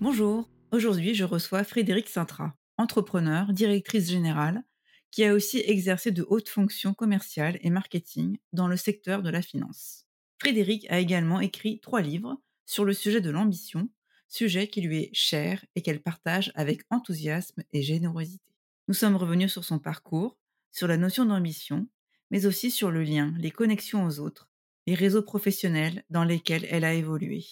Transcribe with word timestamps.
Bonjour, 0.00 0.50
aujourd'hui 0.72 1.14
je 1.14 1.24
reçois 1.24 1.64
Frédéric 1.64 2.08
Sintra, 2.08 2.56
entrepreneur, 2.78 3.52
directrice 3.52 4.10
générale, 4.10 4.64
qui 5.10 5.24
a 5.24 5.32
aussi 5.32 5.62
exercé 5.64 6.10
de 6.10 6.26
hautes 6.28 6.48
fonctions 6.48 6.94
commerciales 6.94 7.58
et 7.62 7.70
marketing 7.70 8.38
dans 8.52 8.66
le 8.66 8.76
secteur 8.76 9.22
de 9.22 9.30
la 9.30 9.40
finance. 9.40 10.06
Frédéric 10.40 10.90
a 10.90 10.98
également 10.98 11.40
écrit 11.40 11.80
trois 11.80 12.02
livres 12.02 12.36
sur 12.66 12.84
le 12.84 12.92
sujet 12.92 13.20
de 13.20 13.30
l'ambition, 13.30 13.88
sujet 14.28 14.66
qui 14.66 14.80
lui 14.80 14.98
est 14.98 15.14
cher 15.14 15.64
et 15.76 15.82
qu'elle 15.82 16.02
partage 16.02 16.50
avec 16.56 16.82
enthousiasme 16.90 17.62
et 17.72 17.82
générosité. 17.82 18.52
Nous 18.88 18.94
sommes 18.94 19.16
revenus 19.16 19.52
sur 19.52 19.64
son 19.64 19.78
parcours, 19.78 20.36
sur 20.72 20.88
la 20.88 20.96
notion 20.96 21.24
d'ambition, 21.24 21.86
mais 22.30 22.46
aussi 22.46 22.72
sur 22.72 22.90
le 22.90 23.04
lien, 23.04 23.32
les 23.38 23.52
connexions 23.52 24.04
aux 24.04 24.18
autres, 24.18 24.48
les 24.86 24.94
réseaux 24.94 25.22
professionnels 25.22 26.04
dans 26.10 26.24
lesquels 26.24 26.66
elle 26.68 26.84
a 26.84 26.94
évolué. 26.94 27.44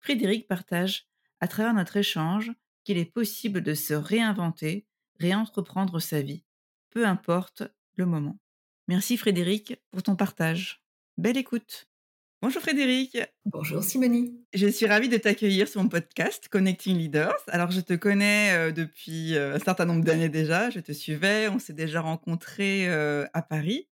Frédéric 0.00 0.46
partage, 0.46 1.08
à 1.40 1.48
travers 1.48 1.74
notre 1.74 1.96
échange, 1.96 2.52
qu'il 2.84 2.98
est 2.98 3.04
possible 3.04 3.62
de 3.62 3.74
se 3.74 3.94
réinventer, 3.94 4.86
réentreprendre 5.20 6.00
sa 6.00 6.22
vie, 6.22 6.44
peu 6.90 7.06
importe 7.06 7.62
le 7.96 8.06
moment. 8.06 8.38
Merci 8.86 9.16
Frédéric 9.16 9.76
pour 9.90 10.02
ton 10.02 10.16
partage. 10.16 10.82
Belle 11.18 11.36
écoute. 11.36 11.88
Bonjour 12.40 12.62
Frédéric. 12.62 13.18
Bonjour 13.46 13.82
Simonie. 13.82 14.32
Je 14.54 14.68
suis 14.68 14.86
ravie 14.86 15.08
de 15.08 15.16
t'accueillir 15.16 15.66
sur 15.66 15.82
mon 15.82 15.88
podcast 15.88 16.48
Connecting 16.48 16.96
Leaders. 16.96 17.34
Alors 17.48 17.72
je 17.72 17.80
te 17.80 17.94
connais 17.94 18.52
euh, 18.52 18.70
depuis 18.70 19.34
euh, 19.34 19.56
un 19.56 19.58
certain 19.58 19.84
nombre 19.86 20.04
d'années 20.04 20.28
déjà, 20.28 20.70
je 20.70 20.78
te 20.78 20.92
suivais, 20.92 21.48
on 21.48 21.58
s'est 21.58 21.72
déjà 21.72 22.00
rencontrés 22.00 22.88
euh, 22.88 23.26
à 23.34 23.42
Paris. 23.42 23.88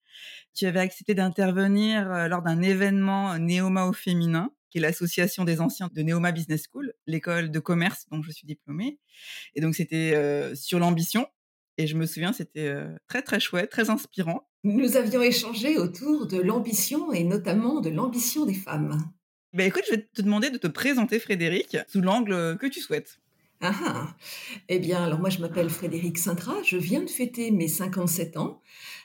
Tu 0.53 0.65
avais 0.65 0.81
accepté 0.81 1.15
d'intervenir 1.15 2.27
lors 2.27 2.41
d'un 2.41 2.61
événement 2.61 3.39
Néoma 3.39 3.85
au 3.85 3.93
féminin, 3.93 4.51
qui 4.73 4.79
est 4.79 4.81
l'association 4.81 5.43
des 5.43 5.61
anciens 5.61 5.87
de 5.93 6.01
Néoma 6.01 6.31
Business 6.31 6.63
School, 6.67 6.95
l'école 7.05 7.51
de 7.51 7.59
commerce 7.59 8.07
dont 8.09 8.23
je 8.23 8.31
suis 8.31 8.47
diplômée. 8.47 8.97
Et 9.53 9.61
donc 9.61 9.75
c'était 9.75 10.51
sur 10.55 10.79
l'ambition. 10.79 11.27
Et 11.77 11.85
je 11.85 11.95
me 11.95 12.07
souviens, 12.07 12.33
c'était 12.33 12.73
très 13.07 13.21
très 13.21 13.39
chouette, 13.39 13.69
très 13.69 13.91
inspirant. 13.91 14.49
Nous 14.63 14.97
avions 14.97 15.21
échangé 15.21 15.77
autour 15.77 16.25
de 16.25 16.41
l'ambition 16.41 17.13
et 17.13 17.23
notamment 17.23 17.81
de 17.81 17.91
l'ambition 17.91 18.47
des 18.47 18.55
femmes. 18.55 18.97
Ben 19.53 19.67
écoute, 19.67 19.83
je 19.85 19.91
vais 19.91 20.09
te 20.11 20.23
demander 20.23 20.49
de 20.49 20.57
te 20.57 20.65
présenter 20.65 21.19
Frédéric 21.19 21.77
sous 21.87 22.01
l'angle 22.01 22.57
que 22.57 22.65
tu 22.65 22.81
souhaites. 22.81 23.19
Ah, 23.61 23.75
ah. 23.85 24.07
Eh 24.69 24.79
bien, 24.79 25.03
alors 25.03 25.19
moi 25.19 25.29
je 25.29 25.37
m'appelle 25.37 25.69
Frédéric 25.69 26.17
Sintra, 26.17 26.55
je 26.63 26.77
viens 26.77 27.01
de 27.01 27.09
fêter 27.09 27.51
mes 27.51 27.67
57 27.67 28.37
ans. 28.37 28.59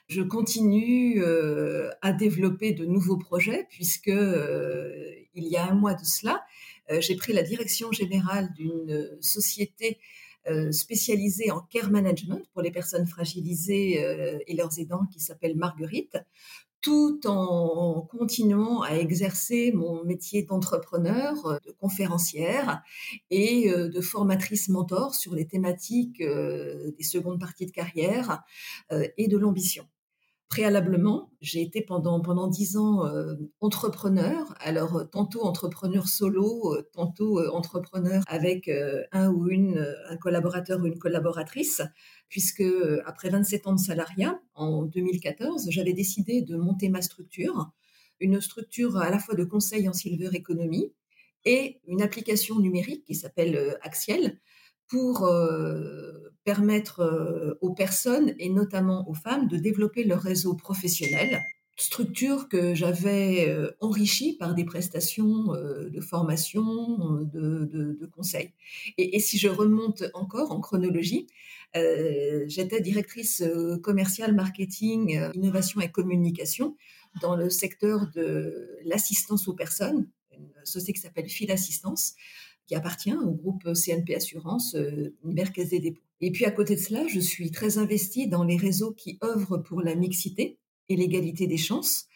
Je 0.08 0.22
continue 0.22 1.22
euh, 1.22 1.90
à 2.00 2.14
développer 2.14 2.72
de 2.72 2.86
nouveaux 2.86 3.18
projets 3.18 3.66
puisque 3.68 4.08
euh, 4.08 5.12
il 5.34 5.44
y 5.44 5.56
a 5.58 5.66
un 5.66 5.74
mois 5.74 5.92
de 5.92 6.02
cela, 6.02 6.46
euh, 6.90 6.98
j'ai 7.02 7.14
pris 7.14 7.34
la 7.34 7.42
direction 7.42 7.92
générale 7.92 8.52
d'une 8.54 9.18
société 9.20 9.98
spécialisée 10.70 11.50
en 11.50 11.60
care 11.60 11.90
management 11.90 12.40
pour 12.54 12.62
les 12.62 12.70
personnes 12.70 13.06
fragilisées 13.06 14.00
et 14.46 14.56
leurs 14.56 14.78
aidants 14.78 15.04
qui 15.12 15.20
s'appelle 15.20 15.54
Marguerite, 15.54 16.16
tout 16.80 17.20
en 17.26 18.00
continuant 18.10 18.80
à 18.80 18.94
exercer 18.94 19.72
mon 19.74 20.04
métier 20.04 20.44
d'entrepreneur, 20.44 21.60
de 21.66 21.70
conférencière 21.72 22.82
et 23.28 23.70
de 23.70 24.00
formatrice 24.00 24.70
mentor 24.70 25.14
sur 25.14 25.34
les 25.34 25.46
thématiques 25.46 26.22
des 26.22 27.04
secondes 27.04 27.38
parties 27.38 27.66
de 27.66 27.72
carrière 27.72 28.42
et 29.18 29.28
de 29.28 29.36
l'ambition. 29.36 29.86
Préalablement, 30.48 31.30
j'ai 31.42 31.60
été 31.60 31.82
pendant 31.82 32.22
pendant 32.22 32.48
dix 32.48 32.78
ans 32.78 33.04
euh, 33.04 33.34
entrepreneur. 33.60 34.54
Alors 34.60 34.96
euh, 34.96 35.04
tantôt 35.04 35.42
entrepreneur 35.42 36.08
solo, 36.08 36.74
euh, 36.74 36.88
tantôt 36.94 37.38
entrepreneur 37.54 38.22
avec 38.28 38.70
un 39.12 39.30
ou 39.30 39.50
une 39.50 39.94
un 40.08 40.16
collaborateur 40.16 40.80
ou 40.80 40.86
une 40.86 40.98
collaboratrice. 40.98 41.82
Puisque 42.30 42.64
après 43.04 43.28
27 43.28 43.66
ans 43.66 43.74
de 43.74 43.80
salariat, 43.80 44.40
en 44.54 44.84
2014, 44.84 45.66
j'avais 45.70 45.92
décidé 45.92 46.40
de 46.40 46.56
monter 46.56 46.88
ma 46.88 47.02
structure, 47.02 47.70
une 48.18 48.40
structure 48.40 48.96
à 48.96 49.10
la 49.10 49.18
fois 49.18 49.34
de 49.34 49.44
conseil 49.44 49.86
en 49.86 49.92
silver 49.92 50.30
economy 50.32 50.94
et 51.44 51.80
une 51.86 52.00
application 52.00 52.58
numérique 52.58 53.04
qui 53.04 53.14
s'appelle 53.14 53.78
Axiel, 53.82 54.40
pour 54.88 55.24
euh, 55.24 56.32
permettre 56.44 57.00
euh, 57.00 57.54
aux 57.60 57.74
personnes 57.74 58.34
et 58.38 58.48
notamment 58.48 59.08
aux 59.08 59.14
femmes 59.14 59.48
de 59.48 59.56
développer 59.56 60.04
leur 60.04 60.22
réseau 60.22 60.54
professionnel, 60.54 61.40
structure 61.76 62.48
que 62.48 62.74
j'avais 62.74 63.48
euh, 63.48 63.70
enrichie 63.80 64.36
par 64.36 64.54
des 64.54 64.64
prestations 64.64 65.52
de 65.52 66.00
formation, 66.00 67.20
de, 67.22 67.66
de, 67.66 68.06
conseils. 68.06 68.52
Et, 68.96 69.20
si 69.20 69.38
je 69.38 69.48
remonte 69.48 70.02
encore 70.14 70.50
en 70.50 70.60
chronologie, 70.60 71.28
j'étais 71.74 72.80
directrice 72.80 73.44
commerciale, 73.82 74.34
marketing, 74.34 75.20
innovation 75.34 75.80
et 75.80 75.90
communication 75.90 76.76
dans 77.20 77.36
le 77.36 77.50
secteur 77.50 78.08
de 78.12 78.76
l'assistance 78.84 79.46
aux 79.46 79.54
personnes, 79.54 80.08
une 80.32 80.50
société 80.64 80.94
qui 80.94 81.00
s'appelle 81.00 81.28
Fil 81.28 81.50
Assistance, 81.52 82.14
qui 82.68 82.74
appartient 82.74 83.14
au 83.14 83.32
groupe 83.32 83.72
CNP 83.72 84.14
Assurance, 84.14 84.76
euh, 84.76 85.14
Caisse 85.54 85.70
des 85.70 85.80
dépôts. 85.80 86.02
Et 86.20 86.30
puis 86.30 86.44
à 86.44 86.50
côté 86.50 86.76
de 86.76 86.80
cela, 86.80 87.06
je 87.08 87.18
suis 87.18 87.50
très 87.50 87.78
investie 87.78 88.28
dans 88.28 88.44
les 88.44 88.56
réseaux 88.56 88.92
qui 88.92 89.18
œuvrent 89.24 89.58
pour 89.58 89.80
la 89.80 89.94
mixité 89.94 90.58
et 90.88 90.96
l'égalité 90.96 91.46
des 91.46 91.56
chances, 91.56 92.06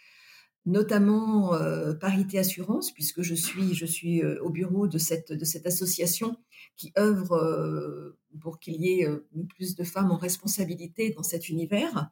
notamment 0.67 1.55
euh, 1.55 1.95
Parité 1.95 2.39
Assurance, 2.39 2.93
puisque 2.93 3.23
je 3.23 3.35
suis, 3.35 3.75
je 3.75 3.87
suis 3.87 4.23
euh, 4.23 4.43
au 4.43 4.51
bureau 4.51 4.87
de 4.87 4.99
cette, 4.99 5.33
de 5.33 5.45
cette 5.45 5.67
association 5.67 6.37
qui 6.77 6.93
œuvre 6.99 7.37
euh, 7.37 8.19
pour 8.41 8.59
qu'il 8.59 8.77
y 8.83 9.01
ait 9.01 9.07
euh, 9.07 9.27
plus 9.57 9.77
de 9.77 9.85
femmes 9.85 10.11
en 10.11 10.17
responsabilité 10.17 11.11
dans 11.11 11.23
cet 11.23 11.49
univers. 11.49 12.09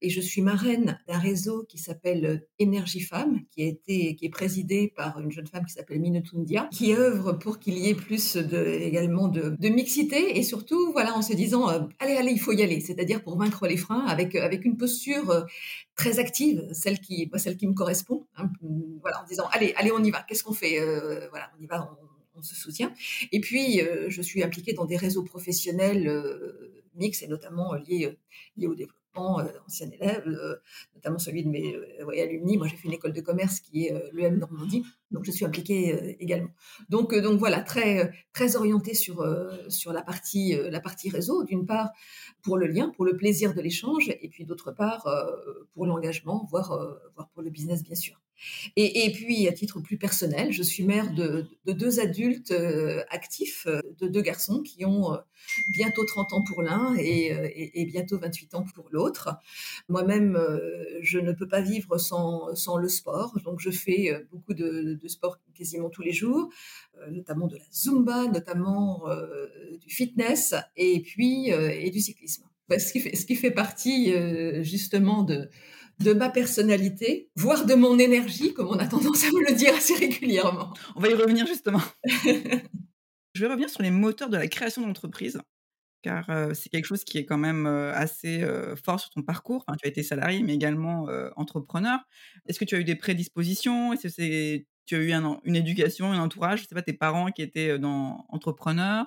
Et 0.00 0.10
je 0.10 0.20
suis 0.20 0.42
marraine 0.42 1.00
d'un 1.08 1.18
réseau 1.18 1.64
qui 1.64 1.78
s'appelle 1.78 2.26
euh, 2.26 2.48
Énergie 2.58 3.00
Femmes, 3.00 3.40
qui, 3.50 3.62
a 3.62 3.66
été, 3.66 4.14
qui 4.14 4.26
est 4.26 4.30
présidé 4.30 4.92
par 4.94 5.18
une 5.18 5.32
jeune 5.32 5.46
femme 5.46 5.64
qui 5.64 5.72
s'appelle 5.72 6.00
Minutundia, 6.00 6.68
qui 6.70 6.94
œuvre 6.94 7.32
pour 7.32 7.58
qu'il 7.58 7.78
y 7.78 7.88
ait 7.88 7.94
plus 7.94 8.36
de, 8.36 8.64
également 8.64 9.28
de, 9.28 9.56
mixité. 9.68 10.38
Et 10.38 10.42
surtout, 10.42 10.92
voilà, 10.92 11.16
en 11.16 11.22
se 11.22 11.32
disant, 11.32 11.66
allez, 11.98 12.14
allez, 12.14 12.32
il 12.32 12.40
faut 12.40 12.52
y 12.52 12.62
aller, 12.62 12.80
c'est-à-dire 12.80 13.22
pour 13.22 13.38
vaincre 13.38 13.66
les 13.66 13.78
freins 13.78 14.04
avec, 14.06 14.34
avec 14.34 14.66
une 14.66 14.76
posture 14.76 15.46
très 15.96 16.18
active, 16.18 16.68
celle 16.72 17.00
qui, 17.00 17.30
celle 17.36 17.56
qui 17.56 17.66
me 17.66 17.72
correspond, 17.72 18.26
hein, 18.36 18.50
voilà, 19.00 19.22
en 19.22 19.26
disant, 19.26 19.44
allez, 19.52 19.72
allez, 19.76 19.90
on 19.92 20.04
y 20.04 20.10
va, 20.10 20.22
qu'est-ce 20.22 20.44
qu'on 20.44 20.52
fait 20.52 20.78
Voilà, 21.30 21.50
on 21.58 21.62
y 21.62 21.66
va, 21.66 21.96
on 22.36 22.42
se 22.42 22.54
soutient. 22.54 22.92
Et 23.30 23.40
puis, 23.40 23.80
euh, 23.80 24.06
je 24.08 24.22
suis 24.22 24.42
impliquée 24.42 24.72
dans 24.72 24.84
des 24.84 24.96
réseaux 24.96 25.22
professionnels 25.22 26.08
euh, 26.08 26.84
mixtes 26.94 27.22
et 27.22 27.28
notamment 27.28 27.74
euh, 27.74 27.78
liés, 27.78 28.16
liés 28.56 28.66
au 28.66 28.74
développement 28.74 28.98
anciens 29.66 29.90
élèves, 29.90 30.24
notamment 30.94 31.18
celui 31.18 31.44
de 31.44 31.50
mes 31.50 31.76
alumni. 32.18 32.56
Moi, 32.56 32.66
j'ai 32.66 32.76
fait 32.78 32.88
une 32.88 32.94
école 32.94 33.12
de 33.12 33.20
commerce 33.20 33.60
qui 33.60 33.84
est 33.84 33.94
l'EM 34.14 34.38
Normandie, 34.38 34.86
donc 35.10 35.26
je 35.26 35.30
suis 35.30 35.44
impliquée 35.44 36.16
également. 36.18 36.48
Donc, 36.88 37.14
donc 37.14 37.38
voilà, 37.38 37.60
très 37.60 38.10
très 38.32 38.56
orientée 38.56 38.94
sur 38.94 39.22
sur 39.68 39.92
la 39.92 40.00
partie 40.00 40.56
la 40.56 40.80
partie 40.80 41.10
réseau. 41.10 41.44
D'une 41.44 41.66
part 41.66 41.90
pour 42.40 42.56
le 42.56 42.66
lien, 42.66 42.88
pour 42.88 43.04
le 43.04 43.14
plaisir 43.14 43.52
de 43.52 43.60
l'échange, 43.60 44.08
et 44.08 44.30
puis 44.30 44.46
d'autre 44.46 44.72
part 44.72 45.06
pour 45.74 45.84
l'engagement, 45.84 46.48
voire 46.50 46.70
voire 47.14 47.28
pour 47.34 47.42
le 47.42 47.50
business 47.50 47.82
bien 47.82 47.96
sûr. 47.96 48.18
Et, 48.76 49.12
puis, 49.12 49.48
à 49.48 49.52
titre 49.52 49.80
plus 49.80 49.96
personnel, 49.96 50.52
je 50.52 50.62
suis 50.62 50.84
mère 50.84 51.12
de, 51.12 51.46
deux 51.66 52.00
adultes 52.00 52.50
euh, 52.50 53.02
actifs, 53.10 53.66
euh, 53.66 53.80
de 54.00 54.08
deux 54.08 54.22
garçons 54.22 54.62
qui 54.62 54.84
ont 54.84 55.14
euh, 55.14 55.18
bientôt 55.72 56.04
30 56.04 56.32
ans 56.32 56.42
pour 56.42 56.62
l'un 56.62 56.94
et, 56.98 57.84
bientôt 57.86 58.18
28 58.18 58.54
ans 58.54 58.64
pour 58.74 58.88
l'autre. 58.90 59.36
Moi-même, 59.88 60.38
je 61.00 61.18
ne 61.18 61.32
peux 61.32 61.48
pas 61.48 61.60
vivre 61.60 61.98
sans, 61.98 62.76
le 62.76 62.88
sport, 62.88 63.38
donc 63.44 63.60
je 63.60 63.70
fais 63.70 64.24
beaucoup 64.30 64.54
de, 64.54 64.98
sport 65.06 65.38
quasiment 65.54 65.90
tous 65.90 66.02
les 66.02 66.12
jours, 66.12 66.48
notamment 67.10 67.48
de 67.48 67.56
la 67.56 67.64
zumba, 67.72 68.28
notamment 68.28 69.04
du 69.80 69.90
fitness 69.90 70.54
et 70.76 71.00
puis 71.00 71.48
et 71.48 71.90
du 71.90 72.00
cyclisme. 72.00 72.44
Ce 72.70 73.26
qui 73.26 73.36
fait 73.36 73.50
partie 73.50 74.12
justement 74.62 75.22
de 75.24 75.50
de 76.02 76.12
ma 76.12 76.30
personnalité, 76.30 77.30
voire 77.36 77.64
de 77.64 77.74
mon 77.74 77.98
énergie, 77.98 78.54
comme 78.54 78.68
on 78.68 78.78
a 78.78 78.86
tendance 78.86 79.24
à 79.24 79.28
me 79.28 79.48
le 79.48 79.54
dire 79.54 79.74
assez 79.74 79.94
régulièrement. 79.94 80.72
On 80.96 81.00
va 81.00 81.08
y 81.08 81.14
revenir 81.14 81.46
justement. 81.46 81.80
Je 83.34 83.40
vais 83.40 83.46
revenir 83.46 83.70
sur 83.70 83.82
les 83.82 83.90
moteurs 83.90 84.28
de 84.28 84.36
la 84.36 84.46
création 84.46 84.82
d'entreprise, 84.82 85.40
car 86.02 86.28
euh, 86.28 86.52
c'est 86.52 86.68
quelque 86.68 86.84
chose 86.84 87.04
qui 87.04 87.16
est 87.18 87.24
quand 87.24 87.38
même 87.38 87.66
euh, 87.66 87.94
assez 87.94 88.42
euh, 88.42 88.76
fort 88.76 89.00
sur 89.00 89.10
ton 89.10 89.22
parcours. 89.22 89.64
tu 89.80 89.86
as 89.86 89.88
été 89.88 90.02
salarié, 90.02 90.42
mais 90.42 90.54
également 90.54 91.06
entrepreneur. 91.36 91.98
Est-ce 92.46 92.58
que 92.58 92.64
tu 92.64 92.74
as 92.74 92.78
eu 92.78 92.84
des 92.84 92.96
prédispositions? 92.96 93.92
Est-ce 93.92 94.08
que 94.08 94.64
tu 94.86 94.96
as 94.96 94.98
eu 94.98 95.12
une 95.44 95.56
éducation, 95.56 96.12
un 96.12 96.18
entourage? 96.18 96.62
Je 96.62 96.68
sais 96.68 96.74
pas, 96.74 96.82
tes 96.82 96.92
parents 96.92 97.30
qui 97.30 97.42
étaient 97.42 97.78
dans 97.78 98.26
entrepreneurs? 98.28 99.06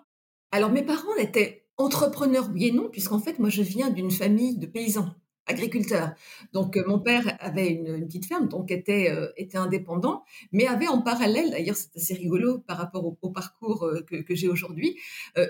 Alors 0.52 0.72
mes 0.72 0.84
parents 0.84 1.16
étaient 1.18 1.68
entrepreneurs, 1.78 2.50
oui 2.54 2.68
et 2.68 2.72
non, 2.72 2.90
puisqu'en 2.90 3.20
fait, 3.20 3.40
moi, 3.40 3.50
je 3.50 3.62
viens 3.62 3.90
d'une 3.90 4.12
famille 4.12 4.58
de 4.58 4.66
paysans 4.66 5.14
agriculteur. 5.48 6.12
Donc 6.54 6.78
euh, 6.78 6.84
mon 6.88 7.00
père 7.00 7.38
avait 7.40 7.70
une, 7.70 8.06
petite 8.06 8.26
ferme, 8.26 8.48
donc 8.48 8.72
était 8.72 9.12
euh, 9.12 9.32
était 9.38 9.58
indépendant, 9.58 10.24
mais 10.52 10.66
avait 10.68 10.88
en 10.88 11.02
parallèle, 11.02 11.52
d'ailleurs 11.52 11.76
c'est 11.76 11.96
assez 11.96 12.14
rigolo 12.14 12.60
par 12.60 12.78
rapport 12.78 13.06
au, 13.06 13.30
parcours 13.30 13.86
euh, 13.86 14.02
que, 14.02 14.36
j'ai 14.36 14.48
aujourd'hui, 14.48 14.98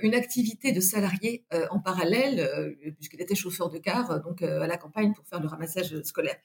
une 0.01 0.13
activité 0.13 0.71
de 0.71 0.79
salarié 0.79 1.45
en 1.69 1.79
parallèle, 1.79 2.75
puisqu'il 2.95 3.21
était 3.21 3.35
chauffeur 3.35 3.69
de 3.69 3.77
car, 3.77 4.21
donc 4.21 4.41
à 4.41 4.67
la 4.67 4.77
campagne 4.77 5.13
pour 5.13 5.25
faire 5.27 5.41
le 5.41 5.47
ramassage 5.47 6.01
scolaire. 6.03 6.35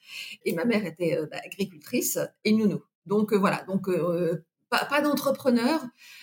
Et 0.45 0.53
ma 0.53 0.65
mère 0.65 0.85
était 0.85 1.17
bah, 1.29 1.37
agricultrice 1.43 2.19
et 2.43 2.53
nounou. 2.53 2.81
Donc 3.05 3.33
voilà, 3.33 3.63
donc 3.67 3.89
pas, 4.71 5.01
d'entrepreneur, 5.01 5.81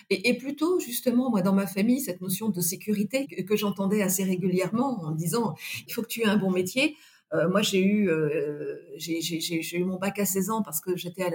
et, 0.09 0.35
plutôt 0.35 0.79
justement 0.79 1.29
moi 1.29 1.41
dans 1.41 1.53
ma 1.53 1.67
famille 1.67 2.01
cette 2.01 2.19
notion 2.19 2.49
de 2.49 2.61
sécurité 2.61 3.27
que 3.27 3.55
j'entendais 3.55 4.01
assez 4.01 4.23
régulièrement 4.23 5.03
en 5.03 5.11
disant 5.11 5.53
il 5.87 5.93
faut 5.93 6.01
que 6.01 6.07
tu 6.07 6.21
aies 6.21 6.27
un 6.27 6.37
bon 6.37 6.51
métier. 6.51 6.97
Euh, 7.33 7.47
moi, 7.47 7.61
j'ai 7.61 7.79
eu, 7.83 8.09
euh, 8.09 8.77
j'ai 8.97 9.77
eu 9.77 9.83
mon 9.83 9.97
bac 9.97 10.17
à 10.19 10.25
16 10.25 10.49
ans 10.49 10.63
parce 10.63 10.81
que 10.81 10.95
j'étais 10.97 11.29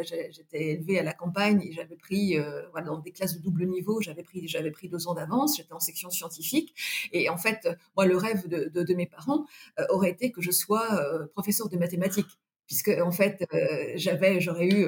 élevée 0.52 0.98
à 0.98 1.02
la 1.02 1.12
campagne 1.12 1.62
et 1.62 1.72
j'avais 1.72 1.96
pris, 1.96 2.36
euh, 2.38 2.62
voilà, 2.72 2.88
dans 2.88 2.98
des 2.98 3.12
classes 3.12 3.36
de 3.36 3.42
double 3.42 3.66
niveau, 3.66 4.00
j'avais 4.00 4.24
pris, 4.24 4.48
j'avais 4.48 4.72
pris 4.72 4.88
deux 4.88 5.06
ans 5.06 5.14
d'avance. 5.14 5.56
J'étais 5.56 5.72
en 5.72 5.80
section 5.80 6.10
scientifique 6.10 6.74
et 7.12 7.28
en 7.28 7.36
fait, 7.36 7.68
moi, 7.96 8.06
le 8.06 8.16
rêve 8.16 8.48
de, 8.48 8.70
de, 8.74 8.82
de 8.82 8.94
mes 8.94 9.06
parents 9.06 9.46
aurait 9.90 10.10
été 10.10 10.32
que 10.32 10.40
je 10.40 10.50
sois 10.50 11.00
professeur 11.34 11.68
de 11.68 11.76
mathématiques 11.76 12.38
puisque 12.66 12.90
en 13.02 13.10
fait 13.10 13.44
j'avais 13.96 14.40
j'aurais 14.40 14.68
eu 14.68 14.86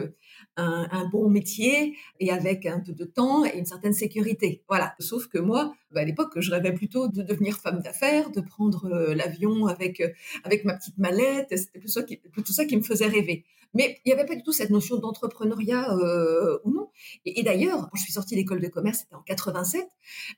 un, 0.56 0.88
un, 0.90 1.08
bon 1.08 1.28
métier 1.28 1.96
et 2.20 2.30
avec 2.30 2.66
un 2.66 2.80
peu 2.80 2.92
de 2.92 3.04
temps 3.04 3.44
et 3.44 3.58
une 3.58 3.66
certaine 3.66 3.92
sécurité. 3.92 4.62
Voilà. 4.68 4.94
Sauf 4.98 5.28
que 5.28 5.38
moi 5.38 5.74
bah, 5.90 6.00
à 6.00 6.04
l'époque 6.04 6.32
je 6.40 6.50
rêvais 6.50 6.72
plutôt 6.72 7.08
de 7.08 7.22
devenir 7.22 7.58
femme 7.58 7.80
d'affaires 7.80 8.30
de 8.30 8.40
prendre 8.40 8.88
l'avion 9.14 9.66
avec 9.66 10.02
avec 10.44 10.64
ma 10.64 10.74
petite 10.74 10.98
mallette. 10.98 11.48
C'était 11.50 11.78
plutôt 11.78 11.92
ça 11.92 12.02
qui 12.02 12.20
ça 12.52 12.64
qui 12.64 12.76
me 12.76 12.82
faisait 12.82 13.06
rêver. 13.06 13.44
Mais 13.74 13.98
il 14.04 14.08
n'y 14.08 14.12
avait 14.14 14.26
pas 14.26 14.34
du 14.34 14.42
tout 14.42 14.52
cette 14.52 14.70
notion 14.70 14.96
d'entrepreneuriat 14.96 15.92
euh, 15.92 16.58
ou 16.64 16.72
non. 16.72 16.88
Et, 17.24 17.42
d'ailleurs 17.42 17.90
quand 17.90 17.96
je 17.96 18.02
suis 18.02 18.12
sortie 18.12 18.34
d'école 18.34 18.60
de 18.60 18.68
commerce 18.68 19.00
c'était 19.00 19.14
en 19.14 19.22
87 19.22 19.86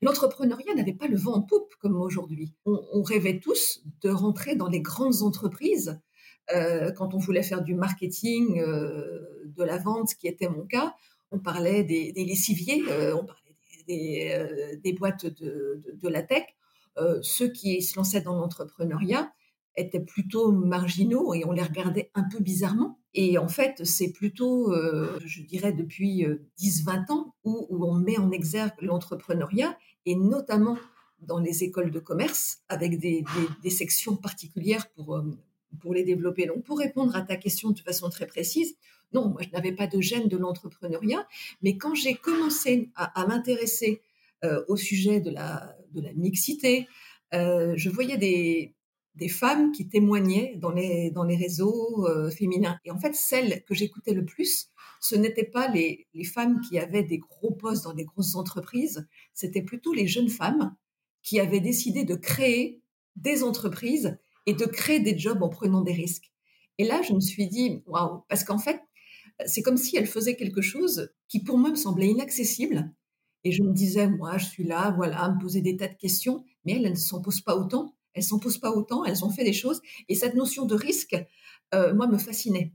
l'entrepreneuriat 0.02 0.74
n'avait 0.74 0.92
pas 0.92 1.06
le 1.06 1.16
vent 1.16 1.34
en 1.34 1.42
poupe 1.42 1.74
comme 1.80 2.00
aujourd'hui. 2.00 2.52
On 2.66 3.02
rêvait 3.02 3.38
tous 3.38 3.84
de 4.02 4.10
rentrer 4.10 4.56
dans 4.56 4.68
les 4.68 4.80
grandes 4.80 5.22
entreprises 5.22 6.00
euh, 6.54 6.92
quand 6.92 7.14
on 7.14 7.18
voulait 7.18 7.42
faire 7.42 7.62
du 7.62 7.74
marketing, 7.74 8.60
euh, 8.60 9.44
de 9.44 9.64
la 9.64 9.78
vente, 9.78 10.10
ce 10.10 10.14
qui 10.14 10.28
était 10.28 10.48
mon 10.48 10.66
cas, 10.66 10.94
on 11.30 11.38
parlait 11.38 11.84
des, 11.84 12.12
lessiviers, 12.16 12.82
euh, 12.88 13.14
on 13.14 13.24
parlait 13.24 13.42
des, 13.86 14.92
boîtes 14.92 15.26
de, 15.26 16.08
la 16.08 16.22
tech. 16.22 16.44
ceux 17.22 17.48
qui 17.48 17.82
se 17.82 17.96
lançaient 17.96 18.20
dans 18.20 18.34
l'entrepreneuriat 18.34 19.30
étaient 19.76 20.00
plutôt 20.00 20.52
marginaux 20.52 21.34
et 21.34 21.44
on 21.44 21.52
les 21.52 21.62
regardait 21.62 22.10
un 22.14 22.24
peu 22.24 22.40
bizarrement. 22.40 22.98
Et 23.14 23.38
en 23.38 23.48
fait, 23.48 23.84
c'est 23.84 24.12
plutôt, 24.12 24.74
je 25.24 25.42
dirais, 25.42 25.72
depuis 25.72 26.26
10-20 26.58 27.12
ans 27.12 27.34
où, 27.44 27.66
on 27.70 27.94
met 27.94 28.18
en 28.18 28.30
exergue 28.30 28.74
l'entrepreneuriat 28.80 29.76
et 30.04 30.16
notamment 30.16 30.76
dans 31.20 31.38
les 31.38 31.64
écoles 31.64 31.90
de 31.90 31.98
commerce 31.98 32.58
avec 32.68 32.98
des 32.98 33.24
sections 33.70 34.16
particulières 34.16 34.90
pour, 34.90 35.22
pour 35.80 35.94
les 35.94 36.02
développer. 36.02 36.46
Donc, 36.46 36.64
pour 36.64 36.78
répondre 36.78 37.14
à 37.16 37.22
ta 37.22 37.36
question 37.36 37.70
de 37.70 37.80
façon 37.80 38.10
très 38.10 38.26
précise, 38.26 38.76
non, 39.12 39.28
moi, 39.28 39.40
je 39.42 39.50
n'avais 39.50 39.72
pas 39.72 39.86
de 39.86 40.00
gêne 40.00 40.28
de 40.28 40.36
l'entrepreneuriat, 40.36 41.26
mais 41.62 41.76
quand 41.76 41.94
j'ai 41.94 42.14
commencé 42.14 42.90
à, 42.94 43.26
m'intéresser 43.26 44.02
euh, 44.44 44.62
au 44.68 44.76
sujet 44.76 45.20
de 45.20 45.30
la, 45.30 45.76
de 45.92 46.00
la 46.00 46.12
mixité, 46.12 46.86
euh, 47.34 47.74
je 47.76 47.88
voyais 47.88 48.18
des, 48.18 48.74
des 49.14 49.28
femmes 49.28 49.72
qui 49.72 49.88
témoignaient 49.88 50.54
dans 50.56 50.70
les, 50.70 51.10
dans 51.10 51.24
les 51.24 51.36
réseaux 51.36 52.06
euh, 52.06 52.30
féminins. 52.30 52.78
Et 52.84 52.90
en 52.90 52.98
fait, 52.98 53.14
celles 53.14 53.64
que 53.64 53.74
j'écoutais 53.74 54.12
le 54.12 54.24
plus, 54.24 54.68
ce 55.00 55.16
n'étaient 55.16 55.44
pas 55.44 55.68
les, 55.68 56.06
les 56.14 56.24
femmes 56.24 56.60
qui 56.60 56.78
avaient 56.78 57.02
des 57.02 57.18
gros 57.18 57.52
postes 57.52 57.84
dans 57.84 57.94
des 57.94 58.04
grosses 58.04 58.34
entreprises, 58.34 59.06
c'était 59.34 59.62
plutôt 59.62 59.92
les 59.92 60.06
jeunes 60.06 60.28
femmes 60.28 60.74
qui 61.22 61.40
avaient 61.40 61.60
décidé 61.60 62.04
de 62.04 62.14
créer 62.14 62.80
des 63.16 63.42
entreprises 63.42 64.18
et 64.48 64.54
de 64.54 64.64
créer 64.64 64.98
des 64.98 65.18
jobs 65.18 65.42
en 65.42 65.50
prenant 65.50 65.82
des 65.82 65.92
risques. 65.92 66.32
Et 66.78 66.84
là, 66.86 67.02
je 67.02 67.12
me 67.12 67.20
suis 67.20 67.48
dit, 67.48 67.82
waouh, 67.84 68.22
parce 68.30 68.44
qu'en 68.44 68.56
fait, 68.56 68.80
c'est 69.44 69.60
comme 69.60 69.76
si 69.76 69.94
elle 69.98 70.06
faisait 70.06 70.36
quelque 70.36 70.62
chose 70.62 71.10
qui 71.28 71.42
pour 71.42 71.58
moi 71.58 71.68
me 71.68 71.76
semblait 71.76 72.08
inaccessible. 72.08 72.90
Et 73.44 73.52
je 73.52 73.62
me 73.62 73.74
disais, 73.74 74.08
moi, 74.08 74.38
je 74.38 74.46
suis 74.46 74.64
là, 74.64 74.94
voilà, 74.96 75.22
à 75.22 75.30
me 75.30 75.38
poser 75.38 75.60
des 75.60 75.76
tas 75.76 75.88
de 75.88 75.96
questions, 75.96 76.46
mais 76.64 76.72
elles, 76.72 76.86
elles 76.86 76.92
ne 76.92 76.96
s'en 76.96 77.20
posent 77.20 77.42
pas 77.42 77.56
autant. 77.56 77.94
Elles 78.14 78.22
s'en 78.22 78.38
posent 78.38 78.56
pas 78.56 78.70
autant, 78.70 79.04
elles 79.04 79.22
ont 79.22 79.28
fait 79.28 79.44
des 79.44 79.52
choses. 79.52 79.82
Et 80.08 80.14
cette 80.14 80.34
notion 80.34 80.64
de 80.64 80.74
risque, 80.74 81.14
euh, 81.74 81.94
moi, 81.94 82.06
me 82.06 82.16
fascinait. 82.16 82.72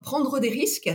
Prendre 0.00 0.40
des 0.40 0.50
risques, 0.50 0.90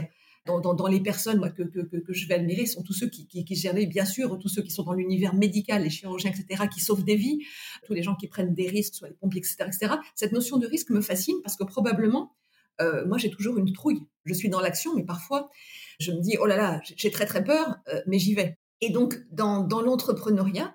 dans, 0.60 0.88
les 0.88 1.00
personnes 1.00 1.38
moi, 1.38 1.50
que, 1.50 1.64
je 2.10 2.28
vais 2.28 2.36
admirer 2.36 2.66
sont 2.66 2.82
tous 2.82 2.94
ceux 2.94 3.08
qui, 3.08 3.28
qui, 3.28 3.46
qui 3.46 3.86
bien 3.88 4.06
sûr, 4.06 4.38
tous 4.40 4.50
ceux 4.50 4.64
qui 4.64 4.72
sont 4.72 4.84
dans 4.84 4.94
l'univers 4.94 5.36
médical, 5.36 5.84
les 5.84 5.90
chirurgiens, 5.90 6.32
etc., 6.32 6.64
qui 6.74 6.80
sauvent 6.80 7.04
des 7.04 7.16
vies, 7.16 7.40
tous 7.86 7.94
les 7.94 8.02
gens 8.02 8.16
qui 8.16 8.28
prennent 8.28 8.56
des 8.56 8.68
risques, 8.68 8.96
soit 8.96 9.10
les 9.10 9.16
pompiers, 9.16 9.40
etc., 9.40 9.66
etc. 9.68 9.94
Cette 10.16 10.32
notion 10.32 10.58
de 10.58 10.66
risque 10.66 10.90
me 10.90 11.02
fascine 11.02 11.36
parce 11.44 11.56
que 11.56 11.64
probablement, 11.64 12.36
euh, 12.82 13.06
moi, 13.06 13.18
j'ai 13.18 13.30
toujours 13.30 13.58
une 13.58 13.72
trouille. 13.74 14.02
Je 14.26 14.34
suis 14.34 14.50
dans 14.50 14.62
l'action, 14.62 14.96
mais 14.96 15.04
parfois, 15.04 15.50
je 16.00 16.12
me 16.12 16.22
dis, 16.22 16.38
oh 16.40 16.46
là 16.46 16.58
là, 16.58 16.82
j'ai 16.84 17.12
très 17.12 17.26
très 17.26 17.44
peur, 17.44 17.76
euh, 17.94 18.02
mais 18.08 18.20
j'y 18.20 18.34
vais. 18.34 18.58
Et 18.82 18.90
donc, 18.90 19.20
dans, 19.32 19.68
l'entrepreneuriat, 19.82 20.74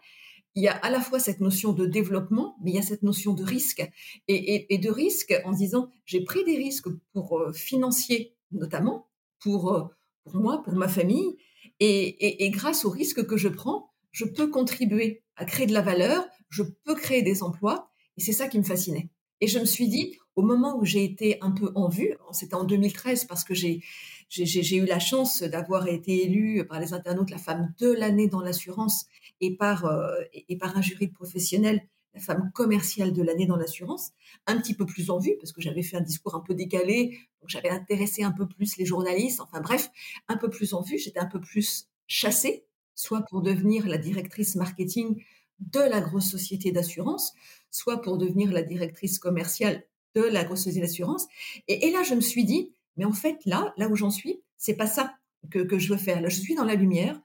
il 0.54 0.62
y 0.62 0.68
a 0.68 0.76
à 0.76 0.90
la 0.90 1.00
fois 1.00 1.18
cette 1.18 1.40
notion 1.40 1.72
de 1.72 1.86
développement, 1.86 2.56
mais 2.62 2.70
il 2.70 2.74
y 2.76 2.78
a 2.78 2.82
cette 2.82 3.02
notion 3.02 3.32
de 3.32 3.42
risque. 3.42 3.88
Et, 4.28 4.78
de 4.78 4.90
risque 4.90 5.34
en 5.44 5.52
disant, 5.52 5.88
j'ai 6.04 6.22
pris 6.22 6.44
des 6.44 6.56
risques 6.56 6.88
pour 7.12 7.38
euh, 7.38 7.52
financiers 7.52 8.34
notamment, 8.54 9.08
pour, 9.44 9.72
euh, 9.72 9.84
pour 10.24 10.36
moi, 10.36 10.62
pour 10.62 10.74
ma 10.74 10.88
famille. 10.88 11.36
Et, 11.80 12.50
grâce 12.50 12.84
au 12.84 12.90
risque 12.90 13.26
que 13.26 13.36
je 13.36 13.48
prends, 13.48 13.90
je 14.10 14.24
peux 14.24 14.48
contribuer 14.48 15.22
à 15.36 15.44
créer 15.44 15.66
de 15.66 15.72
la 15.72 15.82
valeur, 15.82 16.24
je 16.48 16.62
peux 16.62 16.94
créer 16.94 17.22
des 17.22 17.42
emplois. 17.42 17.90
Et 18.16 18.22
c'est 18.22 18.32
ça 18.32 18.48
qui 18.48 18.58
me 18.58 18.64
fascinait. 18.64 19.10
Et 19.40 19.46
je 19.46 19.58
me 19.58 19.66
suis 19.66 19.88
dit, 19.88 20.16
au 20.36 20.42
moment 20.42 20.78
où 20.78 20.84
j'ai 20.84 21.04
été 21.04 21.38
un 21.42 21.50
peu 21.50 21.70
en 21.74 21.88
vue, 21.88 22.14
c'était 22.32 22.54
en 22.54 22.64
2013 22.64 23.26
parce 23.26 23.44
que 23.44 23.54
j'ai 23.54 23.82
eu 24.30 24.86
la 24.86 24.98
chance 24.98 25.42
d'avoir 25.42 25.88
été 25.88 26.24
élue 26.24 26.66
par 26.66 26.80
les 26.80 26.94
internautes 26.94 27.30
la 27.30 27.38
femme 27.38 27.74
de 27.78 27.92
l'année 27.92 28.28
dans 28.28 28.40
l'assurance 28.40 29.06
et 29.40 29.56
par 29.56 29.84
euh, 29.84 30.14
et 30.32 30.56
par 30.56 30.76
un 30.76 30.82
jury 30.82 31.08
de 31.08 31.12
professionnels 31.12 31.82
la 32.14 32.20
femme 32.20 32.50
commerciale 32.54 33.12
de 33.12 33.22
l'année 33.22 33.46
dans 33.46 33.56
l'assurance, 33.56 34.12
un 34.46 34.58
petit 34.60 34.74
peu 34.74 34.86
plus 34.86 35.10
en 35.10 35.18
vue, 35.18 35.36
parce 35.40 35.52
que 35.52 35.60
j'avais 35.60 35.82
fait 35.82 35.96
un 35.96 36.00
discours 36.00 36.34
un 36.34 36.40
peu 36.40 36.54
décalé, 36.54 37.18
donc 37.40 37.48
j'avais 37.48 37.70
intéressé 37.70 38.22
un 38.22 38.30
peu 38.30 38.46
plus 38.46 38.76
les 38.76 38.86
journalistes, 38.86 39.40
enfin 39.40 39.60
bref, 39.60 39.90
un 40.28 40.36
peu 40.36 40.48
plus 40.48 40.74
en 40.74 40.82
vue, 40.82 40.98
j'étais 40.98 41.18
un 41.18 41.26
peu 41.26 41.40
plus 41.40 41.88
chassée, 42.06 42.64
soit 42.94 43.22
pour 43.22 43.42
devenir 43.42 43.86
la 43.86 43.98
directrice 43.98 44.54
marketing 44.54 45.22
de 45.58 45.80
la 45.80 46.00
grosse 46.00 46.30
société 46.30 46.72
d'assurance, 46.72 47.32
soit 47.70 48.00
pour 48.00 48.18
devenir 48.18 48.52
la 48.52 48.62
directrice 48.62 49.18
commerciale 49.18 49.84
de 50.14 50.22
la 50.22 50.44
grosse 50.44 50.64
société 50.64 50.80
d'assurance. 50.80 51.26
Et, 51.66 51.90
là, 51.90 52.02
je 52.04 52.14
me 52.14 52.20
suis 52.20 52.44
dit, 52.44 52.72
mais 52.96 53.04
en 53.04 53.12
fait, 53.12 53.38
là, 53.46 53.74
là 53.76 53.88
où 53.88 53.96
j'en 53.96 54.10
suis, 54.10 54.40
c'est 54.56 54.76
pas 54.76 54.86
ça 54.86 55.14
que, 55.50 55.78
je 55.78 55.92
veux 55.92 55.98
faire. 55.98 56.20
Là, 56.20 56.28
je 56.28 56.40
suis 56.40 56.54
dans 56.54 56.64
la 56.64 56.76
lumière. 56.76 57.20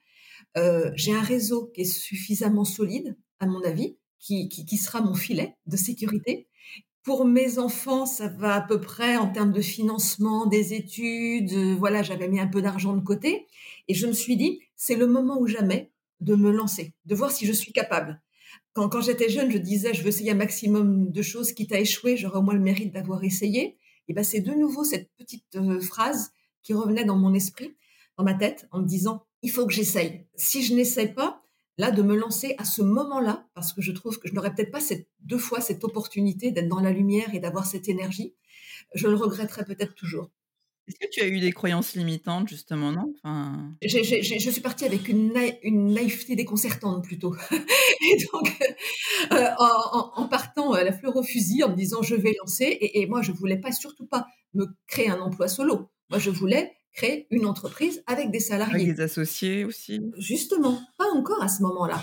Euh, 0.57 0.91
j'ai 0.95 1.13
un 1.13 1.21
réseau 1.21 1.67
qui 1.67 1.81
est 1.81 1.85
suffisamment 1.85 2.65
solide, 2.65 3.15
à 3.39 3.45
mon 3.45 3.63
avis, 3.63 3.97
qui, 4.19 4.49
qui, 4.49 4.77
sera 4.77 5.01
mon 5.01 5.15
filet 5.15 5.55
de 5.65 5.77
sécurité. 5.77 6.47
pour 7.03 7.25
mes 7.25 7.57
enfants, 7.57 8.05
ça 8.05 8.27
va 8.27 8.55
à 8.55 8.61
peu 8.61 8.79
près 8.79 9.17
en 9.17 9.31
termes 9.31 9.53
de 9.53 9.61
financement 9.61 10.45
des 10.45 10.73
études. 10.73 11.53
Voilà, 11.77 12.03
j'avais 12.03 12.27
mis 12.27 12.39
un 12.39 12.47
peu 12.47 12.61
d'argent 12.61 12.93
de 12.93 13.01
côté 13.01 13.47
et 13.87 13.93
je 13.93 14.05
me 14.05 14.13
suis 14.13 14.37
dit, 14.37 14.59
c'est 14.75 14.95
le 14.95 15.07
moment 15.07 15.39
ou 15.39 15.47
jamais 15.47 15.91
de 16.19 16.35
me 16.35 16.51
lancer, 16.51 16.93
de 17.05 17.15
voir 17.15 17.31
si 17.31 17.45
je 17.45 17.53
suis 17.53 17.71
capable. 17.71 18.21
Quand, 18.73 18.89
quand 18.89 19.01
j'étais 19.01 19.29
jeune, 19.29 19.51
je 19.51 19.57
disais, 19.57 19.93
je 19.93 20.01
veux 20.03 20.09
essayer 20.09 20.31
un 20.31 20.35
maximum 20.35 21.11
de 21.11 21.21
choses, 21.21 21.53
quitte 21.53 21.71
à 21.71 21.79
échouer, 21.79 22.17
j'aurais 22.17 22.39
au 22.39 22.41
moins 22.41 22.53
le 22.53 22.59
mérite 22.59 22.93
d'avoir 22.93 23.23
essayé. 23.23 23.77
Et 24.07 24.13
ben, 24.13 24.23
c'est 24.23 24.41
de 24.41 24.53
nouveau 24.53 24.83
cette 24.83 25.09
petite 25.17 25.55
euh, 25.55 25.79
phrase 25.79 26.31
qui 26.61 26.73
revenait 26.73 27.05
dans 27.05 27.17
mon 27.17 27.33
esprit, 27.33 27.75
dans 28.17 28.23
ma 28.23 28.33
tête, 28.33 28.67
en 28.71 28.79
me 28.79 28.87
disant, 28.87 29.23
il 29.41 29.51
faut 29.51 29.65
que 29.65 29.73
j'essaye. 29.73 30.25
Si 30.35 30.63
je 30.63 30.73
n'essaye 30.73 31.13
pas, 31.13 31.41
là, 31.79 31.91
de 31.91 32.03
me 32.03 32.15
lancer 32.15 32.55
à 32.57 32.65
ce 32.65 32.81
moment-là, 32.81 33.47
parce 33.55 33.71
que 33.71 33.81
je 33.81 33.93
trouve 33.93 34.19
que 34.19 34.27
je 34.27 34.33
n'aurais 34.33 34.53
peut-être 34.53 34.69
pas 34.69 34.81
cette, 34.81 35.07
deux 35.21 35.37
fois 35.37 35.61
cette 35.61 35.85
opportunité 35.85 36.51
d'être 36.51 36.67
dans 36.67 36.81
la 36.81 36.91
lumière 36.91 37.33
et 37.33 37.39
d'avoir 37.39 37.65
cette 37.65 37.87
énergie, 37.87 38.35
je 38.93 39.07
le 39.07 39.15
regretterais 39.15 39.63
peut-être 39.63 39.95
toujours. 39.95 40.29
Est-ce 40.89 40.99
que 40.99 41.09
tu 41.09 41.21
as 41.21 41.27
eu 41.27 41.39
des 41.39 41.53
croyances 41.53 41.93
limitantes, 41.95 42.49
justement, 42.49 42.91
non? 42.91 43.13
Enfin... 43.23 43.71
Je 43.81 44.49
suis 44.51 44.61
partie 44.61 44.83
avec 44.83 45.07
une, 45.07 45.31
une 45.63 45.93
naïveté 45.93 46.35
déconcertante, 46.35 47.05
plutôt. 47.05 47.33
et 47.51 48.25
donc, 48.33 48.59
euh, 49.31 49.49
en, 49.57 50.27
partant 50.27 50.73
à 50.73 50.83
la 50.83 50.91
fleur 50.91 51.15
au 51.15 51.23
fusil, 51.23 51.63
en 51.63 51.69
me 51.69 51.75
disant 51.75 52.01
je 52.01 52.15
vais 52.15 52.35
lancer, 52.41 52.65
et, 52.65 53.01
et 53.01 53.07
moi, 53.07 53.21
je 53.21 53.31
voulais 53.31 53.57
pas, 53.57 53.71
surtout 53.71 54.05
pas, 54.05 54.27
me 54.53 54.65
créer 54.87 55.09
un 55.09 55.21
emploi 55.21 55.47
solo. 55.47 55.89
Moi, 56.09 56.19
je 56.19 56.29
voulais 56.29 56.73
créer 56.99 57.27
une 57.31 57.45
entreprise 57.45 58.03
avec 58.07 58.29
des 58.29 58.39
salariés. 58.41 58.83
Avec 58.83 58.95
des 58.95 59.01
associés 59.01 59.63
aussi 59.63 60.01
Justement, 60.17 60.81
pas 60.97 61.09
encore 61.15 61.41
à 61.41 61.47
ce 61.47 61.61
moment-là. 61.63 62.01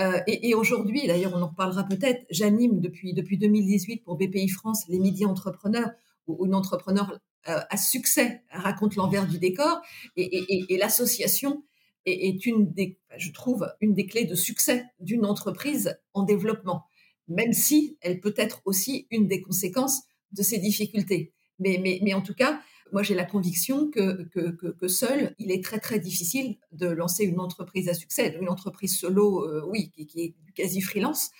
Euh, 0.00 0.20
et, 0.26 0.50
et 0.50 0.54
aujourd'hui, 0.54 1.06
d'ailleurs, 1.06 1.32
on 1.34 1.40
en 1.42 1.48
reparlera 1.48 1.84
peut-être, 1.84 2.24
j'anime 2.30 2.80
depuis, 2.80 3.14
depuis 3.14 3.38
2018 3.38 4.04
pour 4.04 4.16
BPI 4.16 4.48
France 4.48 4.84
les 4.88 4.98
Midi 4.98 5.24
Entrepreneurs, 5.24 5.90
où 6.26 6.44
une 6.44 6.54
entrepreneur 6.54 7.18
euh, 7.48 7.60
à 7.70 7.76
succès 7.76 8.42
raconte 8.50 8.96
l'envers 8.96 9.26
du 9.26 9.38
décor. 9.38 9.80
Et, 10.16 10.76
l'association 10.78 11.64
est, 12.04 12.44
une 12.44 12.70
des, 12.72 12.98
je 13.16 13.30
trouve, 13.32 13.66
une 13.80 13.94
des 13.94 14.06
clés 14.06 14.26
de 14.26 14.34
succès 14.34 14.84
d'une 15.00 15.24
entreprise 15.24 15.98
en 16.12 16.22
développement, 16.22 16.84
même 17.28 17.52
si 17.52 17.96
elle 18.02 18.20
peut 18.20 18.34
être 18.36 18.60
aussi 18.66 19.06
une 19.10 19.26
des 19.26 19.40
conséquences 19.40 20.02
de 20.32 20.42
ces 20.42 20.58
difficultés. 20.58 21.32
Mais, 21.58 21.78
mais, 21.82 22.00
mais 22.02 22.12
en 22.12 22.20
tout 22.20 22.34
cas, 22.34 22.60
moi, 22.92 23.02
j'ai 23.02 23.14
la 23.14 23.24
conviction 23.24 23.90
que, 23.90 24.22
que, 24.24 24.50
que, 24.70 24.88
seul, 24.88 25.34
il 25.38 25.50
est 25.50 25.64
très, 25.64 25.80
très 25.80 25.98
difficile 25.98 26.58
de 26.72 26.86
lancer 26.86 27.24
une 27.24 27.40
entreprise 27.40 27.88
à 27.88 27.94
succès. 27.94 28.36
Une 28.40 28.48
entreprise 28.48 28.96
solo, 28.96 29.44
euh, 29.48 29.64
oui, 29.66 29.90
qui, 29.90 30.20
est 30.20 30.34
quasi 30.54 30.80
freelance, 30.80 31.30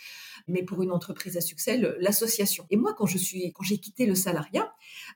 mais 0.49 0.63
pour 0.63 0.83
une 0.83 0.91
entreprise 0.91 1.37
à 1.37 1.41
succès, 1.41 1.81
l'association. 2.01 2.67
Et 2.71 2.77
moi, 2.77 2.95
quand 2.97 3.07
j'ai 3.07 3.79
quitté 3.79 4.07
le 4.07 4.15
salariat, 4.15 4.73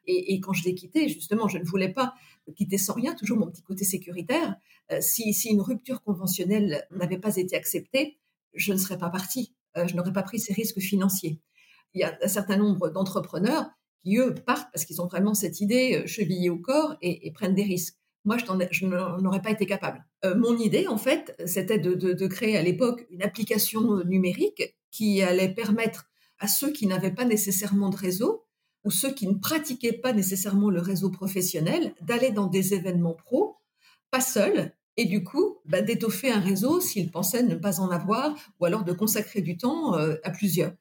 et, 0.06 0.38
quand 0.40 0.52
je 0.52 0.64
l'ai 0.64 0.74
quitté, 0.74 1.08
justement, 1.08 1.48
je 1.48 1.58
ne 1.58 1.64
voulais 1.64 1.92
pas 1.92 2.14
quitter 2.54 2.78
sans 2.78 2.94
rien, 2.94 3.14
toujours 3.14 3.38
mon 3.38 3.50
petit 3.50 3.62
côté 3.62 3.84
sécuritaire. 3.84 4.56
Euh, 4.92 5.00
si, 5.00 5.34
si, 5.34 5.48
une 5.48 5.60
rupture 5.60 6.02
conventionnelle 6.02 6.86
n'avait 6.90 7.18
pas 7.18 7.36
été 7.36 7.56
acceptée, 7.56 8.18
je 8.54 8.72
ne 8.72 8.78
serais 8.78 8.98
pas 8.98 9.10
partie. 9.10 9.54
Euh, 9.76 9.86
je 9.86 9.96
n'aurais 9.96 10.12
pas 10.12 10.22
pris 10.22 10.38
ces 10.38 10.52
risques 10.52 10.80
financiers. 10.80 11.40
Il 11.94 12.00
y 12.00 12.04
a 12.04 12.16
un 12.22 12.28
certain 12.28 12.56
nombre 12.56 12.90
d'entrepreneurs 12.90 13.70
qui, 14.02 14.16
eux, 14.18 14.34
partent 14.34 14.70
parce 14.72 14.84
qu'ils 14.84 15.00
ont 15.00 15.06
vraiment 15.06 15.34
cette 15.34 15.60
idée 15.60 16.02
euh, 16.02 16.06
chevillée 16.06 16.50
au 16.50 16.58
corps 16.58 16.96
et, 17.02 17.30
prennent 17.32 17.54
des 17.54 17.64
risques. 17.64 17.96
Moi, 18.24 18.36
je 18.38 18.86
n'en 18.86 19.24
aurais 19.24 19.40
pas 19.40 19.50
été 19.50 19.64
capable. 19.64 20.04
mon 20.36 20.58
idée, 20.58 20.86
en 20.86 20.98
fait, 20.98 21.34
c'était 21.46 21.78
de, 21.78 22.26
créer 22.26 22.58
à 22.58 22.62
l'époque 22.62 23.06
une 23.10 23.22
application 23.22 24.04
numérique 24.04 24.76
qui 24.90 25.22
allait 25.22 25.54
permettre 25.54 26.10
à 26.38 26.46
ceux 26.46 26.72
qui 26.72 26.86
n'avaient 26.86 27.14
pas 27.14 27.24
nécessairement 27.24 27.88
de 27.88 27.96
réseau 27.96 28.44
ou 28.84 28.90
ceux 28.90 29.12
qui 29.12 29.26
ne 29.26 29.34
pratiquaient 29.34 29.92
pas 29.92 30.12
nécessairement 30.12 30.70
le 30.70 30.80
réseau 30.80 31.10
professionnel 31.10 31.94
d'aller 32.00 32.30
dans 32.30 32.46
des 32.46 32.74
événements 32.74 33.14
pro, 33.14 33.56
pas 34.10 34.20
seuls, 34.20 34.72
et 34.96 35.04
du 35.04 35.22
coup 35.22 35.58
bah, 35.64 35.80
d'étoffer 35.80 36.30
un 36.30 36.40
réseau 36.40 36.80
s'ils 36.80 37.10
pensaient 37.10 37.42
ne 37.42 37.54
pas 37.54 37.80
en 37.80 37.90
avoir, 37.90 38.34
ou 38.60 38.64
alors 38.64 38.84
de 38.84 38.92
consacrer 38.92 39.42
du 39.42 39.56
temps 39.56 39.96
euh, 39.96 40.16
à 40.24 40.30
plusieurs. 40.30 40.72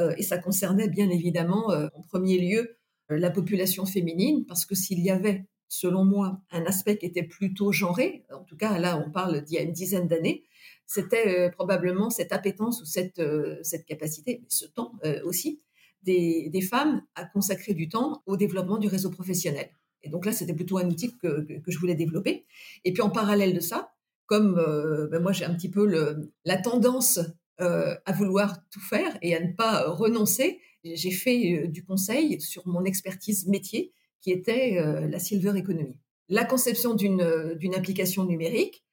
Euh, 0.00 0.14
et 0.16 0.22
ça 0.22 0.38
concernait 0.38 0.88
bien 0.88 1.10
évidemment 1.10 1.70
euh, 1.70 1.88
en 1.94 2.02
premier 2.02 2.38
lieu 2.38 2.76
la 3.10 3.30
population 3.30 3.86
féminine, 3.86 4.44
parce 4.44 4.66
que 4.66 4.74
s'il 4.74 5.00
y 5.00 5.08
avait, 5.08 5.46
selon 5.68 6.04
moi, 6.04 6.42
un 6.50 6.66
aspect 6.66 6.98
qui 6.98 7.06
était 7.06 7.22
plutôt 7.22 7.72
genré, 7.72 8.26
en 8.30 8.44
tout 8.44 8.56
cas 8.56 8.78
là 8.78 9.02
on 9.02 9.10
parle 9.10 9.42
d'il 9.44 9.54
y 9.54 9.58
a 9.58 9.62
une 9.62 9.72
dizaine 9.72 10.08
d'années, 10.08 10.44
c'était 10.88 11.28
euh, 11.28 11.50
probablement 11.50 12.10
cette 12.10 12.32
appétence 12.32 12.80
ou 12.80 12.86
cette, 12.86 13.18
euh, 13.18 13.58
cette 13.62 13.84
capacité, 13.84 14.42
ce 14.48 14.64
temps 14.66 14.92
euh, 15.04 15.20
aussi, 15.24 15.60
des, 16.02 16.48
des, 16.48 16.62
femmes 16.62 17.02
à 17.14 17.26
consacrer 17.26 17.74
du 17.74 17.88
temps 17.88 18.22
au 18.24 18.36
développement 18.36 18.78
du 18.78 18.88
réseau 18.88 19.10
professionnel. 19.10 19.68
Et 20.02 20.08
donc 20.08 20.24
là, 20.24 20.32
c'était 20.32 20.54
plutôt 20.54 20.78
un 20.78 20.88
outil 20.88 21.14
que, 21.18 21.42
que, 21.58 21.70
je 21.70 21.78
voulais 21.78 21.94
développer. 21.94 22.46
Et 22.84 22.92
puis 22.92 23.02
en 23.02 23.10
parallèle 23.10 23.52
de 23.52 23.60
ça, 23.60 23.92
comme 24.26 24.54
ben 25.10 25.20
moi 25.20 25.32
j'ai 25.32 25.44
un 25.44 25.54
petit 25.54 25.70
peu 25.70 25.86
la 26.44 26.56
tendance 26.56 27.18
à 27.58 28.12
vouloir 28.12 28.56
tout 28.70 28.80
faire 28.80 29.18
et 29.22 29.34
à 29.34 29.40
ne 29.40 29.52
pas 29.52 29.90
renoncer, 29.90 30.60
j'ai 30.84 31.10
fait 31.10 31.66
du 31.68 31.84
conseil 31.84 32.40
sur 32.40 32.66
mon 32.66 32.84
expertise 32.84 33.46
métier 33.46 33.92
qui 34.20 34.30
était 34.30 34.80
la 35.08 35.18
silver 35.18 35.58
economy. 35.58 35.98
La 36.28 36.44
conception 36.44 36.94
d'une 36.94 37.74
application 37.74 38.24
numérique, 38.24 38.84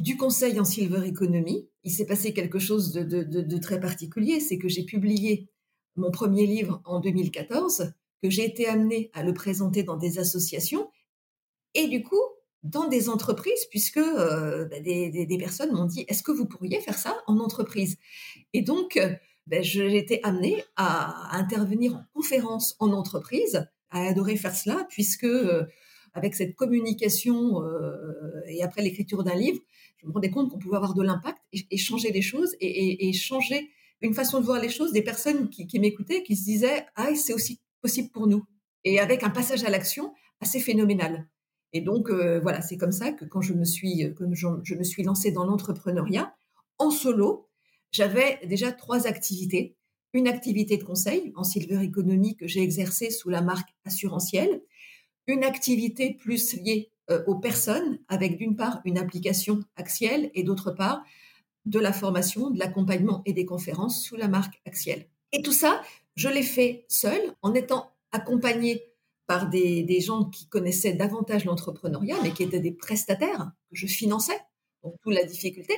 du 0.00 0.16
conseil 0.16 0.60
en 0.60 0.64
Silver 0.64 1.08
Economy, 1.08 1.68
il 1.84 1.90
s'est 1.90 2.06
passé 2.06 2.34
quelque 2.34 2.58
chose 2.58 2.92
de, 2.92 3.58
très 3.58 3.80
particulier, 3.80 4.40
c'est 4.40 4.58
que 4.58 4.68
j'ai 4.68 4.84
publié 4.84 5.48
mon 5.94 6.10
premier 6.10 6.46
livre 6.46 6.82
en 6.84 7.00
2014, 7.00 7.94
que 8.22 8.28
j'ai 8.28 8.44
été 8.44 8.66
amenée 8.66 9.10
à 9.14 9.22
le 9.22 9.32
présenter 9.32 9.82
dans 9.82 9.96
des 9.96 10.18
associations. 10.18 10.90
Et 11.74 11.88
du 11.88 12.02
coup 12.02 12.20
dans 12.66 12.88
des 12.88 13.08
entreprises, 13.08 13.66
puisque 13.70 13.96
euh, 13.98 14.66
bah, 14.66 14.80
des, 14.80 15.38
personnes 15.38 15.72
m'ont 15.72 15.84
dit 15.84 16.04
est-ce 16.08 16.22
que 16.22 16.32
vous 16.32 16.46
pourriez 16.46 16.80
faire 16.80 16.98
ça 16.98 17.16
en 17.26 17.38
entreprise? 17.38 17.96
Et 18.52 18.62
donc, 18.62 18.96
euh, 18.96 19.14
bah, 19.46 19.62
j'ai 19.62 19.96
été 19.96 20.20
amenée 20.24 20.64
à, 20.76 21.36
intervenir 21.36 21.94
en 21.94 22.04
conférence 22.14 22.76
en 22.78 22.92
entreprise, 22.92 23.66
à 23.90 24.06
adorer 24.06 24.36
faire 24.36 24.54
cela, 24.54 24.86
puisque 24.90 25.24
euh, 25.24 25.64
avec 26.14 26.34
cette 26.34 26.54
communication 26.54 27.62
et 28.48 28.62
après 28.62 28.80
l'écriture 28.80 29.22
d'un 29.22 29.34
livre, 29.34 29.60
je 29.98 30.06
me 30.06 30.12
rendais 30.12 30.30
compte 30.30 30.50
qu'on 30.50 30.58
pouvait 30.58 30.76
avoir 30.76 30.94
de 30.94 31.02
l'impact 31.02 31.36
et, 31.52 31.76
changer 31.76 32.10
les 32.10 32.22
choses 32.22 32.56
et, 32.58 33.12
changer 33.12 33.68
une 34.00 34.14
façon 34.14 34.40
de 34.40 34.46
voir 34.46 34.58
les 34.58 34.70
choses 34.70 34.92
des 34.92 35.02
personnes 35.02 35.50
qui, 35.50 35.78
m'écoutaient, 35.78 36.22
qui 36.22 36.34
se 36.34 36.44
disaient 36.44 36.86
ah 36.96 37.14
c'est 37.14 37.34
aussi 37.34 37.60
possible 37.82 38.08
pour 38.08 38.26
nous 38.26 38.46
et 38.84 38.98
avec 38.98 39.24
un 39.24 39.30
passage 39.30 39.62
à 39.64 39.68
l'action 39.68 40.14
assez 40.40 40.58
phénoménal. 40.58 41.28
Et 41.76 41.82
donc 41.82 42.08
euh, 42.08 42.40
voilà, 42.40 42.62
c'est 42.62 42.78
comme 42.78 42.90
ça 42.90 43.12
que 43.12 43.26
quand 43.26 43.42
je 43.42 43.52
me 43.52 43.66
suis 43.66 44.10
je, 44.32 44.74
me 44.74 44.82
suis 44.82 45.02
lancée 45.02 45.30
dans 45.30 45.44
l'entrepreneuriat 45.44 46.34
en 46.78 46.90
solo, 46.90 47.50
j'avais 47.92 48.40
déjà 48.46 48.72
trois 48.72 49.06
activités. 49.06 49.76
Une 50.14 50.26
activité 50.26 50.78
de 50.78 50.84
conseil 50.84 51.34
en 51.36 51.44
silver 51.44 51.84
economy 51.84 52.34
que 52.34 52.46
j'ai 52.46 52.62
exercée 52.62 53.10
sous 53.10 53.28
la 53.28 53.42
marque 53.42 53.68
assurantielle, 53.84 54.62
une 55.26 55.44
activité 55.44 56.14
plus 56.14 56.54
liée 56.54 56.92
euh, 57.10 57.22
aux 57.26 57.34
personnes 57.34 57.98
avec 58.08 58.38
d'une 58.38 58.56
part 58.56 58.80
une 58.86 58.96
application 58.96 59.60
Axiel 59.76 60.30
et 60.32 60.44
d'autre 60.44 60.70
part 60.70 61.04
de 61.66 61.78
la 61.78 61.92
formation, 61.92 62.48
de 62.48 62.58
l'accompagnement 62.58 63.20
et 63.26 63.34
des 63.34 63.44
conférences 63.44 64.02
sous 64.02 64.16
la 64.16 64.28
marque 64.28 64.62
Axiel. 64.64 65.08
Et 65.32 65.42
tout 65.42 65.52
ça, 65.52 65.82
je 66.14 66.30
l'ai 66.30 66.42
fait 66.42 66.86
seul 66.88 67.20
en 67.42 67.52
étant 67.52 67.92
accompagné 68.12 68.82
par 69.26 69.48
des, 69.48 70.00
gens 70.00 70.24
qui 70.24 70.46
connaissaient 70.48 70.94
davantage 70.94 71.44
l'entrepreneuriat, 71.44 72.16
mais 72.22 72.32
qui 72.32 72.42
étaient 72.42 72.60
des 72.60 72.72
prestataires 72.72 73.50
que 73.70 73.76
je 73.76 73.86
finançais. 73.86 74.38
Donc, 74.84 74.94
toute 75.02 75.14
la 75.14 75.24
difficulté, 75.24 75.74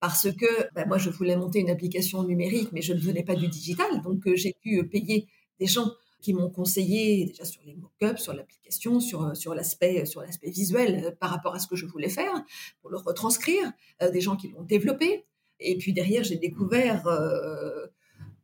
parce 0.00 0.30
que 0.30 0.72
ben, 0.74 0.86
moi, 0.86 0.98
je 0.98 1.10
voulais 1.10 1.36
monter 1.36 1.60
une 1.60 1.70
application 1.70 2.22
numérique, 2.24 2.70
mais 2.72 2.82
je 2.82 2.92
ne 2.92 3.00
venais 3.00 3.22
pas 3.22 3.34
du 3.34 3.48
digital. 3.48 4.02
Donc, 4.02 4.26
euh, 4.26 4.36
j'ai 4.36 4.54
pu 4.60 4.86
payer 4.86 5.28
des 5.58 5.66
gens 5.66 5.90
qui 6.20 6.32
m'ont 6.32 6.50
conseillé 6.50 7.26
déjà 7.26 7.44
sur 7.44 7.62
les 7.64 7.74
mock-ups, 7.74 8.20
sur 8.20 8.32
l'application, 8.34 9.00
sur, 9.00 9.22
euh, 9.22 9.54
l'aspect 9.54 10.04
visuel 10.44 11.04
euh, 11.04 11.10
par 11.18 11.30
rapport 11.30 11.54
à 11.54 11.58
ce 11.58 11.66
que 11.66 11.76
je 11.76 11.86
voulais 11.86 12.08
faire, 12.08 12.32
pour 12.80 12.90
le 12.90 12.98
retranscrire, 12.98 13.72
euh, 14.02 14.10
des 14.10 14.20
gens 14.20 14.36
qui 14.36 14.48
l'ont 14.48 14.62
développé. 14.62 15.24
Et 15.58 15.76
puis 15.76 15.92
derrière, 15.92 16.24
j'ai 16.24 16.36
découvert 16.36 17.04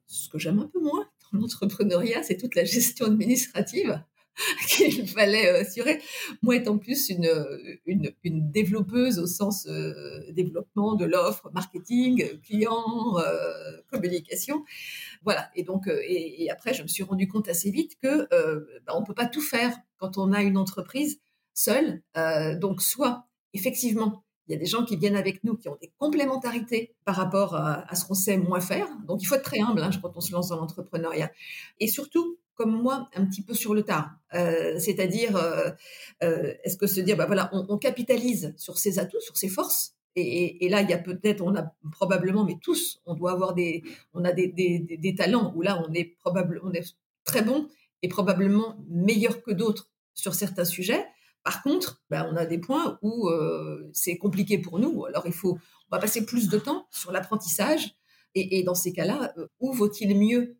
ce 0.06 0.28
que 0.28 0.38
j'aime 0.38 0.58
un 0.58 0.66
peu 0.66 0.80
moins 0.80 1.08
dans 1.32 1.38
l'entrepreneuriat, 1.40 2.22
c'est 2.22 2.36
toute 2.36 2.54
la 2.54 2.64
gestion 2.64 3.06
administrative 3.06 4.02
qu'il 4.68 5.08
fallait 5.08 5.48
assurer. 5.48 6.00
Moi, 6.42 6.56
étant 6.56 6.78
plus 6.78 7.08
une, 7.08 7.30
une, 7.86 8.50
développeuse 8.50 9.18
au 9.18 9.26
sens 9.26 9.66
développement 10.30 10.94
de 10.94 11.04
l'offre, 11.04 11.50
marketing, 11.52 12.40
client, 12.40 13.16
communication, 13.90 14.64
voilà. 15.26 15.50
Et 15.56 15.64
donc, 15.64 15.88
euh, 15.88 16.00
et, 16.06 16.48
après, 16.50 16.72
je 16.72 16.82
me 16.82 16.88
suis 16.88 17.02
rendu 17.02 17.28
compte 17.28 17.48
assez 17.48 17.70
vite 17.70 17.98
que 18.00 18.32
euh, 18.32 18.64
bah, 18.86 18.94
on 18.96 19.02
peut 19.02 19.14
pas 19.14 19.26
tout 19.26 19.40
faire 19.40 19.76
quand 19.98 20.18
on 20.18 20.32
a 20.32 20.42
une 20.42 20.56
entreprise 20.56 21.20
seule. 21.52 22.02
Euh, 22.16 22.56
donc, 22.56 22.80
soit 22.80 23.26
effectivement, 23.52 24.22
Il 24.48 24.52
y 24.52 24.54
a 24.54 24.58
des 24.58 24.66
gens 24.66 24.84
qui 24.84 24.96
viennent 24.96 25.16
avec 25.16 25.42
nous 25.42 25.56
qui 25.56 25.68
ont 25.68 25.76
des 25.80 25.92
complémentarités 25.98 26.94
par 27.04 27.16
rapport 27.16 27.56
à, 27.56 27.92
ce 27.96 28.04
qu'on 28.04 28.14
sait 28.14 28.36
moins 28.36 28.60
faire. 28.60 28.86
Donc, 29.08 29.20
il 29.20 29.26
faut 29.26 29.34
être 29.34 29.42
très 29.42 29.58
humble 29.58 29.82
hein, 29.82 29.90
quand 30.00 30.12
on 30.16 30.20
se 30.20 30.30
lance 30.30 30.50
dans 30.50 30.56
l'entrepreneuriat. 30.56 31.32
Et 31.80 31.88
surtout, 31.88 32.38
comme 32.56 32.72
moi, 32.82 33.08
un 33.14 33.26
petit 33.26 33.42
peu 33.42 33.54
sur 33.54 33.74
le 33.74 33.82
tard. 33.82 34.10
Euh, 34.34 34.78
c'est-à-dire, 34.78 35.36
euh, 35.36 35.70
euh, 36.24 36.54
est-ce 36.64 36.76
que 36.76 36.86
se 36.86 37.00
dire, 37.00 37.16
bah 37.16 37.26
voilà, 37.26 37.50
on, 37.52 37.78
capitalise 37.78 38.54
sur 38.56 38.78
ses 38.78 38.98
atouts, 38.98 39.20
sur 39.20 39.36
ses 39.36 39.48
forces. 39.48 39.94
Et, 40.18 40.66
là, 40.70 40.80
il 40.80 40.88
y 40.88 40.94
a 40.94 40.98
peut-être, 40.98 41.42
on 41.42 41.54
a 41.54 41.74
probablement, 41.92 42.44
mais 42.44 42.56
tous, 42.62 43.02
on 43.04 43.14
doit 43.14 43.32
avoir 43.32 43.52
des, 43.52 43.82
on 44.14 44.24
a 44.24 44.32
des, 44.32 45.14
talents 45.16 45.52
où 45.54 45.60
là, 45.60 45.82
on 45.86 45.92
est 45.92 46.16
probablement, 46.20 46.62
on 46.64 46.72
est 46.72 46.96
très 47.24 47.42
bon 47.42 47.68
et 48.00 48.08
probablement 48.08 48.78
meilleur 48.88 49.42
que 49.42 49.50
d'autres 49.50 49.90
sur 50.14 50.34
certains 50.34 50.64
sujets. 50.64 51.04
Par 51.44 51.62
contre, 51.62 52.02
bah, 52.08 52.26
on 52.32 52.36
a 52.36 52.46
des 52.46 52.56
points 52.56 52.98
où 53.02 53.28
c'est 53.92 54.16
compliqué 54.16 54.56
pour 54.56 54.78
nous. 54.78 55.04
Alors, 55.04 55.26
il 55.26 55.34
faut, 55.34 55.58
on 55.90 55.96
va 55.96 55.98
passer 56.00 56.24
plus 56.24 56.48
de 56.48 56.58
temps 56.58 56.86
sur 56.90 57.12
l'apprentissage. 57.12 57.94
Et, 58.34 58.62
dans 58.62 58.74
ces 58.74 58.94
cas-là, 58.94 59.34
où 59.60 59.74
vaut-il 59.74 60.18
mieux 60.18 60.56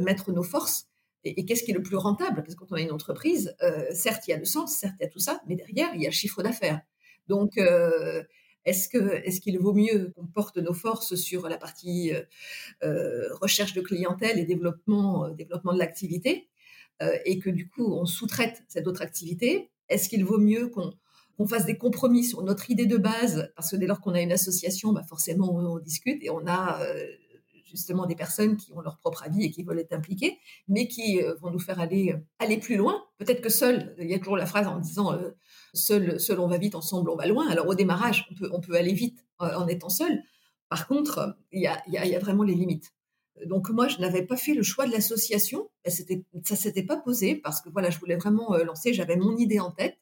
mettre 0.00 0.32
nos 0.32 0.42
forces 0.42 0.88
et, 1.24 1.44
qu'est-ce 1.44 1.62
qui 1.62 1.72
est 1.72 1.74
le 1.74 1.82
plus 1.82 1.96
rentable? 1.96 2.42
Parce 2.42 2.54
que 2.54 2.60
quand 2.60 2.72
on 2.72 2.76
a 2.76 2.80
une 2.80 2.92
entreprise, 2.92 3.56
euh, 3.62 3.86
certes, 3.92 4.26
il 4.28 4.30
y 4.30 4.34
a 4.34 4.38
le 4.38 4.44
sens, 4.44 4.76
certes, 4.76 4.94
il 5.00 5.04
y 5.04 5.06
a 5.06 5.10
tout 5.10 5.18
ça, 5.18 5.40
mais 5.48 5.56
derrière, 5.56 5.90
il 5.94 6.02
y 6.02 6.06
a 6.06 6.10
le 6.10 6.14
chiffre 6.14 6.42
d'affaires. 6.42 6.80
Donc, 7.26 7.58
euh, 7.58 8.22
est-ce 8.64 8.88
qu'il 9.40 9.58
vaut 9.58 9.72
mieux 9.72 10.12
qu'on 10.14 10.26
porte 10.26 10.58
nos 10.58 10.74
forces 10.74 11.14
sur 11.14 11.48
la 11.48 11.56
partie 11.56 12.12
euh, 12.82 13.28
recherche 13.40 13.72
de 13.72 13.80
clientèle 13.80 14.38
et 14.38 14.44
développement 14.44 15.30
développement 15.30 15.72
de 15.72 15.78
l'activité 15.78 16.48
et 17.24 17.38
que 17.38 17.48
du 17.48 17.68
coup 17.68 17.94
on 17.94 18.04
sous-traite 18.04 18.62
cette 18.68 18.86
autre 18.86 19.00
activité? 19.00 19.70
Est-ce 19.88 20.10
qu'il 20.10 20.22
vaut 20.22 20.38
mieux 20.38 20.68
qu'on 20.68 21.46
fasse 21.48 21.64
des 21.64 21.78
compromis 21.78 22.24
sur 22.24 22.42
notre 22.42 22.70
idée 22.70 22.84
de 22.84 22.98
base? 22.98 23.50
Parce 23.56 23.70
que 23.70 23.76
dès 23.76 23.86
lors 23.86 24.02
qu'on 24.02 24.12
a 24.12 24.20
une 24.20 24.32
association, 24.32 24.92
bah 24.92 25.04
forcément 25.08 25.54
on 25.54 25.78
discute 25.78 26.22
et 26.22 26.28
on 26.28 26.46
a 26.46 26.78
justement 27.68 28.06
des 28.06 28.14
personnes 28.14 28.56
qui 28.56 28.72
ont 28.72 28.80
leur 28.80 28.98
propre 28.98 29.22
avis 29.24 29.44
et 29.44 29.50
qui 29.50 29.62
veulent 29.62 29.78
être 29.78 29.92
impliquées, 29.92 30.38
mais 30.68 30.88
qui 30.88 31.22
euh, 31.22 31.34
vont 31.40 31.50
nous 31.50 31.58
faire 31.58 31.80
aller 31.80 32.12
euh, 32.12 32.18
aller 32.38 32.58
plus 32.58 32.76
loin. 32.76 33.04
Peut-être 33.18 33.40
que 33.40 33.48
seul, 33.48 33.94
il 33.98 34.10
y 34.10 34.14
a 34.14 34.18
toujours 34.18 34.36
la 34.36 34.46
phrase 34.46 34.66
en 34.66 34.78
disant 34.78 35.12
euh, 35.12 35.30
seul 35.74 36.18
on 36.38 36.48
va 36.48 36.58
vite, 36.58 36.74
ensemble 36.74 37.10
on 37.10 37.16
va 37.16 37.26
loin. 37.26 37.48
Alors 37.48 37.66
au 37.66 37.74
démarrage, 37.74 38.26
on 38.30 38.34
peut 38.34 38.50
on 38.52 38.60
peut 38.60 38.74
aller 38.74 38.92
vite 38.94 39.24
en 39.38 39.66
étant 39.68 39.88
seul. 39.88 40.22
Par 40.68 40.86
contre, 40.88 41.36
il 41.52 41.62
y 41.62 41.66
a, 41.66 41.82
y 41.86 42.14
a 42.14 42.18
vraiment 42.18 42.42
les 42.42 42.54
limites. 42.54 42.92
Donc 43.46 43.70
moi, 43.70 43.86
je 43.86 43.98
n'avais 43.98 44.26
pas 44.26 44.36
fait 44.36 44.52
le 44.52 44.64
choix 44.64 44.84
de 44.86 44.92
l'association. 44.92 45.70
C'était, 45.86 46.24
ça 46.44 46.56
s'était 46.56 46.82
pas 46.82 46.96
posé 46.96 47.36
parce 47.36 47.60
que 47.60 47.70
voilà, 47.70 47.88
je 47.88 47.98
voulais 48.00 48.16
vraiment 48.16 48.56
lancer. 48.58 48.92
J'avais 48.92 49.16
mon 49.16 49.36
idée 49.36 49.60
en 49.60 49.70
tête. 49.70 49.96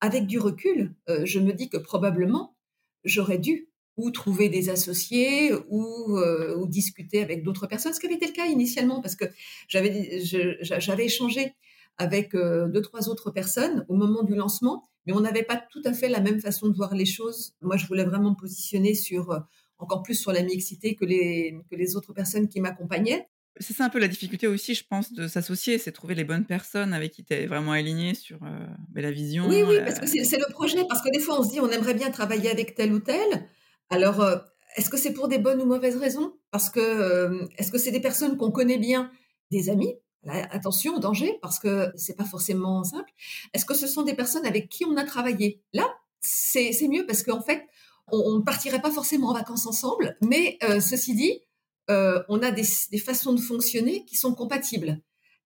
Avec 0.00 0.26
du 0.26 0.38
recul, 0.38 0.94
je 1.06 1.38
me 1.38 1.52
dis 1.52 1.68
que 1.68 1.76
probablement 1.76 2.56
j'aurais 3.04 3.38
dû 3.38 3.68
ou 3.96 4.10
trouver 4.10 4.48
des 4.48 4.70
associés 4.70 5.52
ou, 5.68 6.18
euh, 6.18 6.56
ou 6.56 6.66
discuter 6.66 7.22
avec 7.22 7.42
d'autres 7.42 7.66
personnes, 7.66 7.92
ce 7.92 8.00
qui 8.00 8.06
avait 8.06 8.16
été 8.16 8.26
le 8.26 8.32
cas 8.32 8.46
initialement 8.46 9.00
parce 9.00 9.16
que 9.16 9.24
j'avais 9.68 10.20
j'avais 10.22 11.04
échangé 11.04 11.54
avec 11.96 12.34
euh, 12.34 12.68
deux 12.68 12.82
trois 12.82 13.08
autres 13.08 13.30
personnes 13.30 13.84
au 13.88 13.94
moment 13.94 14.24
du 14.24 14.34
lancement, 14.34 14.82
mais 15.06 15.12
on 15.12 15.20
n'avait 15.20 15.44
pas 15.44 15.62
tout 15.70 15.82
à 15.84 15.92
fait 15.92 16.08
la 16.08 16.20
même 16.20 16.40
façon 16.40 16.68
de 16.68 16.76
voir 16.76 16.94
les 16.94 17.06
choses. 17.06 17.54
Moi, 17.60 17.76
je 17.76 17.86
voulais 17.86 18.04
vraiment 18.04 18.30
me 18.30 18.36
positionner 18.36 18.94
sur 18.94 19.30
euh, 19.30 19.38
encore 19.78 20.02
plus 20.02 20.14
sur 20.14 20.32
la 20.32 20.42
mixité 20.42 20.96
que 20.96 21.04
les 21.04 21.56
que 21.70 21.76
les 21.76 21.94
autres 21.96 22.12
personnes 22.12 22.48
qui 22.48 22.60
m'accompagnaient. 22.60 23.28
C'est 23.60 23.74
ça 23.74 23.84
un 23.84 23.88
peu 23.88 24.00
la 24.00 24.08
difficulté 24.08 24.48
aussi, 24.48 24.74
je 24.74 24.82
pense, 24.84 25.12
de 25.12 25.28
s'associer, 25.28 25.78
c'est 25.78 25.92
trouver 25.92 26.16
les 26.16 26.24
bonnes 26.24 26.44
personnes 26.44 26.92
avec 26.92 27.12
qui 27.12 27.22
tu 27.22 27.34
es 27.34 27.46
vraiment 27.46 27.70
aligné 27.70 28.14
sur 28.14 28.42
euh, 28.42 28.66
la 28.96 29.12
vision. 29.12 29.46
Oui, 29.48 29.62
oui, 29.62 29.76
parce 29.84 30.00
que 30.00 30.06
c'est 30.08 30.38
le 30.38 30.50
projet. 30.50 30.82
Parce 30.88 31.02
que 31.02 31.10
des 31.12 31.20
fois, 31.20 31.38
on 31.38 31.44
se 31.44 31.50
dit, 31.50 31.60
on 31.60 31.70
aimerait 31.70 31.94
bien 31.94 32.10
travailler 32.10 32.50
avec 32.50 32.74
tel 32.74 32.92
ou 32.92 32.98
tel. 32.98 33.48
Alors, 33.90 34.20
euh, 34.20 34.36
est-ce 34.76 34.90
que 34.90 34.96
c'est 34.96 35.12
pour 35.12 35.28
des 35.28 35.38
bonnes 35.38 35.60
ou 35.60 35.66
mauvaises 35.66 35.96
raisons? 35.96 36.34
Parce 36.50 36.70
que 36.70 36.80
euh, 36.80 37.46
est-ce 37.58 37.70
que 37.70 37.78
c'est 37.78 37.90
des 37.90 38.00
personnes 38.00 38.36
qu'on 38.36 38.50
connaît 38.50 38.78
bien, 38.78 39.10
des 39.50 39.70
amis? 39.70 39.94
Attention, 40.26 40.98
danger, 40.98 41.38
parce 41.42 41.58
que 41.58 41.92
c'est 41.96 42.16
pas 42.16 42.24
forcément 42.24 42.82
simple. 42.82 43.10
Est-ce 43.52 43.66
que 43.66 43.74
ce 43.74 43.86
sont 43.86 44.02
des 44.02 44.14
personnes 44.14 44.46
avec 44.46 44.70
qui 44.70 44.86
on 44.86 44.96
a 44.96 45.04
travaillé? 45.04 45.62
Là, 45.74 45.86
c'est 46.20 46.88
mieux 46.88 47.04
parce 47.04 47.22
qu'en 47.22 47.42
fait, 47.42 47.62
on 48.10 48.38
ne 48.38 48.42
partirait 48.42 48.80
pas 48.80 48.90
forcément 48.90 49.28
en 49.28 49.34
vacances 49.34 49.66
ensemble, 49.66 50.16
mais 50.22 50.56
euh, 50.62 50.80
ceci 50.80 51.14
dit, 51.14 51.40
on 51.88 52.42
a 52.42 52.50
des, 52.52 52.64
des, 52.90 52.98
façons 52.98 53.34
de 53.34 53.40
fonctionner 53.40 54.06
qui 54.06 54.16
sont 54.16 54.34
compatibles. 54.34 55.02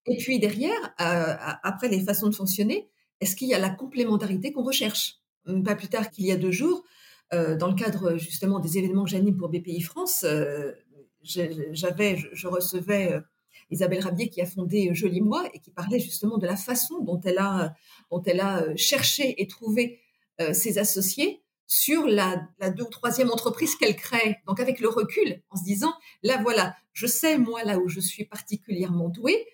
Et 0.07 0.17
puis 0.19 0.39
derrière, 0.39 0.95
après 0.97 1.89
les 1.89 2.01
façons 2.01 2.29
de 2.29 2.35
fonctionner, 2.37 2.89
est-ce 3.21 3.35
qu'il 3.35 3.49
y 3.49 3.55
a 3.55 3.59
la 3.59 3.71
complémentarité 3.71 4.53
qu'on 4.53 4.63
recherche? 4.63 5.17
Pas 5.65 5.75
plus 5.75 5.89
tard 5.89 6.11
qu'il 6.11 6.27
y 6.27 6.31
a 6.33 6.37
deux 6.37 6.53
jours, 6.53 6.85
euh, 6.85 6.87
dans 7.33 7.69
le 7.69 7.75
cadre 7.75 8.17
justement 8.17 8.59
des 8.59 8.79
événements 8.79 9.05
que 9.05 9.11
j'anime 9.11 9.37
pour 9.37 9.49
BPI 9.49 9.81
France, 9.81 10.25
euh, 10.25 10.73
j'avais, 11.23 12.17
je, 12.33 12.49
recevais 12.49 13.13
euh, 13.13 13.21
Isabelle 13.71 14.01
Rabier 14.01 14.29
qui 14.29 14.41
a 14.41 14.47
fondé 14.47 14.95
Joli 14.95 15.21
Moi 15.21 15.49
et 15.53 15.59
qui 15.59 15.71
parlait 15.71 15.99
justement 15.99 16.39
de 16.39 16.47
la 16.47 16.57
façon 16.57 17.01
dont 17.01 17.21
elle 17.21 17.39
a, 17.39 17.75
dont 18.11 18.23
elle 18.23 18.41
a 18.41 18.65
cherché 18.77 19.41
et 19.41 19.47
trouvé 19.47 20.01
ses 20.53 20.79
associés 20.79 21.43
sur 21.67 22.07
la, 22.07 22.49
la, 22.61 22.71
deux 22.71 22.85
ou 22.85 22.89
troisième 22.89 23.31
entreprise 23.31 23.75
qu'elle 23.75 23.97
crée. 23.97 24.37
Donc 24.47 24.61
avec 24.61 24.79
le 24.79 24.89
recul, 24.89 25.43
en 25.51 25.57
se 25.57 25.65
disant, 25.65 25.93
là 26.23 26.41
voilà, 26.41 26.77
je 26.93 27.09
sais 27.09 27.39
moi 27.39 27.65
là 27.65 27.79
où 27.79 27.89
je 27.89 27.99
suis 27.99 28.25
particulièrement 28.25 29.09
douée, 29.09 29.47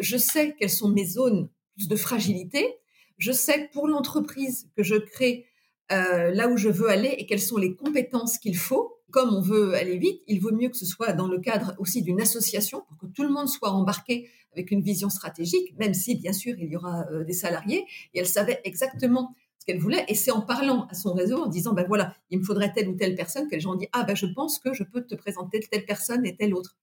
je 0.00 0.16
sais 0.16 0.54
quelles 0.58 0.68
sont 0.68 0.88
mes 0.88 1.06
zones 1.06 1.48
de 1.78 1.96
fragilité, 1.96 2.76
je 3.18 3.32
sais 3.32 3.70
pour 3.72 3.88
l'entreprise 3.88 4.68
que 4.76 4.82
je 4.82 4.96
crée 4.96 5.46
euh, 5.92 6.30
là 6.30 6.48
où 6.48 6.56
je 6.56 6.68
veux 6.68 6.88
aller 6.88 7.14
et 7.18 7.26
quelles 7.26 7.40
sont 7.40 7.58
les 7.58 7.74
compétences 7.74 8.38
qu'il 8.38 8.56
faut. 8.56 8.98
Comme 9.10 9.34
on 9.34 9.42
veut 9.42 9.74
aller 9.74 9.98
vite, 9.98 10.22
il 10.26 10.40
vaut 10.40 10.52
mieux 10.52 10.70
que 10.70 10.76
ce 10.76 10.86
soit 10.86 11.12
dans 11.12 11.28
le 11.28 11.38
cadre 11.38 11.74
aussi 11.78 12.02
d'une 12.02 12.20
association 12.20 12.82
pour 12.88 12.96
que 12.96 13.06
tout 13.06 13.22
le 13.22 13.28
monde 13.28 13.48
soit 13.48 13.70
embarqué 13.70 14.30
avec 14.52 14.70
une 14.70 14.80
vision 14.80 15.10
stratégique, 15.10 15.74
même 15.78 15.92
si 15.92 16.14
bien 16.14 16.32
sûr 16.32 16.54
il 16.58 16.70
y 16.70 16.76
aura 16.76 17.04
euh, 17.10 17.24
des 17.24 17.34
salariés. 17.34 17.84
Et 18.14 18.20
elle 18.20 18.26
savait 18.26 18.60
exactement 18.64 19.34
ce 19.58 19.66
qu'elle 19.66 19.80
voulait. 19.80 20.04
Et 20.08 20.14
c'est 20.14 20.30
en 20.30 20.40
parlant 20.40 20.86
à 20.88 20.94
son 20.94 21.12
réseau, 21.12 21.42
en 21.42 21.46
disant, 21.46 21.74
ben 21.74 21.84
voilà, 21.86 22.14
il 22.30 22.38
me 22.38 22.44
faudrait 22.44 22.72
telle 22.72 22.88
ou 22.88 22.94
telle 22.94 23.14
personne, 23.14 23.48
que 23.48 23.54
les 23.54 23.60
gens 23.60 23.74
dit, 23.74 23.88
ah 23.92 24.04
ben 24.04 24.16
je 24.16 24.26
pense 24.26 24.58
que 24.58 24.72
je 24.72 24.84
peux 24.84 25.04
te 25.04 25.14
présenter 25.14 25.60
telle 25.60 25.84
personne 25.84 26.24
et 26.24 26.34
telle 26.34 26.54
autre. 26.54 26.76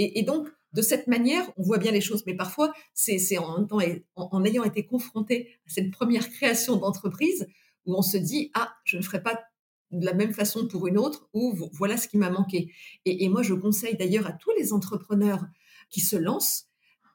Et, 0.00 0.22
donc, 0.22 0.46
de 0.74 0.80
cette 0.80 1.08
manière, 1.08 1.44
on 1.56 1.62
voit 1.64 1.78
bien 1.78 1.90
les 1.90 2.00
choses. 2.00 2.22
Mais 2.24 2.34
parfois, 2.36 2.72
c'est 2.94 3.18
en, 3.36 3.66
en 4.14 4.44
ayant 4.44 4.62
été 4.62 4.86
confronté 4.86 5.48
à 5.66 5.70
cette 5.70 5.90
première 5.90 6.30
création 6.30 6.76
d'entreprise 6.76 7.48
où 7.88 7.96
on 7.96 8.02
se 8.02 8.16
dit 8.16 8.50
ah 8.54 8.72
je 8.84 8.96
ne 8.96 9.02
ferai 9.02 9.20
pas 9.22 9.40
de 9.90 10.04
la 10.04 10.12
même 10.12 10.34
façon 10.34 10.68
pour 10.68 10.86
une 10.86 10.98
autre 10.98 11.28
ou 11.32 11.54
voilà 11.72 11.96
ce 11.96 12.06
qui 12.06 12.18
m'a 12.18 12.30
manqué. 12.30 12.72
Et, 13.06 13.28
moi 13.28 13.42
je 13.42 13.54
conseille 13.54 13.96
d'ailleurs 13.96 14.26
à 14.26 14.32
tous 14.32 14.52
les 14.58 14.72
entrepreneurs 14.72 15.44
qui 15.90 16.00
se 16.00 16.14
lancent 16.14 16.66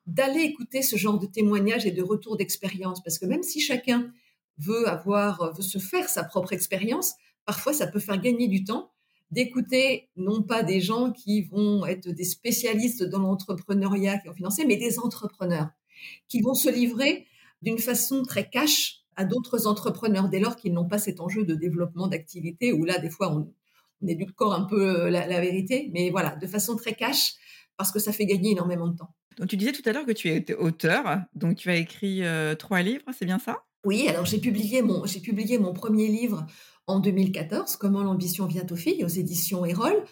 d'aller 0.07 0.41
écouter 0.41 0.81
ce 0.81 0.97
genre 0.97 1.19
de 1.19 1.27
témoignages 1.27 1.85
et 1.85 1.91
de 1.91 2.01
retours 2.01 2.35
d'expérience 2.35 3.01
parce 3.03 3.19
que 3.19 3.25
même 3.25 3.43
si 3.43 3.61
chacun 3.61 4.11
veut 4.57 4.87
avoir 4.89 5.53
veut 5.53 5.61
se 5.61 5.77
faire 5.77 6.09
sa 6.09 6.23
propre 6.23 6.51
expérience, 6.51 7.13
parfois 7.45 7.73
ça 7.73 7.87
peut 7.87 7.99
faire 7.99 8.19
gagner 8.19 8.47
du 8.47 8.63
temps 8.63 8.91
d'écouter 9.31 10.09
non 10.15 10.43
pas 10.43 10.63
des 10.63 10.81
gens 10.81 11.11
qui 11.11 11.43
vont 11.43 11.85
être 11.85 12.09
des 12.09 12.23
spécialistes 12.23 13.03
dans 13.03 13.19
l'entrepreneuriat 13.19 14.19
qui 14.19 14.29
ont 14.29 14.33
financé, 14.33 14.65
mais 14.65 14.77
des 14.77 14.99
entrepreneurs 14.99 15.69
qui 16.27 16.41
vont 16.41 16.53
se 16.53 16.69
livrer 16.69 17.25
d'une 17.61 17.79
façon 17.79 18.23
très 18.23 18.49
cash 18.49 19.02
à 19.15 19.25
d'autres 19.25 19.67
entrepreneurs 19.67 20.29
dès 20.29 20.39
lors 20.39 20.55
qu'ils 20.55 20.73
n'ont 20.73 20.87
pas 20.87 20.97
cet 20.97 21.19
enjeu 21.19 21.45
de 21.45 21.55
développement 21.55 22.07
d'activité 22.07 22.73
où 22.73 22.85
là, 22.85 22.99
des 22.99 23.09
fois, 23.09 23.31
on, 23.31 23.53
on 24.01 24.25
corps 24.35 24.53
un 24.53 24.63
peu 24.63 25.05
euh, 25.05 25.09
la, 25.09 25.41
vérité, 25.41 25.89
mais 25.93 26.09
voilà, 26.09 26.35
de 26.35 26.47
façon 26.47 26.75
très 26.75 26.93
cash 26.93 27.33
parce 27.77 27.91
que 27.91 27.99
ça 27.99 28.11
fait 28.11 28.25
gagner 28.25 28.51
énormément 28.51 28.87
de 28.87 28.97
temps. 28.97 29.13
Donc, 29.37 29.49
tu 29.49 29.57
disais 29.57 29.71
tout 29.71 29.87
à 29.87 29.93
l'heure 29.93 30.05
que 30.05 30.11
tu 30.11 30.29
es 30.29 30.53
auteur, 30.55 31.21
donc 31.33 31.57
tu 31.57 31.69
as 31.69 31.75
écrit 31.75 32.23
euh, 32.23 32.55
trois 32.55 32.81
livres, 32.81 33.05
c'est 33.17 33.25
bien 33.25 33.39
ça? 33.39 33.63
Oui, 33.83 34.07
alors 34.07 34.25
j'ai 34.25 34.37
publié, 34.37 34.81
mon, 34.81 35.05
j'ai 35.05 35.19
publié 35.19 35.57
mon 35.57 35.73
premier 35.73 36.07
livre 36.07 36.45
en 36.87 36.99
2014, 36.99 37.75
Comment 37.77 38.03
l'ambition 38.03 38.45
vient 38.45 38.65
aux 38.69 38.75
filles, 38.75 39.03
aux 39.03 39.09
éditions 39.09 39.65
Erol. 39.65 40.03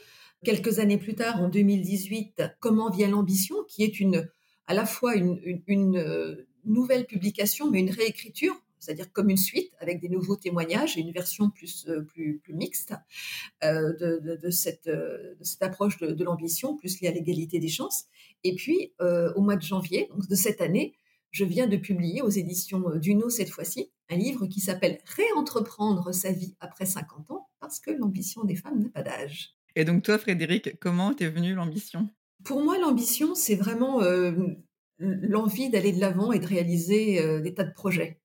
Quelques 0.44 0.80
années 0.80 0.98
plus 0.98 1.14
tard, 1.14 1.40
en 1.40 1.50
2018, 1.50 2.42
Comment 2.60 2.90
vient 2.90 3.10
l'ambition, 3.10 3.56
qui 3.68 3.84
est 3.84 4.00
une, 4.00 4.28
à 4.66 4.74
la 4.74 4.86
fois 4.86 5.16
une, 5.16 5.40
une 5.68 5.98
euh, 5.98 6.48
nouvelle 6.66 7.06
publication, 7.06 7.70
mais 7.70 7.80
une 7.80 7.92
réécriture 7.92 8.56
c'est-à-dire 8.82 9.12
comme 9.14 9.30
une 9.30 9.38
suite 9.38 9.72
avec 9.80 10.02
des 10.02 10.10
nouveaux 10.10 10.36
témoignages 10.36 10.98
et 10.98 11.02
une 11.02 11.12
version 11.12 11.50
plus 11.50 11.86
euh, 11.88 12.02
plus, 12.02 12.40
plus 12.40 12.54
mixte 12.54 12.94
euh, 13.64 13.94
de, 13.94 14.36
de, 14.36 14.50
cette, 14.50 14.88
euh, 14.88 15.36
de 15.36 15.44
cette 15.44 15.62
approche 15.62 16.00
de, 16.00 16.12
de 16.12 16.24
l'ambition, 16.24 16.76
plus 16.76 17.00
liée 17.00 17.08
à 17.08 17.12
l'égalité 17.12 17.60
des 17.60 17.70
chances. 17.70 18.06
Et 18.44 18.56
puis 18.56 18.94
au 19.00 19.42
mois 19.42 19.56
de 19.56 19.62
janvier 19.62 20.10
donc 20.10 20.28
de 20.28 20.36
cette 20.36 20.62
année, 20.62 20.96
je 21.30 21.46
viens 21.46 21.68
de 21.68 21.78
publier 21.78 22.22
aux 22.22 22.30
éditions 22.30 22.84
Duno 22.96 23.30
cette 23.30 23.50
fois-ci 23.50 23.92
un 24.10 24.16
livre 24.16 24.48
qui 24.48 24.60
s'appelle 24.60 24.98
Réentreprendre 25.06 26.14
sa 26.14 26.32
vie 26.32 26.56
après 26.60 26.86
50 26.86 27.32
ans 27.32 27.48
parce 27.60 27.80
que 27.80 27.92
l'ambition 27.92 28.44
des 28.44 28.56
femmes 28.56 28.82
n'a 28.82 28.90
pas 28.90 29.04
d'âge. 29.04 29.56
Et 29.76 29.86
donc 29.86 30.04
toi, 30.04 30.18
Frédéric, 30.18 30.80
comment 30.80 31.14
t'es 31.14 31.30
venue 31.30 31.54
l'ambition? 31.54 32.10
Pour 32.44 32.64
moi, 32.64 32.80
l'ambition, 32.80 33.36
c'est 33.36 33.56
vraiment 33.56 34.02
l'envie 34.98 35.70
d'aller 35.70 35.92
de 35.92 36.00
l'avant 36.00 36.32
et 36.32 36.40
de 36.40 36.48
réaliser 36.48 37.42
des 37.42 37.54
tas 37.54 37.64
de 37.64 37.74
projets. 37.74 38.21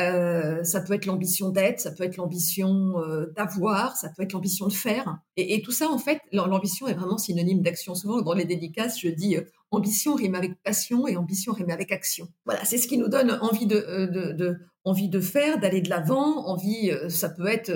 Euh, 0.00 0.64
ça 0.64 0.80
peut 0.80 0.94
être 0.94 1.04
l'ambition 1.04 1.50
d'être, 1.50 1.78
ça 1.78 1.90
peut 1.90 2.04
être 2.04 2.16
l'ambition 2.16 2.98
euh, 2.98 3.26
d'avoir, 3.36 3.94
ça 3.96 4.08
peut 4.08 4.22
être 4.22 4.32
l'ambition 4.32 4.66
de 4.66 4.72
faire. 4.72 5.18
Et, 5.36 5.60
tout 5.60 5.70
ça, 5.70 5.90
en 5.90 5.98
fait, 5.98 6.18
l'ambition 6.32 6.88
est 6.88 6.94
vraiment 6.94 7.18
synonyme 7.18 7.60
d'action. 7.60 7.94
Souvent, 7.94 8.22
dans 8.22 8.32
les 8.32 8.46
dédicaces, 8.46 8.98
je 8.98 9.08
dis 9.08 9.36
euh, 9.36 9.42
ambition 9.70 10.14
rime 10.14 10.34
avec 10.34 10.54
passion 10.62 11.06
et 11.06 11.16
ambition 11.16 11.52
rime 11.52 11.70
avec 11.70 11.92
action. 11.92 12.28
Voilà, 12.46 12.64
c'est 12.64 12.78
ce 12.78 12.88
qui 12.88 12.96
nous 12.96 13.08
donne 13.08 13.38
envie 13.42 13.66
de, 13.66 15.20
faire, 15.20 15.58
d'aller 15.58 15.82
de 15.82 15.90
l'avant. 15.90 16.46
Envie, 16.46 16.90
ça 17.08 17.28
peut 17.28 17.46
être, 17.46 17.72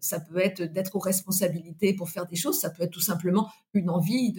ça 0.00 0.20
peut 0.20 0.38
être 0.38 0.62
d'être 0.62 0.96
aux 0.96 1.00
responsabilités 1.00 1.94
pour 1.94 2.10
faire 2.10 2.26
des 2.26 2.36
choses. 2.36 2.60
Ça 2.60 2.68
peut 2.68 2.82
être 2.82 2.92
tout 2.92 3.00
simplement 3.00 3.48
une 3.72 3.88
envie 3.88 4.34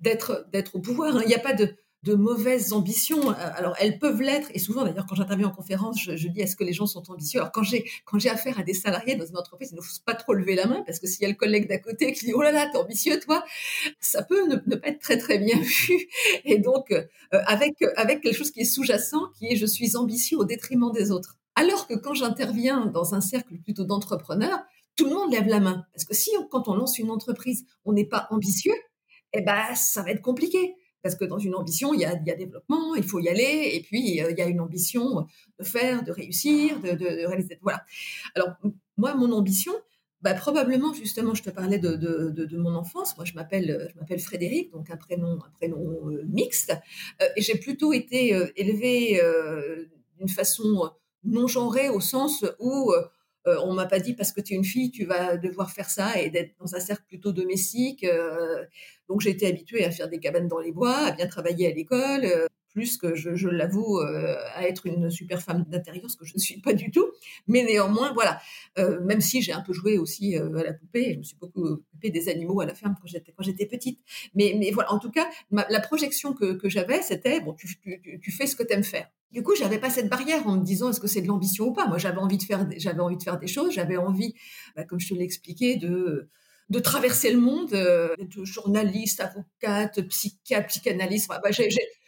d'être 0.00 0.46
d'être 0.52 0.76
au 0.76 0.80
pouvoir. 0.80 1.22
Il 1.22 1.28
n'y 1.28 1.34
a 1.34 1.40
pas 1.40 1.54
de 1.54 1.76
de 2.04 2.14
mauvaises 2.14 2.72
ambitions. 2.72 3.30
Euh, 3.30 3.34
alors 3.56 3.74
elles 3.80 3.98
peuvent 3.98 4.20
l'être, 4.20 4.48
et 4.52 4.58
souvent 4.58 4.84
d'ailleurs 4.84 5.06
quand 5.08 5.14
j'interviens 5.14 5.48
en 5.48 5.50
conférence, 5.50 6.00
je, 6.00 6.28
dis 6.28 6.40
est-ce 6.40 6.54
que 6.54 6.64
les 6.64 6.74
gens 6.74 6.86
sont 6.86 7.10
ambitieux? 7.10 7.40
Alors 7.40 7.50
quand 7.50 7.62
j'ai 7.62 7.84
quand 8.04 8.18
j'ai 8.18 8.28
affaire 8.28 8.58
à 8.58 8.62
des 8.62 8.74
salariés 8.74 9.16
dans 9.16 9.24
une 9.24 9.38
entreprise, 9.38 9.70
il 9.72 9.76
ne 9.76 9.80
faut 9.80 9.90
pas 10.04 10.14
trop 10.14 10.34
lever 10.34 10.54
la 10.54 10.66
main 10.66 10.82
parce 10.86 10.98
que 10.98 11.06
s'il 11.06 11.22
y 11.22 11.24
a 11.24 11.28
le 11.28 11.34
collègue 11.34 11.66
d'à 11.66 11.78
côté 11.78 12.12
qui 12.12 12.26
dit 12.26 12.32
oh 12.34 12.42
là 12.42 12.52
là 12.52 12.68
t'es 12.70 12.78
ambitieux 12.78 13.18
toi, 13.20 13.42
ça 14.00 14.22
peut 14.22 14.46
ne, 14.46 14.76
pas 14.76 14.88
être 14.88 15.00
très 15.00 15.16
très 15.16 15.38
bien 15.38 15.58
vu. 15.60 15.94
Et 16.44 16.58
donc 16.58 16.92
euh, 16.92 17.04
avec 17.46 17.74
avec 17.96 18.20
quelque 18.20 18.36
chose 18.36 18.50
qui 18.50 18.60
est 18.60 18.64
sous-jacent, 18.66 19.30
qui 19.38 19.46
est 19.46 19.56
je 19.56 19.66
suis 19.66 19.96
ambitieux 19.96 20.38
au 20.38 20.44
détriment 20.44 20.92
des 20.92 21.10
autres. 21.10 21.38
Alors 21.56 21.86
que 21.86 21.94
quand 21.94 22.14
j'interviens 22.14 22.86
dans 22.86 23.14
un 23.14 23.22
cercle 23.22 23.54
plutôt 23.64 23.84
d'entrepreneurs, 23.84 24.58
tout 24.96 25.06
le 25.06 25.14
monde 25.14 25.32
lève 25.32 25.46
la 25.46 25.60
main 25.60 25.86
parce 25.94 26.04
que 26.04 26.14
si 26.14 26.30
quand 26.50 26.68
on 26.68 26.74
lance 26.74 26.98
une 26.98 27.10
entreprise, 27.10 27.64
on 27.86 27.94
n'est 27.94 28.06
pas 28.06 28.26
ambitieux, 28.30 28.74
eh 29.32 29.40
ben 29.40 29.74
ça 29.74 30.02
va 30.02 30.10
être 30.10 30.22
compliqué 30.22 30.74
parce 31.04 31.16
que 31.16 31.26
dans 31.26 31.38
une 31.38 31.54
ambition, 31.54 31.92
il 31.92 32.00
y 32.00 32.06
a, 32.06 32.14
développement, 32.16 32.94
il 32.94 33.02
faut 33.02 33.20
y 33.20 33.28
aller, 33.28 33.72
et 33.74 33.82
puis 33.82 34.22
euh, 34.22 34.30
il 34.30 34.38
y 34.38 34.40
a 34.40 34.46
une 34.46 34.60
ambition 34.60 35.26
de 35.58 35.64
faire, 35.64 36.02
de 36.02 36.10
réussir, 36.10 36.80
de, 36.80 37.26
réaliser. 37.26 37.58
Voilà. 37.60 37.84
Alors, 38.34 38.54
moi, 38.96 39.14
mon 39.14 39.30
ambition, 39.32 39.74
bah, 40.22 40.32
probablement, 40.32 40.94
justement, 40.94 41.34
je 41.34 41.42
te 41.42 41.50
parlais 41.50 41.78
de, 41.78 42.56
mon 42.56 42.74
enfance. 42.74 43.14
Moi, 43.18 43.26
je 43.26 43.34
m'appelle, 43.34 43.90
je 43.92 44.00
m'appelle 44.00 44.18
Frédéric, 44.18 44.72
donc 44.72 44.88
un 44.88 44.96
prénom, 44.96 45.34
un 45.46 45.50
prénom 45.50 46.08
euh, 46.08 46.24
mixte. 46.26 46.74
Euh, 47.20 47.26
et 47.36 47.42
j'ai 47.42 47.58
plutôt 47.58 47.92
été 47.92 48.30
élevée 48.56 49.20
d'une 50.18 50.30
façon 50.30 50.90
non 51.22 51.46
genrée, 51.46 51.90
au 51.90 52.00
sens 52.00 52.46
où 52.58 52.94
euh, 53.46 53.56
on 53.62 53.74
m'a 53.74 53.86
pas 53.86 54.00
dit 54.00 54.14
parce 54.14 54.32
que 54.32 54.40
tu 54.40 54.54
es 54.54 54.56
une 54.56 54.64
fille, 54.64 54.90
tu 54.90 55.04
vas 55.04 55.36
devoir 55.36 55.70
faire 55.70 55.90
ça 55.90 56.18
et 56.20 56.30
d'être 56.30 56.54
dans 56.58 56.74
un 56.74 56.80
cercle 56.80 57.04
plutôt 57.06 57.32
domestique. 57.32 58.04
Euh, 58.04 58.64
donc 59.08 59.20
j'ai 59.20 59.30
été 59.30 59.46
habituée 59.46 59.84
à 59.84 59.90
faire 59.90 60.08
des 60.08 60.18
cabanes 60.18 60.48
dans 60.48 60.60
les 60.60 60.72
bois, 60.72 60.96
à 60.96 61.12
bien 61.12 61.26
travailler 61.26 61.70
à 61.70 61.74
l'école. 61.74 62.24
Euh, 62.24 62.46
plus 62.74 62.98
que 62.98 63.14
je, 63.14 63.48
l'avoue 63.48 63.98
à 64.00 64.68
être 64.68 64.86
une 64.86 65.10
super 65.10 65.40
femme 65.40 65.64
d'intérieur, 65.68 66.10
ce 66.10 66.16
que 66.16 66.24
je 66.24 66.34
ne 66.34 66.40
suis 66.40 66.60
pas 66.60 66.74
du 66.74 66.90
tout. 66.90 67.06
Mais 67.46 67.62
néanmoins, 67.62 68.12
voilà, 68.12 68.40
même 68.76 69.20
si 69.20 69.40
j'ai 69.42 69.52
un 69.52 69.60
peu 69.60 69.72
joué 69.72 69.96
aussi 69.96 70.36
à 70.36 70.42
la 70.42 70.72
poupée, 70.72 71.14
je 71.14 71.18
me 71.18 71.22
suis 71.22 71.36
beaucoup 71.36 71.64
occupée 71.64 72.10
des 72.10 72.28
animaux 72.28 72.60
à 72.60 72.66
la 72.66 72.74
ferme 72.74 72.94
quand 73.00 73.42
j'étais 73.42 73.66
petite. 73.66 74.00
Mais, 74.34 74.56
mais 74.58 74.70
voilà, 74.70 74.92
en 74.92 74.98
tout 74.98 75.10
cas, 75.10 75.26
la 75.50 75.80
projection 75.80 76.34
que, 76.34 76.68
j'avais, 76.68 77.02
c'était 77.02 77.40
bon, 77.40 77.54
tu, 77.54 77.68
tu, 78.20 78.32
fais 78.32 78.46
ce 78.46 78.56
que 78.56 78.62
tu 78.62 78.72
aimes 78.72 78.84
faire. 78.84 79.08
Du 79.32 79.42
coup, 79.42 79.54
j'avais 79.56 79.78
pas 79.78 79.90
cette 79.90 80.08
barrière 80.08 80.46
en 80.46 80.56
me 80.56 80.64
disant 80.64 80.90
est-ce 80.90 81.00
que 81.00 81.08
c'est 81.08 81.22
de 81.22 81.26
l'ambition 81.26 81.66
ou 81.66 81.72
pas? 81.72 81.86
Moi, 81.86 81.98
j'avais 81.98 82.18
envie 82.18 82.38
de 82.38 82.42
faire, 82.42 82.68
j'avais 82.76 83.00
envie 83.00 83.16
de 83.16 83.22
faire 83.22 83.38
des 83.38 83.46
choses, 83.46 83.72
j'avais 83.72 83.96
envie, 83.96 84.34
bah, 84.76 84.84
comme 84.84 85.00
je 85.00 85.08
te 85.08 85.14
l'ai 85.14 85.24
expliqué, 85.24 85.76
de 85.76 86.28
de 86.70 86.78
traverser 86.78 87.32
le 87.32 87.40
monde, 87.40 87.72
euh, 87.74 88.14
d'être 88.16 88.44
journaliste, 88.44 89.20
avocate, 89.20 90.00
psychiatre, 90.08 90.68
psychanalyste. 90.68 91.28
Bah, 91.28 91.40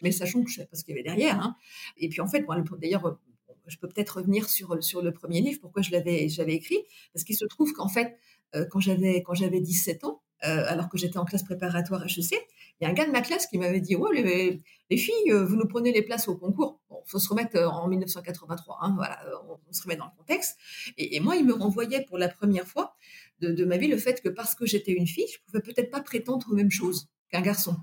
mais 0.03 0.13
sachant 0.13 0.43
que 0.43 0.51
je 0.51 0.57
savais 0.57 0.69
pas 0.69 0.77
ce 0.77 0.85
qu'il 0.85 0.95
y 0.95 0.99
avait 0.99 1.05
derrière. 1.05 1.41
Hein. 1.41 1.57
Et 1.97 2.09
puis 2.09 2.21
en 2.21 2.27
fait, 2.27 2.45
d'ailleurs, 2.81 3.19
je 3.67 3.77
peux 3.79 3.89
peut-être 3.89 4.19
revenir 4.19 4.49
sur 4.49 4.83
sur 4.83 5.03
le 5.03 5.13
premier 5.13 5.41
livre, 5.41 5.61
pourquoi 5.61 5.83
je 5.83 5.91
l'avais 5.91 6.25
écrit, 6.25 6.79
parce 7.13 7.25
qu'il 7.25 7.37
se 7.37 7.45
trouve 7.45 7.73
qu'en 7.73 7.89
fait, 7.89 8.17
euh, 8.55 8.65
quand 8.71 8.81
j'avais 8.81 9.23
quand 9.23 9.35
j'avais 9.35 9.61
17 9.61 10.05
ans, 10.05 10.23
euh, 10.45 10.65
alors 10.69 10.89
que 10.89 10.99
j'étais 10.99 11.19
en 11.19 11.25
classe 11.25 11.43
préparatoire 11.43 12.05
HEC, 12.05 12.33
il 12.81 12.85
y 12.85 12.87
a 12.87 12.91
un 12.91 12.93
gars 12.93 13.07
de 13.07 13.11
ma 13.11 13.23
classe 13.23 13.47
qui 13.47 13.59
m'avait 13.59 13.81
dit 13.81 13.97
ouais 13.97 14.23
les, 14.23 14.63
les, 14.91 14.97
filles, 14.97 15.33
euh, 15.33 15.45
vous 15.45 15.57
nous 15.57 15.67
prenez 15.67 15.93
les 15.93 16.03
places 16.03 16.29
au 16.29 16.37
concours. 16.37 16.81
Faut 17.07 17.19
se 17.19 17.29
remettre 17.29 17.57
euh, 17.57 17.69
en 17.69 17.89
1983, 17.89 18.79
hein, 18.81 18.93
voilà, 18.97 19.19
on, 19.49 19.73
se 19.73 19.83
remet 19.83 19.97
dans 19.97 20.07
le 20.07 20.17
contexte. 20.17 20.59
Et, 20.97 21.21
moi, 21.21 21.37
il 21.37 21.45
me 21.45 21.55
renvoyait 21.55 22.05
pour 22.05 22.19
la 22.19 22.29
première 22.29 22.67
fois 22.67 22.95
de, 23.41 23.65
ma 23.65 23.77
vie 23.77 23.89
le 23.89 23.99
fait 23.99 24.21
que 24.21 24.29
parce 24.29 24.55
que 24.55 24.67
j'étais 24.67 24.93
une 24.93 25.07
fille, 25.07 25.27
je 25.33 25.39
pouvais 25.47 25.61
peut-être 25.61 25.91
pas 25.91 26.01
prétendre 26.01 26.47
aux 26.51 26.55
mêmes 26.55 26.71
choses 26.71 27.09
qu'un 27.31 27.43
garçon. 27.43 27.77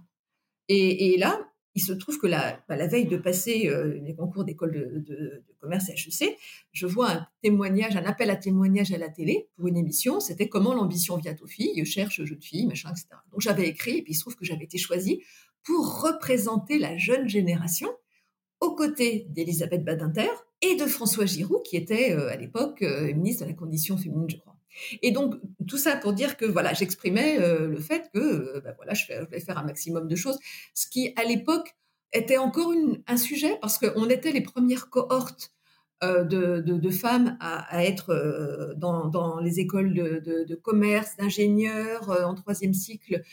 Et, 0.68 1.14
et, 1.14 1.18
là, 1.18 1.40
il 1.76 1.82
se 1.82 1.94
trouve 1.94 2.20
que 2.20 2.28
la, 2.28 2.64
bah, 2.68 2.76
la 2.76 2.88
veille 2.88 3.08
de 3.08 3.18
passer 3.18 3.68
euh, 3.68 4.00
les 4.04 4.16
concours 4.16 4.44
d'école 4.44 4.72
de, 4.72 5.00
de, 5.00 5.44
commerce 5.60 5.90
à 5.90 5.94
HEC, 5.94 6.38
je 6.72 6.86
vois 6.86 7.12
un 7.12 7.28
témoignage, 7.42 7.96
un 7.96 8.06
appel 8.06 8.30
à 8.30 8.36
témoignage 8.36 8.92
à 8.92 8.98
la 8.98 9.10
télé 9.10 9.48
pour 9.56 9.68
une 9.68 9.78
émission. 9.78 10.20
C'était 10.20 10.50
comment 10.50 10.74
l'ambition 10.74 11.18
vient 11.18 11.36
aux 11.42 11.48
filles, 11.48 11.86
cherche 11.86 12.24
jeune 12.24 12.42
fille, 12.42 12.68
machin, 12.68 12.92
etc. 12.92 13.08
Donc 13.32 13.42
j'avais 13.42 13.68
écrit, 13.68 13.98
et 13.98 14.02
puis 14.04 14.14
il 14.14 14.16
se 14.16 14.22
trouve 14.22 14.36
que 14.36 14.46
j'avais 14.46 14.66
été 14.66 14.78
choisie 14.78 15.22
pour 15.64 16.02
représenter 16.02 16.78
la 16.78 16.98
jeune 16.98 17.28
génération 17.28 17.90
aux 18.64 18.76
côtés 18.76 19.28
d'Elisabeth 19.30 19.84
Badinter 19.84 20.30
et 20.62 20.76
de 20.76 20.86
François 20.86 21.26
Giroud, 21.26 21.62
qui 21.64 21.76
était 21.76 22.14
euh, 22.14 22.32
à 22.32 22.38
l'époque 22.38 22.82
euh, 22.82 23.14
ministre 23.14 23.44
de 23.44 23.50
la 23.50 23.56
Condition 23.56 23.98
féminine, 23.98 24.30
je 24.30 24.38
crois. 24.38 24.56
Et 25.02 25.12
donc 25.12 25.36
tout 25.68 25.78
ça 25.78 25.98
pour 25.98 26.14
dire 26.14 26.38
que 26.38 26.46
voilà, 26.46 26.74
j'exprimais 26.74 27.40
euh, 27.40 27.68
le 27.68 27.80
fait 27.80 28.10
que 28.14 28.60
ben 28.62 28.74
voilà, 28.78 28.94
je, 28.94 29.06
vais 29.30 29.40
faire 29.40 29.58
un 29.58 29.64
maximum 29.64 30.08
de 30.08 30.16
choses, 30.16 30.40
ce 30.74 30.88
qui 30.88 31.14
à 31.16 31.26
l'époque 31.26 31.76
était 32.14 32.38
encore 32.38 32.74
un 33.06 33.18
sujet 33.18 33.58
parce 33.62 33.78
qu'on 33.78 34.10
était 34.10 34.32
les 34.32 34.42
premières 34.42 34.90
cohortes 34.90 35.54
euh, 36.04 36.24
de, 36.62 36.90
femmes 36.90 37.38
à, 37.40 37.86
être 37.86 38.10
euh, 38.10 38.74
dans, 38.76 39.40
les 39.40 39.60
écoles 39.60 39.94
de, 39.94 40.56
commerce, 40.56 41.16
d'ingénieurs 41.18 42.10
en 42.26 42.36
troisième 42.36 42.74
cycle, 42.74 43.24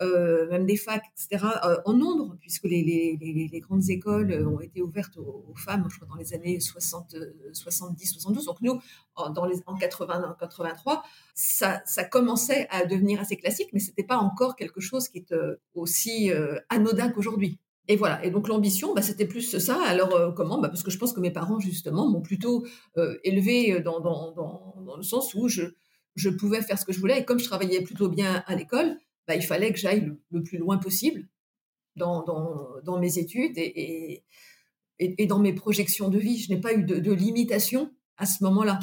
même 0.00 0.66
des 0.66 0.76
facs, 0.76 1.04
etc., 1.12 1.46
en 1.84 1.92
nombre, 1.92 2.36
puisque 2.40 2.64
les, 2.64 3.60
grandes 3.60 3.88
écoles 3.90 4.32
ont 4.46 4.60
été 4.60 4.80
ouvertes 4.80 5.18
aux, 5.18 5.54
femmes, 5.54 5.86
je 5.90 5.96
crois, 5.96 6.08
dans 6.08 6.16
les 6.16 6.34
années 6.34 6.60
60, 6.60 7.16
70, 7.52 8.12
72. 8.12 8.46
Donc 8.46 8.60
nous, 8.62 8.80
en, 9.16 9.30
dans 9.30 9.44
les, 9.44 9.56
en 9.66 9.76
80, 9.76 10.36
83, 10.38 11.02
ça, 11.34 11.82
ça 11.84 12.04
commençait 12.04 12.66
à 12.70 12.86
devenir 12.86 13.20
assez 13.20 13.36
classique, 13.36 13.68
mais 13.72 13.80
c'était 13.80 14.04
pas 14.04 14.18
encore 14.18 14.56
quelque 14.56 14.80
chose 14.80 15.08
qui 15.08 15.18
est 15.18 15.34
aussi 15.74 16.30
anodin 16.70 17.10
qu'aujourd'hui. 17.10 17.58
Et 17.88 17.96
voilà. 17.96 18.24
Et 18.24 18.30
donc 18.30 18.48
l'ambition, 18.48 18.94
bah, 18.94 19.02
c'était 19.02 19.26
plus 19.26 19.58
ça. 19.58 19.82
Alors 19.84 20.14
euh, 20.14 20.32
comment? 20.32 20.60
Bah, 20.60 20.68
Parce 20.68 20.82
que 20.82 20.90
je 20.90 20.98
pense 20.98 21.12
que 21.12 21.20
mes 21.20 21.30
parents 21.30 21.60
justement 21.60 22.08
m'ont 22.08 22.22
plutôt 22.22 22.64
euh, 22.96 23.18
élevé 23.24 23.80
dans, 23.80 24.00
dans, 24.00 24.32
dans, 24.32 24.82
dans, 24.84 24.96
le 24.96 25.02
sens 25.02 25.34
où 25.34 25.48
je, 25.48 25.64
je 26.14 26.30
pouvais 26.30 26.62
faire 26.62 26.78
ce 26.78 26.84
que 26.84 26.92
je 26.92 27.00
voulais. 27.00 27.20
Et 27.20 27.24
comme 27.24 27.38
je 27.38 27.44
travaillais 27.44 27.82
plutôt 27.82 28.08
bien 28.08 28.42
à 28.46 28.54
l'école, 28.54 28.96
bah, 29.28 29.36
il 29.36 29.42
fallait 29.42 29.72
que 29.72 29.78
j'aille 29.78 30.12
le, 30.30 30.42
plus 30.42 30.58
loin 30.58 30.78
possible 30.78 31.28
dans, 31.96 32.22
dans 32.24 32.98
mes 32.98 33.18
études 33.18 33.56
et, 33.56 34.24
et, 34.98 35.22
et, 35.22 35.26
dans 35.26 35.38
mes 35.38 35.52
projections 35.52 36.08
de 36.08 36.18
vie. 36.18 36.38
Je 36.38 36.52
n'ai 36.52 36.60
pas 36.60 36.74
eu 36.74 36.84
de, 36.84 36.98
de 36.98 37.12
limitation 37.12 37.90
à 38.16 38.26
ce 38.26 38.42
moment-là. 38.44 38.80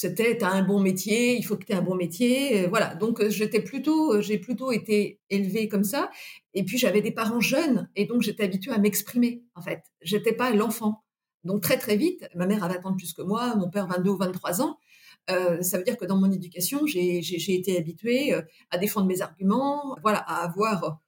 C'était 0.00 0.44
as 0.44 0.52
un 0.52 0.62
bon 0.62 0.78
métier, 0.78 1.36
il 1.36 1.42
faut 1.42 1.56
que 1.56 1.64
tu 1.64 1.72
aies 1.72 1.74
un 1.74 1.82
bon 1.82 1.96
métier, 1.96 2.66
euh, 2.66 2.68
voilà. 2.68 2.94
Donc 2.94 3.20
euh, 3.20 3.30
j'étais 3.30 3.60
plutôt, 3.60 4.14
euh, 4.14 4.20
j'ai 4.20 4.38
plutôt 4.38 4.70
été 4.70 5.18
élevée 5.28 5.68
comme 5.68 5.82
ça. 5.82 6.08
Et 6.54 6.62
puis 6.62 6.78
j'avais 6.78 7.00
des 7.02 7.10
parents 7.10 7.40
jeunes 7.40 7.90
et 7.96 8.06
donc 8.06 8.22
j'étais 8.22 8.44
habituée 8.44 8.70
à 8.70 8.78
m'exprimer. 8.78 9.42
En 9.56 9.60
fait, 9.60 9.82
j'étais 10.00 10.32
pas 10.32 10.52
l'enfant. 10.52 11.02
Donc 11.42 11.62
très 11.62 11.78
très 11.78 11.96
vite, 11.96 12.28
ma 12.36 12.46
mère 12.46 12.62
avait 12.62 12.78
20 12.78 12.90
ans 12.90 12.96
plus 12.96 13.12
que 13.12 13.22
moi, 13.22 13.56
mon 13.56 13.70
père 13.70 13.88
22 13.88 14.10
ou 14.10 14.16
23 14.18 14.62
ans. 14.62 14.78
ça 15.26 15.78
veut 15.78 15.82
dire 15.84 15.96
que 15.96 16.04
dans 16.04 16.16
mon 16.16 16.30
éducation, 16.30 16.86
j'ai 16.86 17.54
été 17.54 17.76
habituée 17.76 18.34
à 18.70 18.78
défendre 18.78 19.08
mes 19.08 19.20
arguments, 19.20 19.96
voilà, 20.04 20.18
à 20.18 20.44
avoir 20.44 21.00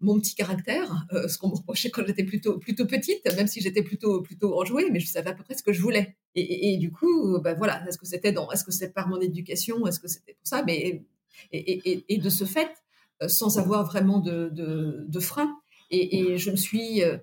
mon 0.00 0.18
petit 0.18 0.34
caractère, 0.34 1.06
euh, 1.12 1.26
ce 1.28 1.38
qu'on 1.38 1.48
me 1.48 1.54
reprochait 1.54 1.90
quand 1.90 2.04
j'étais 2.06 2.24
plutôt 2.24 2.58
plutôt 2.58 2.86
petite, 2.86 3.24
même 3.36 3.46
si 3.46 3.60
j'étais 3.60 3.82
plutôt 3.82 4.20
plutôt 4.20 4.60
enjouée, 4.60 4.90
mais 4.90 5.00
je 5.00 5.06
savais 5.06 5.30
à 5.30 5.32
peu 5.32 5.42
près 5.42 5.54
ce 5.54 5.62
que 5.62 5.72
je 5.72 5.80
voulais. 5.80 6.16
Et, 6.34 6.76
du 6.76 6.92
coup, 6.92 7.38
ben 7.40 7.56
voilà, 7.56 7.82
est-ce 7.88 7.96
que 7.96 8.04
c'était 8.04 8.30
dans, 8.30 8.50
est-ce 8.50 8.62
que 8.62 8.70
c'est 8.70 8.92
par 8.92 9.08
mon 9.08 9.18
éducation, 9.20 9.86
est-ce 9.86 9.98
que 9.98 10.08
c'était 10.08 10.34
pour 10.34 10.46
ça, 10.46 10.62
mais 10.66 11.02
et, 11.52 12.18
de 12.18 12.28
ce 12.28 12.44
fait, 12.44 12.68
euh, 13.22 13.28
sans 13.28 13.58
avoir 13.58 13.84
vraiment 13.84 14.18
de, 14.18 14.50
de, 14.52 15.20
frein. 15.20 15.56
Et, 15.90 16.36
je 16.36 16.50
me 16.50 16.56
suis, 16.56 17.02
euh, 17.02 17.16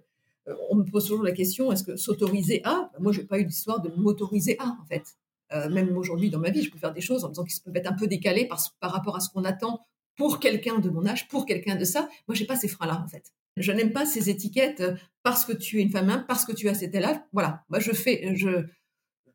on 0.72 0.76
me 0.78 0.84
pose 0.84 1.06
toujours 1.06 1.24
la 1.24 1.32
question, 1.32 1.72
est-ce 1.72 1.84
que 1.84 1.96
s'autoriser 1.96 2.62
à 2.64 2.90
ben 2.94 3.04
Moi, 3.04 3.12
j'ai 3.12 3.24
pas 3.24 3.38
eu 3.38 3.46
l'histoire 3.46 3.82
de 3.82 3.92
m'autoriser 3.96 4.58
à, 4.60 4.76
en 4.82 4.86
fait. 4.88 5.04
même 5.70 5.96
aujourd'hui 5.96 6.32
dans 6.32 6.40
ma 6.40 6.50
vie, 6.50 6.64
je 6.64 6.72
peux 6.72 6.80
faire 6.80 6.94
des 6.94 7.02
choses 7.02 7.24
en 7.24 7.30
disant 7.30 7.44
qu'ils 7.44 7.62
peuvent 7.64 7.76
être 7.76 7.92
un 7.92 7.96
peu 7.96 8.08
décalées 8.08 8.48
par, 8.48 8.60
par 8.80 8.92
rapport 8.92 9.16
à 9.16 9.20
ce 9.20 9.30
qu'on 9.30 9.44
attend 9.44 9.86
pour 10.16 10.40
quelqu'un 10.40 10.80
de 10.80 10.90
mon 10.90 11.06
âge, 11.06 11.28
pour 11.28 11.46
quelqu'un 11.46 11.76
de 11.76 11.86
ça. 11.86 12.10
Moi, 12.28 12.36
j'ai 12.36 12.46
pas 12.46 12.56
ces 12.56 12.68
freins-là, 12.68 13.02
en 13.04 13.08
fait. 13.08 13.34
Je 13.58 13.72
n'aime 13.72 13.94
pas 13.94 14.06
ces 14.06 14.30
étiquettes 14.30 14.82
euh, 14.82 14.96
parce 15.22 15.46
que 15.46 15.54
tu 15.54 15.80
es 15.80 15.84
une 15.84 15.92
femme, 15.92 16.10
hein, 16.10 16.26
parce 16.28 16.46
que 16.46 16.52
tu 16.52 16.70
as 16.70 16.74
cet 16.74 16.96
âge. 16.96 17.18
Voilà. 17.34 17.64
Moi, 17.70 17.80
je 17.80 17.92
fais, 17.92 18.36
je, 18.36 18.66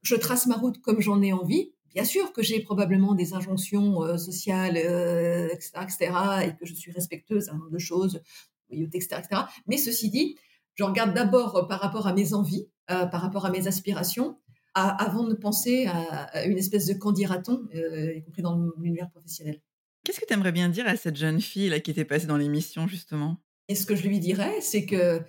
je 0.02 0.14
trace 0.16 0.46
ma 0.46 0.56
route 0.56 0.80
comme 0.80 1.00
j'en 1.00 1.22
ai 1.22 1.32
envie. 1.32 1.72
Bien 1.94 2.04
sûr 2.04 2.32
que 2.32 2.42
j'ai 2.42 2.60
probablement 2.60 3.14
des 3.14 3.32
injonctions 3.32 4.02
euh, 4.02 4.16
sociales, 4.18 4.76
etc., 4.76 5.72
euh, 5.76 5.82
etc., 5.82 6.12
et 6.46 6.56
que 6.56 6.66
je 6.66 6.74
suis 6.74 6.92
respectueuse 6.92 7.46
d'un 7.46 7.54
nombre 7.54 7.70
de 7.70 7.78
choses, 7.78 8.22
etc., 8.70 9.20
etc. 9.24 9.42
Mais 9.66 9.78
ceci 9.78 10.10
dit, 10.10 10.36
je 10.74 10.84
regarde 10.84 11.14
d'abord 11.14 11.66
par 11.66 11.80
rapport 11.80 12.06
à 12.06 12.12
mes 12.12 12.34
envies, 12.34 12.68
par 12.86 13.20
rapport 13.20 13.46
à 13.46 13.50
mes 13.50 13.66
aspirations, 13.66 14.38
avant 14.74 15.24
de 15.24 15.34
penser 15.34 15.86
à, 15.86 16.44
une 16.46 16.56
espèce 16.56 16.86
de 16.86 16.94
candidaton, 16.94 17.66
y 17.72 18.22
compris 18.22 18.42
dans 18.42 18.56
l'univers 18.78 19.10
professionnel. 19.10 19.60
Qu'est-ce 20.08 20.20
que 20.20 20.24
tu 20.24 20.32
aimerais 20.32 20.52
bien 20.52 20.70
dire 20.70 20.88
à 20.88 20.96
cette 20.96 21.16
jeune 21.16 21.38
fille 21.38 21.68
là 21.68 21.80
qui 21.80 21.90
était 21.90 22.06
passée 22.06 22.26
dans 22.26 22.38
l'émission 22.38 22.88
justement? 22.88 23.36
Et 23.68 23.74
ce 23.74 23.84
que 23.84 23.94
je 23.94 24.08
lui 24.08 24.20
dirais, 24.20 24.62
c'est 24.62 24.86
que 24.86 25.20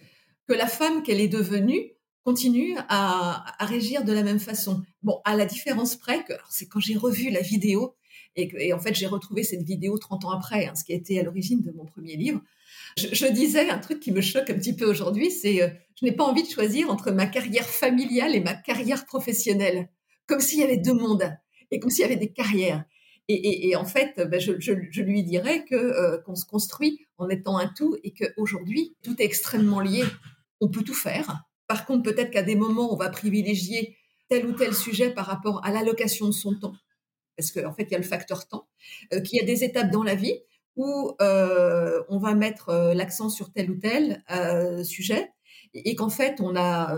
que 0.48 0.54
la 0.54 0.68
femme 0.68 1.04
qu'elle 1.04 1.20
est 1.20 1.28
devenue 1.28 1.92
continue 2.24 2.78
à, 2.88 3.58
régir 3.60 4.06
de 4.06 4.14
la 4.14 4.24
même 4.24 4.40
façon. 4.40 4.82
Bon, 5.04 5.20
à 5.26 5.36
la 5.36 5.46
différence 5.46 5.98
près 5.98 6.24
que 6.24 6.32
c'est 6.50 6.70
quand 6.70 6.80
j'ai 6.80 6.96
revu 6.96 7.30
la 7.30 7.42
vidéo 7.42 7.98
et, 8.38 8.72
en 8.72 8.80
fait 8.80 8.96
j'ai 8.96 9.08
retrouvé 9.08 9.44
cette 9.44 9.64
vidéo 9.64 9.98
30 9.98 10.24
ans 10.24 10.32
après, 10.32 10.68
hein, 10.68 10.76
ce 10.76 10.86
qui 10.86 10.94
a 10.94 10.96
été 10.96 11.20
à 11.20 11.24
l'origine 11.24 11.62
de 11.62 11.74
mon 11.74 11.84
premier 11.84 12.16
livre. 12.16 12.42
Je, 12.96 13.30
disais 13.34 13.70
un 13.70 13.80
truc 13.80 14.00
qui 14.00 14.14
me 14.14 14.22
choque 14.22 14.50
un 14.50 14.56
petit 14.56 14.78
peu 14.78 14.86
aujourd'hui, 14.86 15.30
c'est 15.30 15.62
euh, 15.62 15.68
je 16.00 16.06
n'ai 16.06 16.14
pas 16.14 16.24
envie 16.24 16.44
de 16.44 16.50
choisir 16.50 16.90
entre 16.90 17.12
ma 17.12 17.26
carrière 17.26 17.68
familiale 17.68 18.34
et 18.34 18.40
ma 18.40 18.54
carrière 18.54 19.06
professionnelle, 19.06 19.90
comme 20.26 20.40
s'il 20.40 20.60
y 20.60 20.64
avait 20.64 20.78
deux 20.78 20.94
mondes 20.94 21.36
et 21.70 21.82
comme 21.82 21.90
s'il 21.90 22.04
y 22.04 22.06
avait 22.06 22.16
des 22.16 22.32
carrières. 22.32 22.86
Et, 23.32 23.76
en 23.76 23.86
fait, 23.86 24.20
ben, 24.28 24.40
je, 24.40 25.02
lui 25.02 25.24
dirais 25.24 25.64
euh, 25.72 26.18
qu'on 26.22 26.34
se 26.34 26.46
construit 26.46 27.06
en 27.20 27.30
étant 27.30 27.60
un 27.60 27.68
tout 27.68 27.96
et 28.04 28.12
qu'aujourd'hui 28.12 28.96
tout 29.04 29.22
est 29.22 29.26
extrêmement 29.26 29.82
lié. 29.82 30.04
On 30.62 30.68
peut 30.68 30.82
tout 30.82 30.96
faire. 30.96 31.44
Par 31.68 31.86
contre, 31.86 32.02
peut-être 32.02 32.32
qu'à 32.32 32.42
des 32.42 32.56
moments, 32.56 32.92
on 32.92 32.96
va 32.96 33.10
privilégier 33.10 33.96
tel 34.30 34.48
ou 34.48 34.54
tel 34.54 34.74
sujet 34.74 35.12
par 35.12 35.28
rapport 35.28 35.64
à 35.64 35.72
l'allocation 35.72 36.26
de 36.26 36.32
son 36.32 36.56
temps, 36.56 36.74
parce 37.38 37.52
qu'en 37.52 37.72
fait, 37.72 37.84
il 37.84 37.92
y 37.92 37.96
a 37.96 38.00
le 38.00 38.04
facteur 38.04 38.48
temps, 38.48 38.68
euh, 39.14 39.22
qu'il 39.22 39.38
y 39.38 39.42
a 39.42 39.46
des 39.46 39.64
étapes 39.64 39.92
dans 39.92 40.04
la 40.04 40.16
vie 40.16 40.40
où 40.76 41.14
euh, 41.22 42.02
on 42.10 42.18
va 42.18 42.34
mettre 42.34 42.94
l'accent 42.96 43.30
sur 43.30 43.52
tel 43.52 43.70
ou 43.70 43.76
tel 43.76 44.24
sujet, 44.84 45.30
et, 45.76 45.94
qu'en 45.96 46.10
fait, 46.10 46.42
on 46.42 46.56
a 46.56 46.96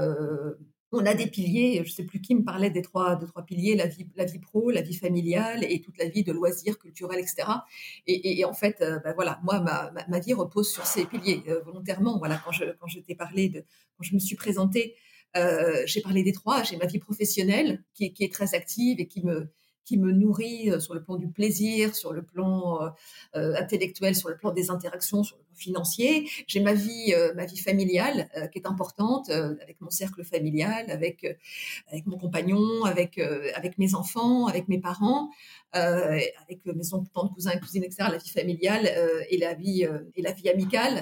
on 0.92 1.06
a 1.06 1.14
des 1.14 1.28
piliers, 1.28 1.82
je 1.86 1.92
sais 1.92 2.04
plus 2.04 2.20
qui 2.22 2.36
me 2.36 2.44
parlait 2.44 2.70
des 2.70 2.82
trois, 2.82 3.16
des 3.16 3.26
trois 3.26 3.44
piliers, 3.44 3.76
la 3.76 3.88
vie, 3.88 4.08
la 4.16 4.26
vie 4.26 4.40
pro, 4.40 4.70
la 4.72 4.82
vie 4.82 4.94
familiale 4.94 5.64
et 5.64 5.82
toute 5.82 5.98
la 5.98 6.10
vie 6.10 6.24
de 6.24 6.32
loisirs, 6.32 6.78
culturels, 6.78 7.20
etc. 7.20 7.48
Et, 8.08 8.44
en 8.44 8.54
fait, 8.54 8.78
ben 8.80 9.14
voilà, 9.16 9.40
moi, 9.44 9.62
ma, 9.62 9.92
ma, 10.08 10.20
vie 10.20 10.34
repose 10.34 10.70
sur 10.70 10.86
ces 10.86 11.06
piliers 11.06 11.44
volontairement. 11.66 12.18
Voilà, 12.18 12.42
quand 12.44 12.52
je, 12.52 12.66
quand 12.80 12.88
je 12.88 13.00
t'ai 13.00 13.16
parlé 13.16 13.48
de, 13.50 13.62
quand 13.98 14.04
je 14.04 14.14
me 14.14 14.20
suis 14.20 14.36
présentée, 14.36 14.96
euh, 15.38 15.84
j'ai 15.86 16.02
parlé 16.02 16.24
des 16.24 16.34
trois. 16.34 16.64
J'ai 16.64 16.78
ma 16.78 16.86
vie 16.86 17.00
professionnelle 17.00 17.84
qui, 17.94 18.14
qui, 18.14 18.24
est 18.24 18.34
très 18.34 18.54
active 18.54 19.00
et 19.00 19.08
qui 19.08 19.24
me, 19.24 19.52
qui 19.92 19.98
me 19.98 20.14
nourrit 20.14 20.72
euh, 20.72 20.80
sur 20.80 20.94
le 20.94 21.04
plan 21.04 21.18
du 21.18 21.28
plaisir, 21.28 21.94
sur 21.94 22.14
le 22.14 22.24
plan 22.24 22.82
euh, 22.82 22.90
euh, 23.36 23.56
intellectuel, 23.58 24.16
sur 24.16 24.30
le 24.30 24.38
plan 24.38 24.52
des 24.54 24.70
interactions, 24.70 25.22
sur 25.22 25.36
le 25.36 25.44
plan 25.44 25.56
financier. 25.58 26.30
J'ai 26.48 26.62
ma 26.62 26.74
vie, 26.74 27.14
ma 27.36 27.46
vie 27.46 27.58
familiale 27.58 28.30
qui 28.52 28.58
est 28.58 28.66
importante 28.66 29.30
avec 29.30 29.80
mon 29.80 29.92
cercle 29.92 30.24
familial, 30.24 30.90
avec 30.90 31.18
avec 31.90 32.08
mon 32.08 32.18
compagnon, 32.18 32.84
avec 32.86 33.20
avec 33.20 33.78
mes 33.78 33.94
enfants, 33.94 34.48
avec 34.48 34.68
mes 34.70 34.80
parents, 34.80 35.30
avec 35.74 36.66
mes 36.66 36.94
oncles, 36.94 37.12
tantes, 37.14 37.34
cousins, 37.34 37.56
cousines, 37.58 37.84
etc. 37.84 38.10
La 38.12 38.18
vie 38.18 38.30
familiale 38.30 38.90
et 39.30 39.38
la 39.38 39.54
vie 39.54 39.86
et 40.16 40.22
la 40.24 40.32
vie 40.32 40.50
amicale, 40.50 40.96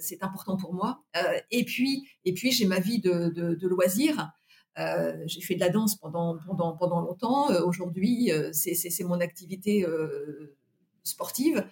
c'est 0.00 0.22
important 0.22 0.58
pour 0.58 0.74
moi. 0.74 1.02
et 1.50 1.64
puis 1.64 2.06
et 2.26 2.34
puis 2.34 2.50
j'ai 2.50 2.66
ma 2.66 2.80
vie 2.80 2.98
de, 2.98 3.30
de, 3.30 3.54
de 3.54 3.68
loisirs. 3.68 4.30
Euh, 4.78 5.16
j'ai 5.26 5.40
fait 5.40 5.54
de 5.54 5.60
la 5.60 5.70
danse 5.70 5.96
pendant, 5.96 6.36
pendant, 6.46 6.76
pendant 6.76 7.00
longtemps. 7.00 7.50
Euh, 7.50 7.64
aujourd'hui, 7.64 8.30
euh, 8.30 8.50
c'est 8.52 9.04
mon 9.04 9.20
activité 9.20 9.86
sportive 11.02 11.64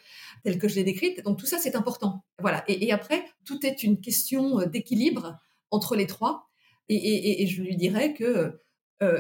telle 0.44 0.58
que 0.58 0.68
je 0.68 0.76
l'ai 0.76 0.84
décrite. 0.84 1.22
Donc 1.24 1.38
tout 1.38 1.46
ça, 1.46 1.58
c'est 1.58 1.76
important. 1.76 2.24
Voilà. 2.40 2.64
Et, 2.68 2.92
après, 2.92 3.24
tout 3.44 3.64
est 3.66 3.82
une 3.82 4.00
question 4.00 4.64
d'équilibre 4.66 5.38
entre 5.70 5.96
les 5.96 6.06
trois. 6.06 6.48
Et, 6.88 7.42
et, 7.42 7.46
je 7.46 7.62
lui 7.62 7.76
dirais 7.76 8.14
que 8.14 8.60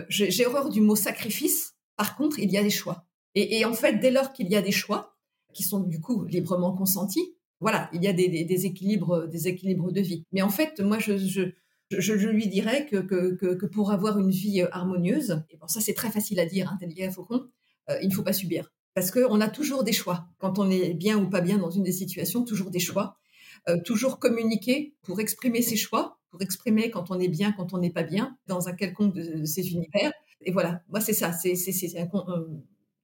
j'ai 0.08 0.46
horreur 0.46 0.70
du 0.70 0.80
mot 0.80 0.96
sacrifice. 0.96 1.74
Par 1.96 2.16
contre, 2.16 2.38
il 2.38 2.50
y 2.50 2.58
a 2.58 2.62
des 2.62 2.70
choix. 2.70 3.06
Et, 3.34 3.64
en 3.64 3.74
fait, 3.74 3.98
dès 3.98 4.10
lors 4.10 4.32
qu'il 4.32 4.48
y 4.48 4.56
a 4.56 4.62
des 4.62 4.72
choix 4.72 5.16
qui 5.52 5.62
sont 5.62 5.80
du 5.80 6.00
coup 6.00 6.24
librement 6.24 6.72
consentis, 6.72 7.36
voilà, 7.60 7.88
il 7.92 8.02
y 8.02 8.08
a 8.08 8.12
des, 8.12 8.28
des, 8.28 8.66
équilibres, 8.66 9.26
des 9.26 9.48
équilibres 9.48 9.90
de 9.90 10.00
vie. 10.00 10.24
Mais 10.32 10.42
en 10.42 10.50
fait, 10.50 10.80
moi, 10.80 10.98
je, 10.98 11.16
je 11.16 11.54
je, 11.90 12.12
lui 12.28 12.48
dirais 12.48 12.86
que, 12.86 13.66
pour 13.66 13.92
avoir 13.92 14.18
une 14.18 14.30
vie 14.30 14.62
euh, 14.62 14.68
harmonieuse, 14.72 15.42
et 15.50 15.56
bon, 15.56 15.66
ça 15.68 15.80
c'est 15.80 15.94
très 15.94 16.10
facile 16.10 16.40
à 16.40 16.46
dire, 16.46 16.70
hein, 16.70 17.10
Faucon, 17.10 17.48
euh, 17.90 17.98
il 18.02 18.08
ne 18.08 18.14
faut 18.14 18.22
pas 18.22 18.32
subir. 18.32 18.72
Parce 18.94 19.10
qu'on 19.10 19.40
a 19.40 19.48
toujours 19.48 19.84
des 19.84 19.92
choix. 19.92 20.28
Quand 20.38 20.58
on 20.58 20.70
est 20.70 20.94
bien 20.94 21.18
ou 21.18 21.28
pas 21.28 21.40
bien 21.40 21.58
dans 21.58 21.70
une 21.70 21.82
des 21.82 21.92
situations, 21.92 22.44
toujours 22.44 22.70
des 22.70 22.78
choix. 22.78 23.18
Euh, 23.68 23.80
toujours 23.80 24.18
communiquer 24.18 24.94
pour 25.02 25.20
exprimer 25.20 25.62
ses 25.62 25.76
choix, 25.76 26.18
pour 26.30 26.42
exprimer 26.42 26.90
quand 26.90 27.10
on 27.10 27.18
est 27.18 27.28
bien, 27.28 27.52
quand 27.52 27.72
on 27.72 27.78
n'est 27.78 27.92
pas 27.92 28.02
bien, 28.02 28.36
dans 28.46 28.68
un 28.68 28.72
quelconque 28.72 29.14
de, 29.14 29.44
ces 29.44 29.72
univers. 29.72 30.12
Et 30.42 30.52
voilà, 30.52 30.82
moi 30.88 31.00
c'est 31.00 31.14
ça, 31.14 31.32
c'est 31.32 31.54
un, 31.98 32.08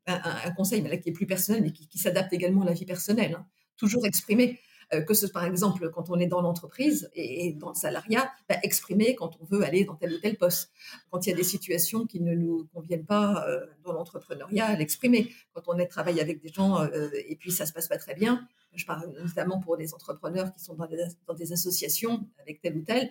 un, 0.07 0.51
conseil 0.53 0.83
mais 0.83 0.91
là, 0.91 0.97
qui 0.99 1.09
est 1.09 1.13
plus 1.13 1.27
personnel, 1.27 1.63
mais 1.63 1.73
qui, 1.73 1.99
s'adapte 1.99 2.33
également 2.33 2.63
à 2.63 2.67
la 2.67 2.73
vie 2.73 2.85
personnelle. 2.85 3.37
Hein. 3.39 3.47
Toujours 3.77 4.05
exprimer. 4.07 4.61
Euh, 4.93 5.03
que 5.03 5.15
ce 5.15 5.27
par 5.27 5.45
exemple 5.45 5.89
quand 5.91 6.11
on 6.11 6.19
est 6.19 6.27
dans 6.27 6.41
l'entreprise 6.41 7.11
et, 7.15 7.53
dans 7.53 7.69
le 7.69 7.75
salariat, 7.75 8.31
bah, 8.49 8.57
exprimer 8.63 9.15
quand 9.15 9.39
on 9.41 9.45
veut 9.45 9.63
aller 9.63 9.85
dans 9.85 9.95
tel 9.95 10.15
ou 10.15 10.19
tel 10.19 10.37
poste. 10.37 10.73
Quand 11.11 11.27
il 11.27 11.31
y 11.31 11.33
a 11.33 11.37
des 11.37 11.45
situations 11.45 12.07
qui 12.07 12.21
ne 12.21 12.35
nous 12.35 12.67
conviennent 12.75 13.07
pas 13.07 13.47
euh, 13.47 13.67
dans 13.85 13.93
l'entrepreneuriat, 13.93 14.75
l'exprimer. 14.77 15.33
Quand 15.53 15.63
on 15.69 15.87
travaille 15.87 16.21
avec 16.21 16.43
des 16.43 16.49
gens 16.49 16.83
euh, 16.83 17.09
et 17.15 17.37
puis 17.37 17.53
ça 17.53 17.67
se 17.67 17.73
passe 17.73 17.87
pas 17.87 17.99
très 17.99 18.15
bien, 18.15 18.49
je 18.75 18.85
parle 18.85 19.13
notamment 19.23 19.61
pour 19.61 19.77
des 19.77 19.95
entrepreneurs 19.95 20.53
qui 20.53 20.63
sont 20.63 20.75
dans 20.75 20.87
des, 21.35 21.53
associations 21.53 22.27
avec 22.41 22.61
tel 22.61 22.77
ou 22.77 22.83
tel, 22.83 23.05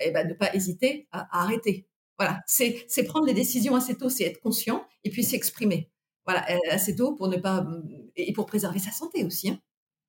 et 0.00 0.08
eh 0.08 0.10
ben, 0.10 0.26
ne 0.26 0.34
pas 0.34 0.54
hésiter 0.54 1.08
à, 1.12 1.42
arrêter. 1.42 1.86
Voilà, 2.18 2.42
c'est 2.46 3.04
prendre 3.06 3.26
les 3.26 3.34
décisions 3.34 3.74
assez 3.74 3.96
tôt, 3.96 4.08
c'est 4.08 4.24
être 4.24 4.40
conscient 4.40 4.86
et 5.02 5.10
puis 5.10 5.24
s'exprimer. 5.24 5.90
Voilà, 6.26 6.46
assez 6.70 6.94
tôt 6.94 7.14
pour 7.14 7.28
ne 7.28 7.36
pas 7.36 7.66
et 8.16 8.32
pour 8.32 8.46
préserver 8.46 8.78
sa 8.78 8.92
santé 8.92 9.24
aussi. 9.24 9.50
Hein. 9.50 9.60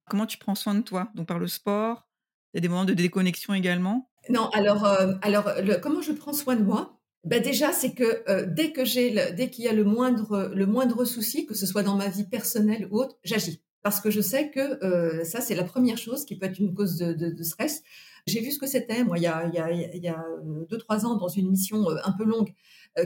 Comment 0.09 0.25
tu 0.25 0.37
prends 0.37 0.55
soin 0.55 0.75
de 0.75 0.81
toi? 0.81 1.09
Donc 1.15 1.27
par 1.27 1.39
le 1.39 1.47
sport, 1.47 2.07
il 2.53 2.57
y 2.57 2.59
a 2.59 2.61
des 2.61 2.69
moments 2.69 2.85
de 2.85 2.93
déconnexion 2.93 3.53
également? 3.53 4.09
Non, 4.29 4.49
alors, 4.53 4.85
euh, 4.85 5.13
alors 5.21 5.49
comment 5.81 6.01
je 6.01 6.11
prends 6.11 6.33
soin 6.33 6.55
de 6.55 6.63
moi? 6.63 6.99
Ben 7.23 7.41
déjà, 7.41 7.71
c'est 7.71 7.93
que 7.93 8.23
euh, 8.29 8.45
dès 8.47 8.71
que 8.71 8.85
j'ai, 8.85 9.33
dès 9.33 9.49
qu'il 9.49 9.65
y 9.65 9.67
a 9.67 9.73
le 9.73 9.83
moindre, 9.83 11.05
souci, 11.05 11.45
que 11.45 11.55
ce 11.55 11.65
soit 11.65 11.83
dans 11.83 11.95
ma 11.95 12.07
vie 12.07 12.23
personnelle 12.23 12.87
ou 12.91 12.99
autre, 12.99 13.17
j'agis 13.23 13.61
parce 13.81 14.01
que 14.01 14.09
je 14.09 14.21
sais 14.21 14.49
que 14.49 14.83
euh, 14.83 15.23
ça, 15.23 15.41
c'est 15.41 15.53
la 15.53 15.63
première 15.63 15.97
chose 15.97 16.25
qui 16.25 16.35
peut 16.35 16.47
être 16.47 16.57
une 16.57 16.73
cause 16.73 16.97
de, 16.97 17.13
de, 17.13 17.43
stress. 17.43 17.83
J'ai 18.25 18.41
vu 18.41 18.51
ce 18.51 18.57
que 18.57 18.65
c'était, 18.65 19.03
moi, 19.03 19.19
il 19.19 19.23
y 19.23 19.27
a, 19.27 19.45
il 19.45 19.53
y 19.53 19.59
a, 19.59 19.71
il 19.71 20.03
y 20.03 20.07
a 20.07 20.25
deux, 20.67 20.79
trois 20.79 21.05
ans, 21.05 21.17
dans 21.17 21.27
une 21.27 21.51
mission 21.51 21.85
un 22.03 22.11
peu 22.13 22.23
longue, 22.23 22.51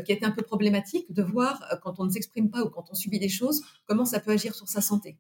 qui 0.06 0.14
était 0.14 0.26
un 0.26 0.32
peu 0.32 0.42
problématique, 0.42 1.12
de 1.12 1.22
voir, 1.22 1.62
quand 1.84 2.00
on 2.00 2.06
ne 2.06 2.10
s'exprime 2.10 2.50
pas 2.50 2.62
ou 2.62 2.70
quand 2.70 2.86
on 2.92 2.94
subit 2.94 3.20
des 3.20 3.28
choses, 3.28 3.62
comment 3.88 4.06
ça 4.06 4.22
peut 4.22 4.32
agir 4.32 4.56
sur 4.56 4.70
sa 4.70 4.80
santé. 4.80 5.18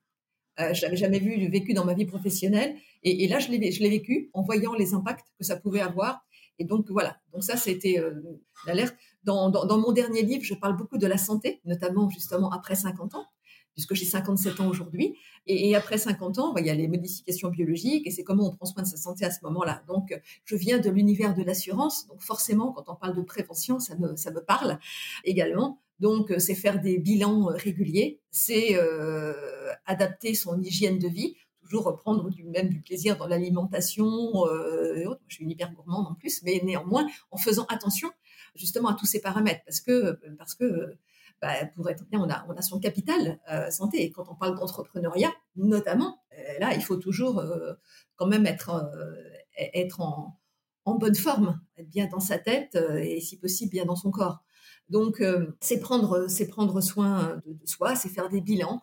Euh, 0.60 0.74
je 0.74 0.82
l'avais 0.82 0.98
jamais 0.98 1.19
vu, 1.19 1.48
vécu 1.48 1.74
dans 1.74 1.86
ma 1.86 1.93
vie 1.93 2.06
professionnelle. 2.06 2.76
Et, 3.04 3.28
là, 3.28 3.39
je 3.39 3.50
l'ai, 3.50 3.89
vécu 3.89 4.30
en 4.34 4.41
voyant 4.41 4.74
les 4.74 4.93
impacts 4.93 5.26
que 5.38 5.45
ça 5.45 5.56
pouvait 5.56 5.80
avoir. 5.80 6.26
Et 6.58 6.65
donc 6.65 6.88
voilà. 6.89 7.17
Donc 7.32 7.43
ça, 7.43 7.56
c'était 7.56 7.98
euh, 8.00 8.22
l'alerte. 8.65 8.95
Dans, 9.24 9.78
mon 9.78 9.91
dernier 9.91 10.22
livre, 10.22 10.43
je 10.43 10.54
parle 10.54 10.76
beaucoup 10.76 10.98
de 10.98 11.08
la 11.08 11.17
santé, 11.17 11.62
notamment 11.65 12.10
justement 12.10 12.52
après 12.52 12.76
50 12.76 13.15
ans, 13.15 13.26
puisque 13.74 13.94
j'ai 13.94 14.06
57 14.06 14.60
ans 14.60 14.68
aujourd'hui. 14.68 15.16
Et, 15.48 15.76
après 15.76 15.98
50 15.98 16.40
ans, 16.40 16.56
il 16.58 16.66
y 16.66 16.70
a 16.70 16.74
les 16.74 16.88
modifications 16.88 17.50
biologiques 17.50 18.06
et 18.06 18.12
c'est 18.12 18.24
comment 18.24 18.48
on 18.48 18.56
prend 18.56 18.66
soin 18.66 18.84
de 18.84 18.88
sa 18.88 18.98
santé 18.98 19.26
à 19.26 19.32
ce 19.32 19.40
moment-là. 19.44 19.84
Donc, 19.88 20.20
je 20.46 20.56
viens 20.56 20.80
de 20.80 20.90
l'univers 20.90 21.34
de 21.34 21.44
l'assurance. 21.44 22.08
Donc 22.08 22.22
forcément, 22.22 22.72
quand 22.72 22.92
on 22.92 22.96
parle 22.96 23.16
de 23.16 23.22
prévention, 23.22 23.80
ça 23.80 23.96
me, 23.98 24.16
ça 24.16 24.32
me 24.32 24.42
parle 24.42 24.78
également. 25.24 25.80
Donc, 26.00 26.34
c'est 26.38 26.56
faire 26.56 26.80
des 26.80 26.98
bilans 26.98 27.46
réguliers, 27.46 28.22
c'est 28.32 28.76
euh, 28.76 29.34
adapter 29.86 30.34
son 30.34 30.62
hygiène 30.62 30.98
de 30.98 31.08
vie, 31.08 31.36
toujours 31.62 31.86
reprendre 31.86 32.30
du 32.30 32.44
même 32.46 32.82
plaisir 32.82 33.18
dans 33.18 33.28
l'alimentation. 33.28 34.46
Euh, 34.48 35.16
je 35.28 35.36
suis 35.36 35.44
une 35.44 35.52
hyper 35.52 35.74
gourmande 35.74 36.08
en 36.08 36.16
plus, 36.16 36.42
mais 36.44 36.62
néanmoins 36.64 37.06
en 37.32 37.38
faisant 37.38 37.66
attention 37.70 38.10
justement 38.56 38.90
à 38.90 38.94
tous 38.96 39.06
ces 39.06 39.22
paramètres, 39.22 39.62
parce 39.66 39.82
que 39.82 40.20
parce 40.38 40.56
que 40.56 40.96
bah, 41.41 41.65
pour 41.75 41.89
être 41.89 42.06
bien, 42.10 42.19
on 42.19 42.30
a 42.30 42.45
on 42.49 42.54
a 42.54 42.62
son 42.62 42.80
capital 42.80 43.39
euh, 43.52 43.69
santé. 43.71 44.04
Et 44.04 44.12
quand 44.12 44.25
on 44.30 44.36
parle 44.36 44.58
d'entrepreneuriat, 44.58 45.34
notamment, 45.56 46.21
euh, 46.34 46.60
là, 46.60 46.73
il 46.73 46.84
faut 46.84 46.97
toujours 46.97 47.39
euh, 47.39 47.73
quand 48.15 48.28
même 48.28 48.45
être 48.45 48.91
être 49.58 50.02
en, 50.02 50.36
bonne 50.86 51.15
forme, 51.15 51.62
être 51.78 51.89
bien 51.89 52.08
dans 52.08 52.19
sa 52.19 52.39
tête 52.39 52.75
et 52.75 53.21
si 53.21 53.38
possible 53.38 53.71
bien 53.71 53.86
dans 53.86 53.95
son 53.95 54.10
corps. 54.10 54.43
Donc, 54.89 55.21
c'est 55.60 55.80
prendre, 55.80 56.28
prendre 56.49 56.82
soin 56.82 57.39
de, 57.45 57.65
soi, 57.65 57.95
c'est 57.95 58.10
faire 58.10 58.28
des 58.30 58.41
bilans, 58.41 58.82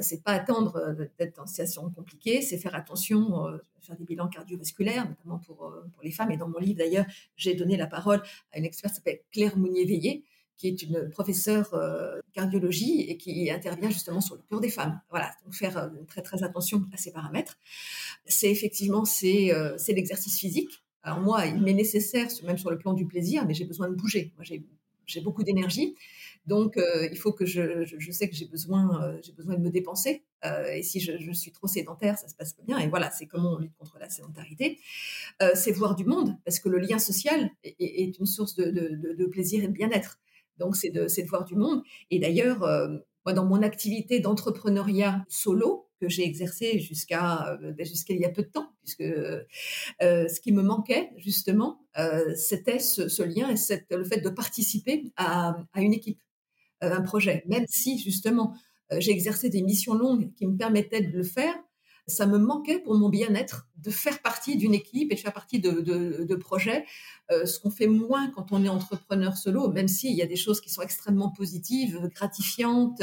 c'est 0.00 0.24
pas 0.24 0.32
attendre 0.32 0.96
d'être 1.18 1.36
dans 1.36 1.42
une 1.42 1.48
situation 1.48 1.88
compliquée, 1.90 2.42
c'est 2.42 2.58
faire 2.58 2.74
attention, 2.74 3.46
faire 3.80 3.96
des 3.96 4.04
bilans 4.04 4.26
cardiovasculaires, 4.26 5.08
notamment 5.08 5.38
pour, 5.38 5.72
pour 5.92 6.02
les 6.02 6.10
femmes. 6.10 6.32
Et 6.32 6.36
dans 6.36 6.48
mon 6.48 6.58
livre, 6.58 6.78
d'ailleurs, 6.78 7.06
j'ai 7.36 7.54
donné 7.54 7.76
la 7.76 7.86
parole 7.86 8.22
à 8.52 8.58
une 8.58 8.64
experte 8.64 8.94
qui 8.94 8.96
s'appelle 8.96 9.20
Claire 9.30 9.56
Mounier-Veillé, 9.56 10.24
qui 10.60 10.68
est 10.68 10.82
une 10.82 11.08
professeure 11.08 11.70
de 11.72 12.22
cardiologie 12.34 13.00
et 13.08 13.16
qui 13.16 13.50
intervient 13.50 13.88
justement 13.88 14.20
sur 14.20 14.34
le 14.34 14.42
cœur 14.48 14.60
des 14.60 14.68
femmes. 14.68 15.00
Voilà, 15.08 15.32
donc 15.44 15.54
faire 15.54 15.90
très 16.06 16.20
très 16.20 16.42
attention 16.42 16.84
à 16.92 16.98
ces 16.98 17.12
paramètres. 17.12 17.56
C'est 18.26 18.50
effectivement 18.50 19.06
c'est 19.06 19.52
c'est 19.78 19.94
l'exercice 19.94 20.38
physique 20.38 20.84
Alors 21.02 21.20
moi, 21.20 21.46
il 21.46 21.62
m'est 21.62 21.72
nécessaire, 21.72 22.28
même 22.44 22.58
sur 22.58 22.70
le 22.70 22.76
plan 22.76 22.92
du 22.92 23.06
plaisir, 23.06 23.46
mais 23.46 23.54
j'ai 23.54 23.64
besoin 23.64 23.88
de 23.88 23.94
bouger. 23.94 24.32
Moi, 24.36 24.44
j'ai 25.06 25.20
beaucoup 25.20 25.42
d'énergie. 25.42 25.96
Donc, 26.46 26.76
euh, 26.76 27.08
il 27.10 27.18
faut 27.18 27.32
que 27.32 27.44
je, 27.44 27.84
je, 27.84 28.10
sais 28.10 28.28
que 28.28 28.34
j'ai 28.34 28.46
besoin, 28.46 29.02
euh, 29.04 29.20
besoin 29.36 29.56
de 29.56 29.60
me 29.60 29.70
dépenser. 29.70 30.24
Euh, 30.44 30.72
et 30.72 30.82
si 30.82 31.00
je, 31.00 31.32
suis 31.32 31.52
trop 31.52 31.66
sédentaire, 31.66 32.18
ça 32.18 32.28
se 32.28 32.34
passe 32.34 32.54
pas 32.54 32.62
bien. 32.62 32.78
Et 32.78 32.88
voilà, 32.88 33.10
c'est 33.10 33.26
comment 33.26 33.52
on 33.52 33.58
lutte 33.58 33.76
contre 33.78 33.98
la 33.98 34.08
sédentarité. 34.08 34.78
c'est 35.54 35.72
voir 35.72 35.94
du 35.94 36.04
monde, 36.04 36.36
parce 36.44 36.60
que 36.60 36.68
le 36.68 36.78
lien 36.78 36.98
social 36.98 37.50
est, 37.62 38.18
une 38.18 38.26
source 38.26 38.54
de, 38.54 38.70
de, 38.70 39.26
plaisir 39.26 39.62
et 39.62 39.68
de 39.68 39.72
bien-être. 39.72 40.18
Donc, 40.60 40.76
c'est 40.76 40.90
de, 40.90 41.28
voir 41.28 41.44
du 41.44 41.56
monde. 41.56 41.82
Et 42.10 42.18
d'ailleurs, 42.18 42.60
moi, 43.26 43.32
dans 43.34 43.44
mon 43.44 43.62
activité 43.62 44.20
d'entrepreneuriat 44.20 45.24
solo, 45.28 45.88
que 46.00 46.08
j'ai 46.08 46.24
exercé 46.24 46.78
jusqu'à 46.78 47.58
ben, 47.60 47.84
jusqu'à 47.84 48.14
il 48.14 48.20
y 48.20 48.24
a 48.24 48.30
peu 48.30 48.42
de 48.42 48.48
temps, 48.48 48.72
puisque 48.82 49.02
euh, 49.02 49.44
ce 50.00 50.40
qui 50.40 50.52
me 50.52 50.62
manquait 50.62 51.10
justement, 51.18 51.84
euh, 51.98 52.34
c'était 52.34 52.78
ce, 52.78 53.22
lien 53.22 53.50
et 53.50 53.94
le 53.94 54.04
fait 54.04 54.20
de 54.20 54.30
participer 54.30 55.12
à, 55.16 55.58
à 55.74 55.82
une 55.82 55.92
équipe. 55.92 56.20
Euh, 56.82 56.94
un 56.94 57.02
projet, 57.02 57.44
même 57.46 57.66
si 57.68 57.98
justement 57.98 58.54
euh, 58.90 59.00
j'ai 59.00 59.10
exercé 59.10 59.50
des 59.50 59.60
missions 59.62 59.92
longues 59.92 60.32
qui 60.34 60.46
me 60.46 60.56
permettaient 60.56 61.02
de 61.02 61.14
le 61.14 61.22
faire, 61.22 61.54
ça 62.06 62.26
me 62.26 62.38
manquait 62.38 62.78
pour 62.78 62.94
mon 62.94 63.08
bien-être 63.08 63.68
de 63.76 63.90
faire 63.90 64.20
partie 64.20 64.56
d'une 64.56 64.74
équipe 64.74 65.10
et 65.10 65.14
de 65.14 65.20
faire 65.20 65.32
partie 65.32 65.58
de, 65.58 66.34
projets, 66.34 66.84
euh, 67.30 67.46
ce 67.46 67.58
qu'on 67.58 67.70
fait 67.70 67.86
moins 67.86 68.30
quand 68.30 68.52
on 68.52 68.64
est 68.64 68.68
entrepreneur 68.68 69.36
solo, 69.36 69.68
même 69.68 69.88
s'il 69.88 70.14
y 70.14 70.22
a 70.22 70.26
des 70.26 70.36
choses 70.36 70.60
qui 70.60 70.70
sont 70.70 70.82
extrêmement 70.82 71.30
positives, 71.30 71.98
gratifiantes, 72.14 73.02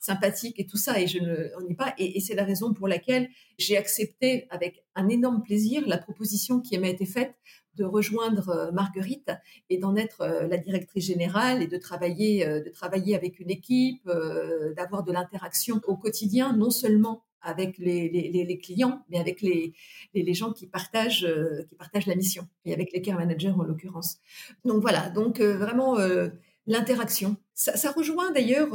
sympathiques 0.00 0.58
et 0.58 0.66
tout 0.66 0.76
ça, 0.76 1.00
et 1.00 1.06
je 1.06 1.18
ne 1.18 1.66
nie 1.68 1.74
pas. 1.74 1.94
Et, 1.98 2.16
et 2.16 2.20
c'est 2.20 2.34
la 2.34 2.44
raison 2.44 2.72
pour 2.72 2.88
laquelle 2.88 3.28
j'ai 3.58 3.76
accepté 3.76 4.46
avec 4.50 4.84
un 4.94 5.08
énorme 5.08 5.42
plaisir 5.42 5.82
la 5.86 5.98
proposition 5.98 6.60
qui 6.60 6.78
m'a 6.78 6.88
été 6.88 7.06
faite 7.06 7.34
de 7.76 7.84
rejoindre 7.84 8.48
euh, 8.48 8.72
Marguerite 8.72 9.30
et 9.68 9.78
d'en 9.78 9.96
être 9.96 10.22
euh, 10.22 10.48
la 10.48 10.56
directrice 10.56 11.04
générale 11.04 11.62
et 11.62 11.66
de 11.66 11.76
travailler, 11.76 12.46
de 12.46 12.70
travailler 12.70 13.14
avec 13.14 13.38
une 13.38 13.50
équipe, 13.50 14.08
d'avoir 14.76 15.04
de 15.04 15.12
l'interaction 15.12 15.80
au 15.86 15.96
quotidien, 15.96 16.56
non 16.56 16.70
seulement 16.70 17.22
avec 17.42 17.78
les, 17.78 18.58
clients, 18.62 19.04
mais 19.08 19.18
avec 19.18 19.40
les, 19.40 19.74
gens 20.34 20.52
qui 20.52 20.66
partagent, 20.66 21.24
euh, 21.24 21.64
qui 21.68 21.76
partagent 21.76 22.06
la 22.06 22.16
mission, 22.16 22.46
et 22.64 22.74
avec 22.74 22.92
les 22.92 23.00
care 23.00 23.18
managers 23.18 23.50
en 23.50 23.62
l'occurrence. 23.62 24.18
Donc 24.64 24.80
voilà, 24.80 25.10
donc 25.10 25.40
euh, 25.40 25.56
vraiment 25.56 25.98
euh, 25.98 26.28
l'interaction. 26.66 27.36
Ça, 27.54 27.92
rejoint 27.92 28.32
d'ailleurs, 28.32 28.74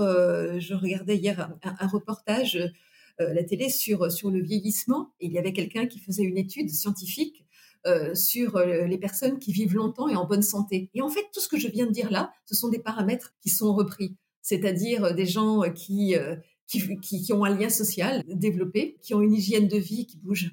je 0.60 0.74
regardais 0.74 1.15
hier 1.15 1.52
un, 1.63 1.88
reportage 1.88 2.58
la 3.19 3.43
télé 3.43 3.69
sur, 3.69 4.12
sur 4.12 4.32
le 4.32 4.41
vieillissement, 4.41 5.13
et 5.19 5.28
il 5.28 5.32
y 5.32 5.38
avait 5.38 5.54
quelqu'un 5.54 5.86
qui 5.86 6.00
faisait 6.00 6.24
une 6.24 6.38
étude 6.38 6.69
scientifique 6.69 7.45
sur 8.15 8.58
les 8.58 8.97
personnes 8.97 9.38
qui 9.38 9.52
vivent 9.52 9.76
longtemps 9.76 10.08
et 10.08 10.15
en 10.15 10.26
bonne 10.26 10.41
santé. 10.41 10.89
Et 10.95 11.02
en 11.04 11.10
fait, 11.10 11.26
tout 11.32 11.41
ce 11.41 11.47
que 11.47 11.60
je 11.60 11.67
viens 11.67 11.86
de 11.86 11.91
dire 11.91 12.10
là, 12.10 12.34
ce 12.45 12.56
sont 12.56 12.69
des 12.69 12.80
paramètres 12.80 13.36
qui 13.41 13.50
sont 13.50 13.71
repris, 13.76 14.15
c'est-à-dire 14.41 15.13
des 15.13 15.28
gens 15.28 15.62
qui 15.69 16.15
qui, 16.79 17.34
ont 17.34 17.43
un 17.43 17.55
lien 17.57 17.69
social 17.69 18.23
développé, 18.27 18.97
qui 19.01 19.13
ont 19.13 19.21
une 19.21 19.34
hygiène 19.34 19.67
de 19.67 19.77
vie 19.77 20.05
qui 20.05 20.17
bouge. 20.17 20.51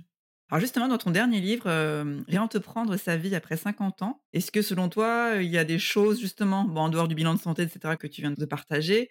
Alors 0.50 0.61
justement, 0.61 0.88
dans 0.88 0.98
ton 0.98 1.11
dernier 1.11 1.40
livre, 1.40 1.64
euh, 1.66 2.20
Rien 2.26 2.48
te 2.48 2.59
prendre 2.59 2.96
sa 2.96 3.16
vie 3.16 3.35
après 3.35 3.57
50 3.57 4.02
ans, 4.02 4.22
est-ce 4.33 4.50
que 4.50 4.62
selon 4.62 4.88
toi, 4.88 5.35
il 5.40 5.50
y 5.50 5.59
a 5.59 5.64
des 5.64 5.78
choses 5.78 6.20
justement, 6.20 6.64
bon, 6.64 6.83
en 6.83 6.88
dehors 6.88 7.09
du 7.09 7.14
bilan 7.14 7.35
de 7.35 7.40
santé, 7.40 7.62
etc., 7.62 7.96
que 7.98 8.07
tu 8.07 8.22
viens 8.22 8.31
de 8.31 8.44
partager, 8.46 9.11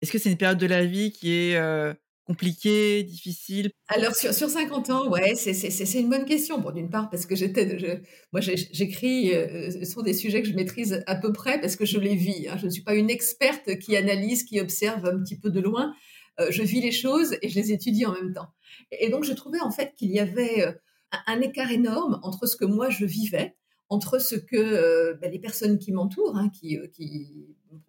est-ce 0.00 0.12
que 0.12 0.18
c'est 0.18 0.30
une 0.30 0.38
période 0.38 0.58
de 0.58 0.66
la 0.66 0.84
vie 0.84 1.12
qui 1.12 1.32
est 1.32 1.56
euh, 1.56 1.92
compliquée, 2.24 3.02
difficile? 3.02 3.70
Alors 3.88 4.14
sur, 4.14 4.32
sur 4.32 4.48
50 4.48 4.90
ans, 4.90 5.08
ouais, 5.08 5.34
c'est 5.34 6.00
une 6.00 6.10
bonne 6.10 6.24
question. 6.24 6.58
Bon, 6.58 6.70
d'une 6.70 6.90
part 6.90 7.10
parce 7.10 7.26
que 7.26 7.34
j'étais, 7.34 8.02
moi 8.32 8.40
j'écris 8.40 9.34
euh, 9.34 9.84
sur 9.84 10.02
des 10.02 10.14
sujets 10.14 10.42
que 10.42 10.48
je 10.48 10.54
maîtrise 10.54 11.02
à 11.06 11.16
peu 11.16 11.32
près 11.32 11.60
parce 11.60 11.74
que 11.74 11.84
je 11.84 11.98
les 11.98 12.14
vis. 12.14 12.48
Hein. 12.48 12.56
Je 12.58 12.66
ne 12.66 12.70
suis 12.70 12.82
pas 12.82 12.94
une 12.94 13.10
experte 13.10 13.78
qui 13.78 13.96
analyse, 13.96 14.44
qui 14.44 14.60
observe 14.60 15.04
un 15.06 15.18
petit 15.22 15.38
peu 15.38 15.50
de 15.50 15.60
loin. 15.60 15.94
Euh, 16.40 16.48
je 16.50 16.62
vis 16.62 16.80
les 16.80 16.92
choses 16.92 17.36
et 17.42 17.48
je 17.48 17.54
les 17.56 17.72
étudie 17.72 18.06
en 18.06 18.12
même 18.12 18.32
temps. 18.32 18.48
Et 18.92 19.10
donc 19.10 19.24
je 19.24 19.32
trouvais 19.32 19.60
en 19.60 19.70
fait 19.70 19.94
qu'il 19.96 20.10
y 20.10 20.20
avait 20.20 20.62
euh, 20.62 20.72
un 21.26 21.40
écart 21.40 21.70
énorme 21.70 22.20
entre 22.22 22.46
ce 22.46 22.56
que 22.56 22.64
moi 22.64 22.90
je 22.90 23.04
vivais, 23.04 23.56
entre 23.88 24.18
ce 24.18 24.36
que 24.36 24.56
euh, 24.56 25.14
ben, 25.20 25.30
les 25.32 25.38
personnes 25.38 25.78
qui 25.78 25.92
m'entourent, 25.92 26.36
hein, 26.36 26.48
qui, 26.50 26.78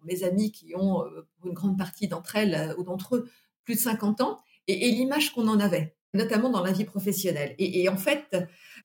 mes 0.04 0.24
amis 0.24 0.50
qui 0.50 0.74
ont 0.74 1.04
pour 1.38 1.46
une 1.46 1.54
grande 1.54 1.78
partie 1.78 2.08
d'entre 2.08 2.36
elles 2.36 2.74
ou 2.78 2.82
d'entre 2.82 3.16
eux 3.16 3.28
plus 3.64 3.74
de 3.74 3.80
50 3.80 4.20
ans, 4.20 4.40
et, 4.66 4.90
l'image 4.90 5.32
qu'on 5.32 5.48
en 5.48 5.60
avait, 5.60 5.94
notamment 6.14 6.48
dans 6.48 6.62
la 6.62 6.72
vie 6.72 6.84
professionnelle. 6.84 7.54
Et, 7.58 7.82
et, 7.82 7.88
en 7.88 7.96
fait, 7.96 8.36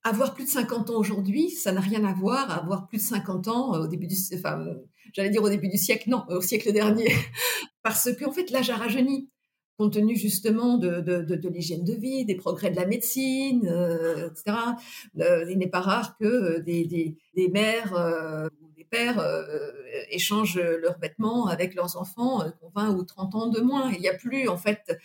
avoir 0.03 0.33
plus 0.33 0.45
de 0.45 0.49
50 0.49 0.89
ans 0.89 0.97
aujourd'hui, 0.97 1.49
ça 1.49 1.71
n'a 1.71 1.81
rien 1.81 2.03
à 2.05 2.13
voir 2.13 2.49
à 2.49 2.55
avoir 2.55 2.87
plus 2.87 2.97
de 2.97 3.03
50 3.03 3.47
ans 3.47 3.71
au 3.73 3.87
début 3.87 4.07
du, 4.07 4.15
enfin, 4.33 4.65
j'allais 5.13 5.29
dire 5.29 5.43
au 5.43 5.49
début 5.49 5.69
du 5.69 5.77
siècle, 5.77 6.09
non, 6.09 6.25
au 6.29 6.41
siècle 6.41 6.71
dernier, 6.73 7.07
parce 7.83 8.11
que 8.13 8.25
en 8.25 8.31
fait 8.31 8.51
l'âge 8.51 8.69
a 8.69 8.75
rajeuni 8.75 9.29
compte 9.77 9.93
tenu 9.93 10.15
justement 10.15 10.77
de, 10.77 11.47
l'hygiène 11.49 11.83
de 11.83 11.93
vie, 11.93 12.25
des 12.25 12.35
progrès 12.35 12.71
de 12.71 12.75
la 12.75 12.85
médecine, 12.85 13.67
euh, 13.67 14.29
etc. 14.29 14.57
Euh, 15.19 15.45
il 15.49 15.57
n'est 15.57 15.69
pas 15.69 15.81
rare 15.81 16.17
que 16.17 16.25
euh, 16.25 16.59
des, 16.59 17.17
mères 17.51 17.93
ou 18.61 18.71
des 18.75 18.85
pères 18.85 19.23
échangent 20.09 20.59
leurs 20.59 20.97
vêtements 20.99 21.47
avec 21.47 21.75
leurs 21.75 21.97
enfants 21.97 22.41
qui 22.49 22.63
ont 22.63 22.71
20 22.75 22.95
ou 22.95 23.03
30 23.03 23.35
ans 23.35 23.47
de 23.47 23.59
moins. 23.59 23.91
Il 23.91 23.99
n'y 23.99 24.07
a 24.07 24.13
plus 24.13 24.47
en 24.47 24.57
fait 24.57 24.97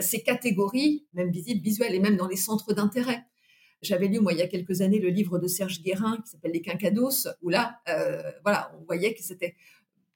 ces 0.00 0.22
catégories, 0.22 1.06
même 1.14 1.30
visibles, 1.30 1.60
visuelles, 1.60 1.94
et 1.94 2.00
même 2.00 2.16
dans 2.16 2.28
les 2.28 2.36
centres 2.36 2.72
d'intérêt. 2.72 3.24
J'avais 3.82 4.06
lu, 4.06 4.20
moi, 4.20 4.32
il 4.32 4.38
y 4.38 4.42
a 4.42 4.46
quelques 4.46 4.80
années, 4.80 5.00
le 5.00 5.08
livre 5.08 5.40
de 5.40 5.48
Serge 5.48 5.82
Guérin 5.82 6.18
qui 6.24 6.30
s'appelle 6.30 6.52
Les 6.52 6.62
Quincados, 6.62 7.26
où 7.42 7.48
là, 7.48 7.80
voilà, 8.44 8.72
on 8.78 8.84
voyait 8.84 9.14
que 9.14 9.22
c'était 9.22 9.56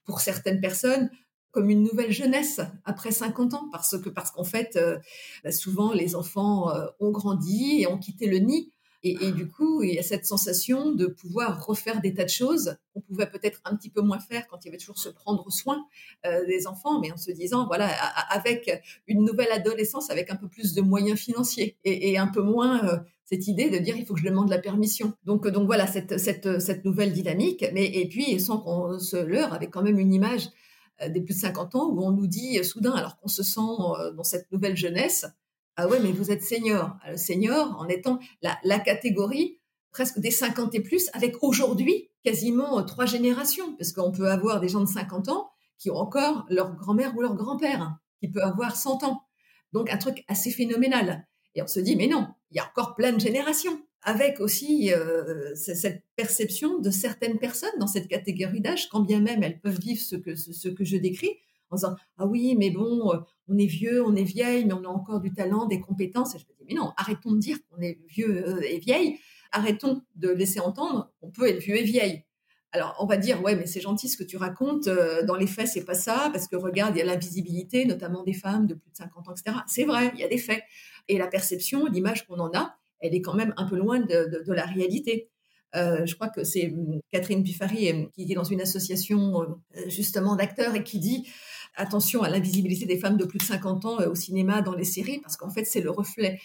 pour 0.05 0.21
certaines 0.21 0.61
personnes 0.61 1.09
comme 1.51 1.69
une 1.69 1.83
nouvelle 1.83 2.11
jeunesse 2.11 2.61
après 2.85 3.11
50 3.11 3.53
ans 3.53 3.67
parce 3.71 3.97
que 3.97 4.09
parce 4.09 4.31
qu'en 4.31 4.43
fait 4.43 4.75
euh, 4.75 4.97
bah, 5.43 5.51
souvent 5.51 5.93
les 5.93 6.15
enfants 6.15 6.69
euh, 6.69 6.85
ont 6.99 7.11
grandi 7.11 7.81
et 7.81 7.87
ont 7.87 7.97
quitté 7.97 8.27
le 8.27 8.37
nid. 8.37 8.71
Et, 9.03 9.31
du 9.31 9.47
coup 9.47 9.83
il 9.83 9.93
y 9.93 9.99
a 9.99 10.03
cette 10.03 10.25
sensation 10.25 10.91
de 10.91 11.05
pouvoir 11.05 11.65
refaire 11.65 12.01
des 12.01 12.13
tas 12.13 12.25
de 12.25 12.29
choses 12.29 12.75
qu'on 12.93 12.99
pouvait 12.99 13.29
peut-être 13.29 13.61
un 13.63 13.73
petit 13.77 13.89
peu 13.89 14.01
moins 14.01 14.19
faire 14.19 14.47
quand 14.49 14.57
il 14.61 14.65
y 14.65 14.69
avait 14.69 14.79
toujours 14.79 14.97
se 14.97 15.07
prendre 15.07 15.49
soin 15.49 15.85
euh, 16.25 16.45
des 16.45 16.67
enfants 16.67 16.99
mais 16.99 17.13
en 17.13 17.15
se 17.15 17.31
disant 17.31 17.67
voilà 17.67 17.87
avec 18.29 18.69
une 19.07 19.23
nouvelle 19.23 19.51
adolescence 19.53 20.09
avec 20.09 20.29
un 20.29 20.35
peu 20.35 20.49
plus 20.49 20.73
de 20.73 20.81
moyens 20.81 21.17
financiers 21.17 21.77
et, 21.85 22.17
un 22.17 22.27
peu 22.27 22.41
moins 22.41 23.01
cette 23.23 23.47
idée 23.47 23.69
de 23.69 23.77
dire 23.77 23.95
il 23.95 24.05
faut 24.05 24.13
que 24.13 24.19
je 24.19 24.25
demande 24.25 24.49
la 24.49 24.59
permission. 24.59 25.13
Donc 25.23 25.47
donc 25.47 25.67
voilà 25.67 25.87
cette 25.87 26.17
cette 26.17 26.59
cette 26.59 26.83
nouvelle 26.83 27.13
dynamique 27.13 27.63
mais 27.73 27.85
et 27.85 28.09
puis 28.09 28.41
sans 28.41 28.57
qu'on 28.57 28.99
se 28.99 29.15
leurre 29.15 29.53
avec 29.53 29.69
quand 29.71 29.83
même 29.83 29.99
une 29.99 30.13
image 30.13 30.49
des 31.09 31.21
plus 31.21 31.35
de 31.35 31.39
50 31.39 31.75
ans 31.75 31.89
où 31.89 32.03
on 32.03 32.11
nous 32.11 32.27
dit 32.27 32.59
euh, 32.59 32.63
soudain, 32.63 32.93
alors 32.93 33.17
qu'on 33.19 33.27
se 33.27 33.43
sent 33.43 33.59
euh, 33.61 34.11
dans 34.11 34.23
cette 34.23 34.51
nouvelle 34.51 34.75
jeunesse, 34.75 35.25
ah 35.75 35.87
ouais, 35.87 35.99
mais 35.99 36.11
vous 36.11 36.31
êtes 36.31 36.41
senior. 36.41 36.97
Le 37.07 37.17
senior 37.17 37.75
en 37.79 37.87
étant 37.87 38.19
la, 38.41 38.57
la 38.63 38.79
catégorie 38.79 39.59
presque 39.91 40.19
des 40.19 40.31
50 40.31 40.73
et 40.75 40.81
plus, 40.81 41.09
avec 41.13 41.43
aujourd'hui 41.43 42.09
quasiment 42.23 42.83
trois 42.83 43.05
générations, 43.05 43.75
parce 43.77 43.93
qu'on 43.93 44.11
peut 44.11 44.29
avoir 44.29 44.59
des 44.59 44.67
gens 44.67 44.81
de 44.81 44.87
50 44.87 45.29
ans 45.29 45.49
qui 45.77 45.89
ont 45.91 45.95
encore 45.95 46.45
leur 46.49 46.75
grand-mère 46.75 47.15
ou 47.15 47.21
leur 47.21 47.35
grand-père, 47.35 47.97
qui 48.19 48.27
peut 48.27 48.41
avoir 48.41 48.75
100 48.75 49.03
ans. 49.03 49.21
Donc 49.73 49.91
un 49.91 49.97
truc 49.97 50.23
assez 50.27 50.51
phénoménal. 50.51 51.27
Et 51.55 51.61
on 51.61 51.67
se 51.67 51.79
dit, 51.79 51.95
mais 51.95 52.07
non, 52.07 52.27
il 52.51 52.57
y 52.57 52.59
a 52.59 52.65
encore 52.65 52.95
plein 52.95 53.11
de 53.11 53.19
générations 53.19 53.79
avec 54.07 54.39
aussi 54.39 54.93
euh, 54.93 55.53
cette 55.53 56.01
perception 56.15 56.79
de 56.79 56.89
certaines 56.91 57.39
personnes 57.39 57.77
dans 57.77 57.87
cette 57.87 58.07
catégorie 58.07 58.61
d'âge, 58.61 58.87
quand 58.87 59.01
bien 59.01 59.19
même 59.19 59.43
elles 59.43 59.59
peuvent 59.59 59.81
vivre 59.81 59.99
ce 59.99 60.15
que, 60.15 60.85
je 60.85 60.95
décris, 60.95 61.31
en 61.71 61.75
disant 61.75 61.95
ah 62.17 62.25
oui 62.25 62.55
mais 62.57 62.69
bon 62.69 63.11
euh, 63.11 63.17
on 63.49 63.57
est 63.57 63.65
vieux, 63.65 64.01
on 64.01 64.15
est 64.15 64.23
vieille, 64.23 64.63
mais 64.63 64.71
on 64.71 64.85
a 64.85 64.87
encore 64.87 65.19
du 65.19 65.33
talent, 65.33 65.65
des 65.65 65.81
compétences. 65.81 66.35
Et 66.35 66.39
je 66.39 66.45
me 66.45 66.53
dis 66.57 66.63
mais 66.69 66.75
non, 66.75 66.93
arrêtons 66.95 67.33
de 67.33 67.39
dire 67.39 67.57
qu'on 67.69 67.81
est 67.81 67.99
vieux 68.07 68.47
euh, 68.47 68.61
et 68.61 68.79
vieille, 68.79 69.19
arrêtons 69.51 70.01
de 70.15 70.29
laisser 70.29 70.61
entendre 70.61 71.11
qu'on 71.19 71.29
peut 71.29 71.49
être 71.49 71.59
vieux 71.59 71.75
et 71.75 71.83
vieille. 71.83 72.23
Alors 72.71 72.95
on 73.01 73.07
va 73.07 73.17
dire 73.17 73.43
ouais 73.43 73.57
mais 73.57 73.65
c'est 73.65 73.81
gentil 73.81 74.07
ce 74.07 74.15
que 74.15 74.23
tu 74.23 74.37
racontes, 74.37 74.87
dans 74.87 75.35
les 75.35 75.47
faits 75.47 75.67
c'est 75.67 75.83
pas 75.83 75.95
ça 75.95 76.29
parce 76.31 76.47
que 76.47 76.55
regarde 76.55 76.95
il 76.95 76.99
y 76.99 77.01
a 77.01 77.05
l'invisibilité 77.05 77.83
notamment 77.83 78.23
des 78.23 78.33
femmes 78.33 78.67
de 78.67 78.73
plus 78.73 78.89
de 78.89 78.95
50 78.95 79.27
ans 79.27 79.33
etc. 79.33 79.57
C'est 79.67 79.83
vrai 79.83 80.11
il 80.13 80.21
y 80.21 80.23
a 80.23 80.29
des 80.29 80.37
faits 80.37 80.63
et 81.09 81.17
la 81.17 81.27
perception, 81.27 81.87
l'image 81.87 82.25
qu'on 82.25 82.39
en 82.39 82.53
a 82.53 82.76
elle 82.99 83.15
est 83.15 83.21
quand 83.21 83.35
même 83.35 83.53
un 83.57 83.65
peu 83.65 83.77
loin 83.77 83.99
de, 83.99 84.51
la 84.51 84.65
réalité. 84.65 85.29
Euh, 85.75 86.05
je 86.05 86.15
crois 86.15 86.29
que 86.29 86.43
c'est 86.43 86.71
hum, 86.71 86.99
Catherine 87.11 87.43
Piffari 87.43 88.09
qui 88.13 88.31
est 88.31 88.35
dans 88.35 88.43
une 88.43 88.61
association 88.61 89.41
euh, 89.41 89.89
justement 89.89 90.35
d'acteurs 90.35 90.75
et 90.75 90.83
qui 90.83 90.99
dit 90.99 91.27
attention 91.75 92.23
à 92.23 92.29
l'invisibilité 92.29 92.85
des 92.85 92.97
femmes 92.97 93.17
de 93.17 93.25
plus 93.25 93.37
de 93.37 93.43
50 93.43 93.85
ans 93.85 93.97
au 94.07 94.15
cinéma, 94.15 94.61
dans 94.61 94.73
les 94.73 94.83
séries, 94.83 95.19
parce 95.19 95.37
qu'en 95.37 95.49
fait, 95.49 95.65
c'est 95.65 95.81
le 95.81 95.91
reflet 95.91 96.39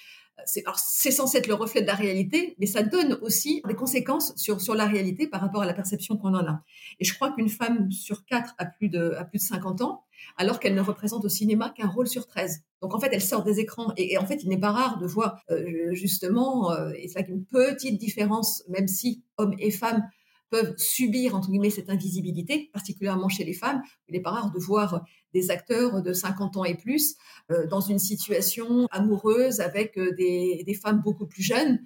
c'est 0.45 1.11
censé 1.11 1.39
être 1.39 1.47
le 1.47 1.55
reflet 1.55 1.83
de 1.83 1.87
la 1.87 1.95
réalité, 1.95 2.57
mais 2.59 2.67
ça 2.67 2.83
donne 2.83 3.19
aussi 3.23 3.63
des 3.67 3.75
conséquences 3.75 4.33
sur, 4.37 4.61
sur 4.61 4.75
la 4.75 4.87
réalité 4.87 5.27
par 5.27 5.41
rapport 5.41 5.63
à 5.63 5.67
la 5.67 5.75
perception 5.75 6.17
qu'on 6.17 6.35
en 6.35 6.47
a. 6.47 6.63
Et 7.01 7.05
je 7.05 7.15
crois 7.15 7.33
qu'une 7.33 7.49
femme 7.49 7.91
sur 7.91 8.25
quatre 8.25 8.55
a 8.59 8.67
plus 8.67 8.89
de, 8.89 9.15
a 9.19 9.25
plus 9.25 9.39
de 9.39 9.43
50 9.43 9.83
ans, 9.83 10.05
alors 10.37 10.61
qu'elle 10.61 10.75
ne 10.75 10.81
représente 10.81 11.25
au 11.25 11.29
cinéma 11.29 11.71
qu'un 11.71 11.89
rôle 11.89 12.07
sur 12.07 12.27
13. 12.27 12.63
Donc 12.81 12.95
en 12.95 13.01
fait, 13.01 13.11
elle 13.13 13.23
sort 13.23 13.45
des 13.45 13.61
écrans. 13.61 13.93
Et, 13.97 14.19
en 14.19 14.27
fait, 14.27 14.43
il 14.43 14.49
n'est 14.49 14.61
pas 14.61 14.73
rare 14.73 14.99
de 14.99 15.07
voir 15.07 15.43
euh, 15.51 15.93
justement, 15.93 16.73
euh, 16.73 16.91
et 16.97 17.09
c'est 17.09 17.29
une 17.29 17.45
petite 17.45 17.99
différence, 17.99 18.65
même 18.69 18.89
si 18.89 19.23
hommes 19.39 19.55
et 19.59 19.71
femmes 19.71 20.09
peuvent 20.53 20.75
subir, 20.77 21.35
entre 21.35 21.51
guillemets, 21.51 21.71
cette 21.71 21.89
invisibilité, 21.89 22.69
particulièrement 22.75 23.31
chez 23.31 23.43
les 23.43 23.55
femmes. 23.55 23.83
Il 24.07 24.13
n'est 24.13 24.21
pas 24.21 24.33
rare 24.33 24.53
de 24.53 24.59
voir 24.59 25.03
des 25.33 25.51
acteurs 25.51 26.03
de 26.03 26.13
50 26.13 26.59
ans 26.59 26.65
et 26.65 26.75
plus 26.75 27.17
euh, 27.51 27.67
dans 27.67 27.81
une 27.81 27.99
situation 27.99 28.87
amoureuse 28.91 29.61
avec 29.61 29.97
euh, 29.97 30.13
des, 30.15 30.79
femmes 30.81 31.01
beaucoup 31.03 31.27
plus 31.27 31.43
jeunes, 31.43 31.81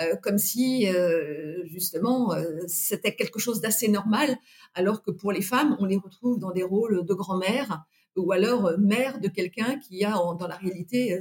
euh, 0.00 0.14
comme 0.22 0.38
si 0.38 0.86
justement 1.64 2.32
c'était 2.68 3.16
quelque 3.16 3.40
chose 3.40 3.60
d'assez 3.60 3.88
normal, 3.88 4.36
alors 4.74 5.02
que 5.02 5.10
pour 5.10 5.32
les 5.32 5.42
femmes, 5.42 5.76
on 5.80 5.84
les 5.84 5.96
retrouve 5.96 6.38
dans 6.38 6.52
des 6.52 6.62
rôles 6.62 7.04
de 7.04 7.14
grand-mère 7.14 7.82
ou 8.14 8.30
alors 8.30 8.78
mère 8.78 9.20
de 9.20 9.28
quelqu'un 9.28 9.80
qui 9.80 10.04
a 10.04 10.12
dans 10.12 10.46
la 10.46 10.56
réalité 10.56 11.18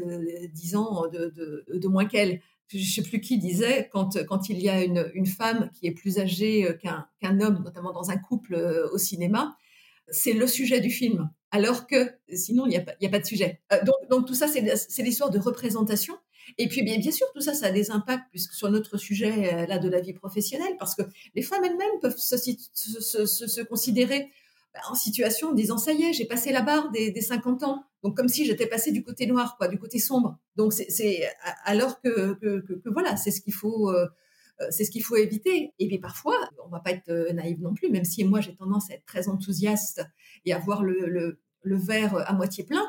10 0.53 0.75
ans 0.75 1.07
de, 1.07 1.63
de 1.67 1.87
moins 1.87 2.05
qu'elle 2.05 2.41
je 2.73 2.77
ne 2.77 3.03
sais 3.03 3.03
plus 3.03 3.21
qui 3.21 3.37
disait, 3.37 3.89
quand, 3.91 4.17
quand 4.25 4.49
il 4.49 4.59
y 4.59 4.69
a 4.69 4.83
une, 4.83 5.09
une 5.13 5.25
femme 5.25 5.69
qui 5.73 5.87
est 5.87 5.91
plus 5.91 6.19
âgée 6.19 6.77
qu'un 6.81 7.07
qu'un 7.19 7.39
homme, 7.41 7.61
notamment 7.63 7.93
dans 7.93 8.09
un 8.09 8.17
couple 8.17 8.55
au 8.91 8.97
cinéma, 8.97 9.57
c'est 10.09 10.33
le 10.33 10.47
sujet 10.47 10.79
du 10.79 10.89
film 10.89 11.29
alors 11.51 11.85
que 11.85 12.11
sinon, 12.33 12.65
il 12.65 12.69
n'y 12.69 12.77
a, 12.77 12.81
pas, 12.81 12.93
a 13.01 13.09
pas 13.09 13.19
de 13.19 13.25
sujet. 13.25 13.61
Euh, 13.73 13.83
donc, 13.83 13.95
donc, 14.09 14.25
tout 14.25 14.33
ça, 14.33 14.47
c'est 14.47 15.03
l'histoire 15.03 15.29
de 15.29 15.39
représentation. 15.39 16.15
Et 16.57 16.67
puis, 16.67 16.81
bien, 16.81 16.97
bien 16.97 17.11
sûr, 17.11 17.27
tout 17.33 17.41
ça, 17.41 17.53
ça 17.53 17.67
a 17.67 17.71
des 17.71 17.91
impacts 17.91 18.29
puisque 18.31 18.53
sur 18.53 18.71
notre 18.71 18.97
sujet 18.97 19.53
euh, 19.53 19.65
là 19.67 19.77
de 19.77 19.89
la 19.89 19.99
vie 19.99 20.13
professionnelle, 20.13 20.73
parce 20.79 20.95
que 20.95 21.03
les 21.35 21.41
femmes 21.41 21.63
elles-mêmes 21.63 21.99
peuvent 22.01 22.17
se, 22.17 22.37
se, 22.37 23.61
considérer 23.63 24.31
en 24.89 24.95
situation 24.95 25.49
en 25.49 25.53
disant 25.53 25.77
ça 25.77 25.93
y 25.93 26.03
est, 26.03 26.13
j'ai 26.13 26.25
passé 26.25 26.51
la 26.51 26.61
barre 26.61 26.91
des, 26.91 27.11
des 27.11 27.21
50 27.21 27.63
ans, 27.63 27.83
donc 28.03 28.15
comme 28.15 28.29
si 28.29 28.45
j'étais 28.45 28.67
passé 28.67 28.91
du 28.91 29.03
côté 29.03 29.25
noir, 29.27 29.57
quoi, 29.57 29.67
du 29.67 29.77
côté 29.77 29.99
sombre. 29.99 30.37
Donc 30.55 30.73
c'est 30.73 31.23
alors 31.65 32.01
que, 32.01 32.33
que, 32.35 32.59
que, 32.59 32.89
voilà, 32.89 33.17
c'est 33.17 33.31
ce 33.31 33.41
qu'il 33.41 33.53
faut. 33.53 33.89
Euh, 33.89 34.07
c'est 34.69 34.85
ce 34.85 34.91
qu'il 34.91 35.03
faut 35.03 35.15
éviter. 35.15 35.73
Et 35.79 35.87
puis 35.87 35.97
parfois, 35.97 36.35
on 36.63 36.69
va 36.69 36.79
pas 36.79 36.91
être 36.91 37.31
naïve 37.33 37.59
non 37.61 37.73
plus, 37.73 37.89
même 37.89 38.05
si 38.05 38.23
moi 38.23 38.41
j'ai 38.41 38.55
tendance 38.55 38.91
à 38.91 38.93
être 38.93 39.05
très 39.05 39.27
enthousiaste 39.27 40.05
et 40.45 40.53
à 40.53 40.59
voir 40.59 40.83
le, 40.83 41.07
le, 41.63 41.77
verre 41.77 42.15
à 42.29 42.33
moitié 42.33 42.63
plein. 42.63 42.85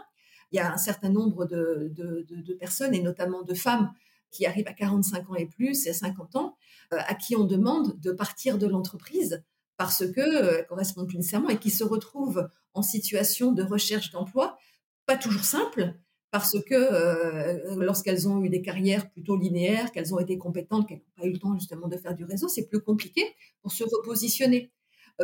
Il 0.51 0.57
y 0.57 0.59
a 0.59 0.70
un 0.70 0.76
certain 0.76 1.09
nombre 1.09 1.47
de, 1.47 1.91
de, 1.95 2.26
de, 2.28 2.55
personnes, 2.55 2.95
et 2.95 3.01
notamment 3.01 3.43
de 3.43 3.55
femmes, 3.55 3.91
qui 4.30 4.45
arrivent 4.45 4.68
à 4.68 4.74
45 4.74 5.30
ans 5.30 5.35
et 5.35 5.47
plus, 5.47 5.87
et 5.87 5.91
à 5.91 5.95
50 5.95 6.37
ans, 6.37 6.57
euh, 6.93 6.99
à 7.07 7.14
qui 7.14 7.37
on 7.37 7.45
demande 7.45 7.99
de 8.01 8.12
partir 8.12 8.59
de 8.59 8.66
l'entreprise 8.66 9.43
parce 9.76 10.06
que 10.06 10.20
euh, 10.20 10.62
correspondent 10.64 11.08
plus 11.08 11.18
nécessairement 11.18 11.48
et 11.48 11.58
qui 11.58 11.70
se 11.70 11.84
retrouvent 11.84 12.48
en 12.74 12.82
situation 12.82 13.52
de 13.52 13.62
recherche 13.62 14.10
d'emploi, 14.10 14.58
pas 15.06 15.16
toujours 15.16 15.44
simple, 15.44 15.94
parce 16.30 16.58
que 16.62 16.74
euh, 16.74 17.76
lorsqu'elles 17.76 18.28
ont 18.28 18.42
eu 18.42 18.48
des 18.48 18.62
carrières 18.62 19.10
plutôt 19.10 19.36
linéaires, 19.36 19.92
qu'elles 19.92 20.14
ont 20.14 20.18
été 20.18 20.38
compétentes, 20.38 20.88
qu'elles 20.88 20.98
n'ont 20.98 21.22
pas 21.22 21.26
eu 21.26 21.32
le 21.32 21.38
temps 21.38 21.54
justement 21.54 21.88
de 21.88 21.96
faire 21.96 22.14
du 22.14 22.24
réseau, 22.24 22.48
c'est 22.48 22.68
plus 22.68 22.80
compliqué 22.80 23.22
pour 23.60 23.72
se 23.72 23.84
repositionner. 23.84 24.72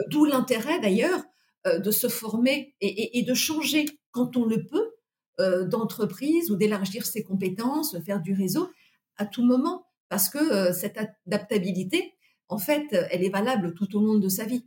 D'où 0.09 0.27
l'intérêt 0.27 0.79
d'ailleurs 0.81 1.23
euh, 1.67 1.79
de 1.81 1.91
se 1.91 2.09
former 2.09 2.75
et, 2.81 3.23
de 3.23 3.35
changer 3.35 3.87
quand 4.13 4.37
on 4.37 4.45
le 4.45 4.65
peut 4.65 4.93
euh, 5.41 5.65
d'entreprise 5.65 6.53
ou 6.53 6.57
d'élargir 6.57 7.05
ses 7.05 7.25
compétences, 7.25 7.99
faire 8.05 8.21
du 8.21 8.33
réseau 8.33 8.71
à 9.17 9.27
tout 9.27 9.45
moment, 9.45 9.87
parce 10.09 10.29
que 10.29 10.39
euh, 10.39 10.73
cette 10.73 10.99
adaptabilité, 11.27 12.15
en 12.49 12.59
fait, 12.59 12.87
elle 13.11 13.25
est 13.25 13.31
valable 13.31 13.75
tout 13.75 13.97
au 13.97 14.01
long 14.01 14.19
de 14.19 14.29
sa 14.29 14.45
vie. 14.45 14.65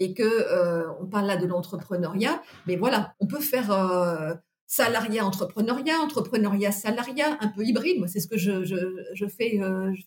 Et 0.00 0.12
que 0.12 1.00
on 1.00 1.06
parle 1.06 1.26
là 1.26 1.36
de 1.36 1.46
l'entrepreneuriat, 1.46 2.42
mais 2.66 2.74
voilà, 2.76 3.14
on 3.20 3.26
peut 3.26 3.40
faire 3.40 3.70
salariat 4.66 5.24
entrepreneuriat, 5.24 6.00
entrepreneuriat 6.00 6.72
salariat, 6.72 7.38
un 7.40 7.48
peu 7.48 7.64
hybride. 7.64 7.98
Moi, 7.98 8.08
c'est 8.08 8.18
ce 8.18 8.26
que 8.26 8.36
je, 8.36 8.64
je, 8.64 9.26
fais, 9.26 9.60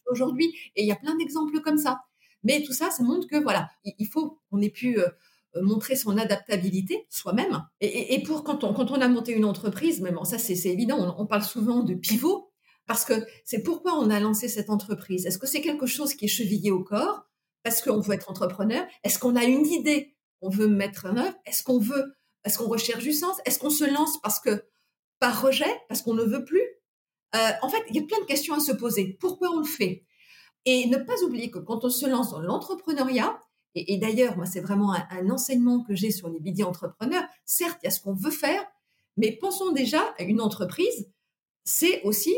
aujourd'hui. 0.08 0.54
Et 0.76 0.84
il 0.84 0.88
y 0.88 0.92
a 0.92 0.96
plein 0.96 1.16
d'exemples 1.16 1.62
comme 1.62 1.78
ça. 1.78 2.02
Mais 2.44 2.64
tout 2.64 2.74
ça, 2.74 2.90
ça 2.92 3.04
montre 3.04 3.28
que 3.28 3.38
voilà, 3.42 3.70
il, 3.84 4.08
faut 4.08 4.40
qu'on 4.50 4.62
ait 4.62 4.70
pu 4.70 5.00
euh, 5.00 5.08
montrer 5.62 5.96
son 5.96 6.18
adaptabilité 6.18 7.06
soi-même. 7.10 7.64
Et, 7.82 8.22
pour 8.24 8.44
quand 8.44 8.64
on, 8.64 8.74
on 8.74 9.02
a 9.02 9.08
monté 9.08 9.34
une 9.34 9.46
entreprise, 9.46 10.02
même 10.02 10.18
ça 10.24 10.38
c'est 10.38 10.54
évident, 10.70 11.16
on, 11.18 11.26
parle 11.26 11.44
souvent 11.44 11.84
de 11.84 11.94
pivot 11.94 12.52
parce 12.88 13.06
que 13.06 13.14
c'est 13.44 13.62
pourquoi 13.62 13.94
on 14.00 14.10
a 14.10 14.20
lancé 14.20 14.48
cette 14.48 14.70
entreprise. 14.70 15.26
Est-ce 15.26 15.38
que 15.38 15.48
c'est 15.48 15.62
quelque 15.62 15.86
chose 15.86 16.14
qui 16.14 16.26
est 16.26 16.30
chevillé 16.30 16.72
au 16.72 16.84
corps? 16.84 17.26
Parce 17.64 17.82
qu'on 17.82 18.00
veut 18.00 18.16
être 18.16 18.32
entrepreneur. 18.32 18.86
Est-ce 19.04 19.20
qu'on 19.20 19.36
a 19.36 19.44
une 19.44 19.66
idée? 19.66 20.16
Qu'on 20.42 20.50
veut 20.50 20.68
mettre 20.68 21.06
en 21.06 21.18
œuvre. 21.18 21.36
Est-ce 21.46 21.64
qu'on 21.64 21.80
veut 21.80 22.16
Est-ce 22.46 22.58
qu'on 22.58 22.70
recherche 22.70 23.04
du 23.04 23.14
sens? 23.14 23.38
Est-ce 23.46 23.60
qu'on 23.60 23.70
se 23.70 23.84
lance 23.84 24.20
parce 24.22 24.40
que 24.40 24.64
par 25.20 25.42
rejet, 25.42 25.70
parce 25.90 26.02
qu'on 26.02 26.14
ne 26.14 26.24
veut 26.24 26.46
plus? 26.46 26.64
Euh, 27.36 27.52
En 27.62 27.70
fait, 27.70 27.84
il 27.90 27.96
y 27.96 28.00
a 28.00 28.04
plein 28.04 28.20
de 28.22 28.26
questions 28.26 28.56
à 28.56 28.60
se 28.60 28.72
poser. 28.72 29.18
Pourquoi 29.20 29.50
on 29.52 29.60
le 29.60 29.66
fait? 29.66 30.06
Et 30.66 30.88
ne 30.88 30.98
pas 30.98 31.22
oublier 31.24 31.52
que 31.52 31.60
quand 31.60 31.84
on 31.84 31.90
se 31.90 32.06
lance 32.06 32.32
dans 32.32 32.40
l'entrepreneuriat, 32.40 33.42
et, 33.76 33.98
d'ailleurs, 33.98 34.36
moi, 34.38 34.48
c'est 34.48 34.60
vraiment 34.60 34.94
un, 34.94 35.30
enseignement 35.30 35.84
que 35.84 35.94
j'ai 35.94 36.10
sur 36.10 36.30
les 36.30 36.40
BD 36.40 36.64
entrepreneurs. 36.64 37.24
Certes, 37.46 37.78
il 37.84 37.86
y 37.86 37.88
a 37.88 37.92
ce 37.92 38.02
qu'on 38.02 38.14
veut 38.14 38.32
faire, 38.32 38.66
mais 39.18 39.32
pensons 39.32 39.72
déjà 39.72 40.02
à 40.18 40.24
une 40.24 40.42
entreprise, 40.42 41.12
c'est 41.64 42.02
aussi 42.02 42.34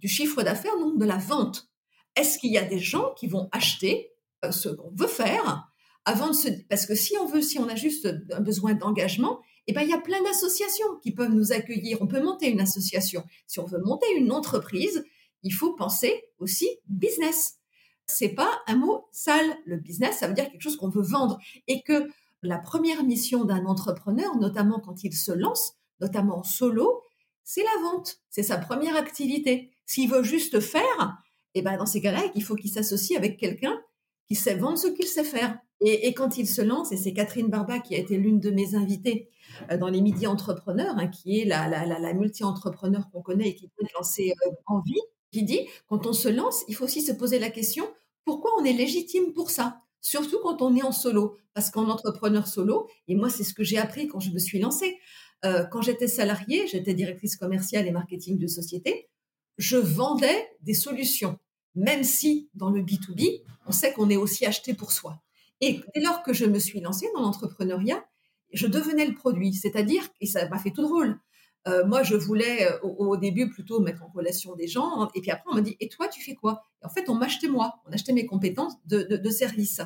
du 0.00 0.08
chiffre 0.08 0.42
d'affaires, 0.42 0.76
donc 0.78 0.98
de 0.98 1.04
la 1.04 1.16
vente. 1.16 1.68
Est-ce 2.16 2.38
qu'il 2.38 2.52
y 2.52 2.58
a 2.58 2.64
des 2.64 2.78
gens 2.78 3.12
qui 3.16 3.28
vont 3.28 3.48
acheter 3.52 4.10
euh, 4.44 4.50
ce 4.50 4.68
qu'on 4.68 4.90
veut 4.94 5.06
faire 5.06 5.70
avant 6.04 6.28
de 6.28 6.32
se... 6.32 6.48
Parce 6.68 6.86
que 6.86 6.94
si 6.94 7.16
on 7.18 7.26
veut, 7.26 7.42
si 7.42 7.58
on 7.58 7.68
a 7.68 7.76
juste 7.76 8.08
un 8.32 8.40
besoin 8.40 8.74
d'engagement, 8.74 9.40
eh 9.66 9.72
ben, 9.72 9.82
il 9.82 9.90
y 9.90 9.94
a 9.94 10.00
plein 10.00 10.22
d'associations 10.22 10.96
qui 11.02 11.12
peuvent 11.12 11.32
nous 11.32 11.52
accueillir. 11.52 11.98
On 12.00 12.06
peut 12.06 12.22
monter 12.22 12.50
une 12.50 12.60
association. 12.60 13.22
Si 13.46 13.60
on 13.60 13.66
veut 13.66 13.80
monter 13.84 14.06
une 14.16 14.32
entreprise, 14.32 15.04
il 15.42 15.52
faut 15.52 15.74
penser 15.74 16.24
aussi 16.38 16.68
business 16.88 17.60
c'est 18.10 18.30
pas 18.30 18.60
un 18.66 18.76
mot 18.76 19.08
sale. 19.12 19.56
Le 19.66 19.76
business, 19.76 20.18
ça 20.18 20.28
veut 20.28 20.34
dire 20.34 20.50
quelque 20.50 20.62
chose 20.62 20.76
qu'on 20.76 20.88
veut 20.88 21.02
vendre 21.02 21.38
et 21.66 21.82
que 21.82 22.08
la 22.42 22.58
première 22.58 23.04
mission 23.04 23.44
d'un 23.44 23.66
entrepreneur, 23.66 24.36
notamment 24.36 24.80
quand 24.80 25.04
il 25.04 25.14
se 25.14 25.32
lance, 25.32 25.74
notamment 26.00 26.38
en 26.38 26.42
solo, 26.42 27.02
c'est 27.44 27.62
la 27.62 27.82
vente. 27.82 28.20
C'est 28.28 28.42
sa 28.42 28.58
première 28.58 28.96
activité. 28.96 29.70
S'il 29.90 30.08
veut 30.08 30.22
juste 30.22 30.60
faire, 30.60 31.18
eh 31.56 31.62
ben 31.62 31.76
dans 31.76 31.84
ces 31.84 32.00
cas-là, 32.00 32.22
il 32.36 32.44
faut 32.44 32.54
qu'il 32.54 32.70
s'associe 32.70 33.18
avec 33.18 33.40
quelqu'un 33.40 33.76
qui 34.28 34.36
sait 34.36 34.54
vendre 34.54 34.78
ce 34.78 34.86
qu'il 34.86 35.08
sait 35.08 35.24
faire. 35.24 35.58
Et, 35.80 36.14
quand 36.14 36.38
il 36.38 36.46
se 36.46 36.62
lance, 36.62 36.92
et 36.92 36.96
c'est 36.96 37.12
Catherine 37.12 37.48
Barba 37.48 37.80
qui 37.80 37.96
a 37.96 37.98
été 37.98 38.16
l'une 38.16 38.38
de 38.38 38.52
mes 38.52 38.76
invitées 38.76 39.30
euh, 39.68 39.78
dans 39.78 39.88
les 39.88 40.00
Midi 40.00 40.28
Entrepreneurs, 40.28 40.94
hein, 40.96 41.08
qui 41.08 41.40
est 41.40 41.44
la, 41.44 41.68
la, 41.68 42.12
multi-entrepreneur 42.12 43.10
qu'on 43.10 43.20
connaît 43.20 43.48
et 43.48 43.54
qui 43.56 43.66
peut 43.66 43.84
lancer 43.96 44.32
euh, 44.46 44.50
en 44.66 44.78
vie, 44.78 45.00
qui 45.32 45.42
dit, 45.42 45.66
quand 45.88 46.06
on 46.06 46.12
se 46.12 46.28
lance, 46.28 46.62
il 46.68 46.76
faut 46.76 46.84
aussi 46.84 47.02
se 47.02 47.10
poser 47.10 47.40
la 47.40 47.50
question, 47.50 47.84
pourquoi 48.24 48.52
on 48.60 48.64
est 48.64 48.72
légitime 48.72 49.32
pour 49.32 49.50
ça? 49.50 49.80
Surtout 50.02 50.38
quand 50.40 50.62
on 50.62 50.76
est 50.76 50.84
en 50.84 50.92
solo, 50.92 51.36
parce 51.52 51.70
qu'en 51.70 51.88
entrepreneur 51.88 52.46
solo, 52.46 52.86
et 53.08 53.16
moi 53.16 53.28
c'est 53.28 53.42
ce 53.42 53.54
que 53.54 53.64
j'ai 53.64 53.78
appris 53.78 54.06
quand 54.06 54.20
je 54.20 54.30
me 54.30 54.38
suis 54.38 54.60
lancée, 54.60 54.98
euh, 55.44 55.64
quand 55.64 55.82
j'étais 55.82 56.06
salariée, 56.06 56.68
j'étais 56.68 56.94
directrice 56.94 57.34
commerciale 57.34 57.88
et 57.88 57.90
marketing 57.90 58.38
de 58.38 58.46
société, 58.46 59.08
je 59.58 59.76
vendais 59.76 60.48
des 60.62 60.74
solutions, 60.74 61.38
même 61.74 62.04
si 62.04 62.48
dans 62.54 62.70
le 62.70 62.82
B2B, 62.82 63.42
on 63.66 63.72
sait 63.72 63.92
qu'on 63.92 64.10
est 64.10 64.16
aussi 64.16 64.46
acheté 64.46 64.74
pour 64.74 64.92
soi. 64.92 65.20
Et 65.60 65.80
dès 65.94 66.00
lors 66.00 66.22
que 66.22 66.32
je 66.32 66.46
me 66.46 66.58
suis 66.58 66.80
lancée 66.80 67.06
dans 67.14 67.20
l'entrepreneuriat, 67.20 68.04
je 68.52 68.66
devenais 68.66 69.06
le 69.06 69.14
produit, 69.14 69.52
c'est-à-dire, 69.52 70.08
et 70.20 70.26
ça 70.26 70.48
m'a 70.48 70.58
fait 70.58 70.70
tout 70.70 70.82
drôle, 70.82 71.20
euh, 71.68 71.84
moi, 71.84 72.02
je 72.02 72.16
voulais 72.16 72.66
euh, 72.66 72.78
au, 72.80 73.16
début 73.16 73.50
plutôt 73.50 73.80
mettre 73.80 74.02
en 74.02 74.08
relation 74.08 74.54
des 74.54 74.66
gens, 74.66 75.08
et 75.14 75.20
puis 75.20 75.30
après 75.30 75.50
on 75.50 75.56
m'a 75.56 75.60
dit 75.60 75.76
et 75.80 75.88
toi 75.88 76.08
tu 76.08 76.22
fais 76.22 76.34
quoi? 76.34 76.62
En 76.82 76.88
fait, 76.88 77.08
on 77.10 77.14
m'achetait 77.14 77.48
moi, 77.48 77.74
on 77.86 77.92
achetait 77.92 78.14
mes 78.14 78.24
compétences 78.24 78.74
de, 78.86 79.02
de, 79.02 79.30
service. 79.30 79.82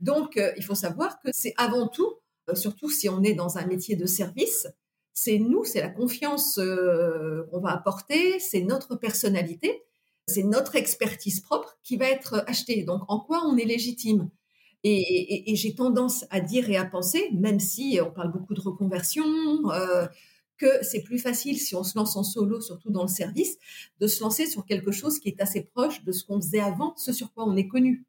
Donc, 0.00 0.38
euh, 0.38 0.52
il 0.56 0.64
faut 0.64 0.74
savoir 0.74 1.20
que 1.20 1.28
c'est 1.32 1.52
avant 1.58 1.86
tout, 1.86 2.14
surtout 2.54 2.90
si 2.90 3.08
on 3.10 3.22
est 3.22 3.34
dans 3.34 3.58
un 3.58 3.66
métier 3.66 3.94
de 3.94 4.06
service, 4.06 4.66
c'est 5.14 5.38
nous, 5.38 5.64
c'est 5.64 5.80
la 5.80 5.90
confiance 5.90 6.54
qu'on 6.54 7.60
va 7.60 7.70
apporter, 7.70 8.38
c'est 8.38 8.62
notre 8.62 8.96
personnalité, 8.96 9.82
c'est 10.26 10.42
notre 10.42 10.76
expertise 10.76 11.40
propre 11.40 11.78
qui 11.82 11.96
va 11.96 12.08
être 12.08 12.44
achetée. 12.46 12.84
Donc, 12.84 13.02
en 13.08 13.20
quoi 13.20 13.44
on 13.46 13.56
est 13.56 13.64
légitime? 13.64 14.30
Et, 14.84 15.52
et, 15.52 15.54
j'ai 15.54 15.76
tendance 15.76 16.24
à 16.30 16.40
dire 16.40 16.68
et 16.68 16.76
à 16.76 16.84
penser, 16.84 17.30
même 17.32 17.60
si 17.60 18.00
on 18.04 18.10
parle 18.10 18.32
beaucoup 18.32 18.54
de 18.54 18.60
reconversion, 18.60 19.24
euh, 19.70 20.06
que 20.58 20.82
c'est 20.82 21.02
plus 21.02 21.20
facile 21.20 21.58
si 21.58 21.76
on 21.76 21.84
se 21.84 21.96
lance 21.96 22.16
en 22.16 22.24
solo, 22.24 22.60
surtout 22.60 22.90
dans 22.90 23.02
le 23.02 23.08
service, 23.08 23.58
de 24.00 24.06
se 24.08 24.20
lancer 24.22 24.46
sur 24.46 24.66
quelque 24.66 24.90
chose 24.90 25.20
qui 25.20 25.28
est 25.28 25.40
assez 25.40 25.62
proche 25.62 26.02
de 26.02 26.10
ce 26.10 26.24
qu'on 26.24 26.40
faisait 26.40 26.60
avant, 26.60 26.94
ce 26.96 27.12
sur 27.12 27.32
quoi 27.32 27.44
on 27.46 27.56
est 27.56 27.68
connu. 27.68 28.04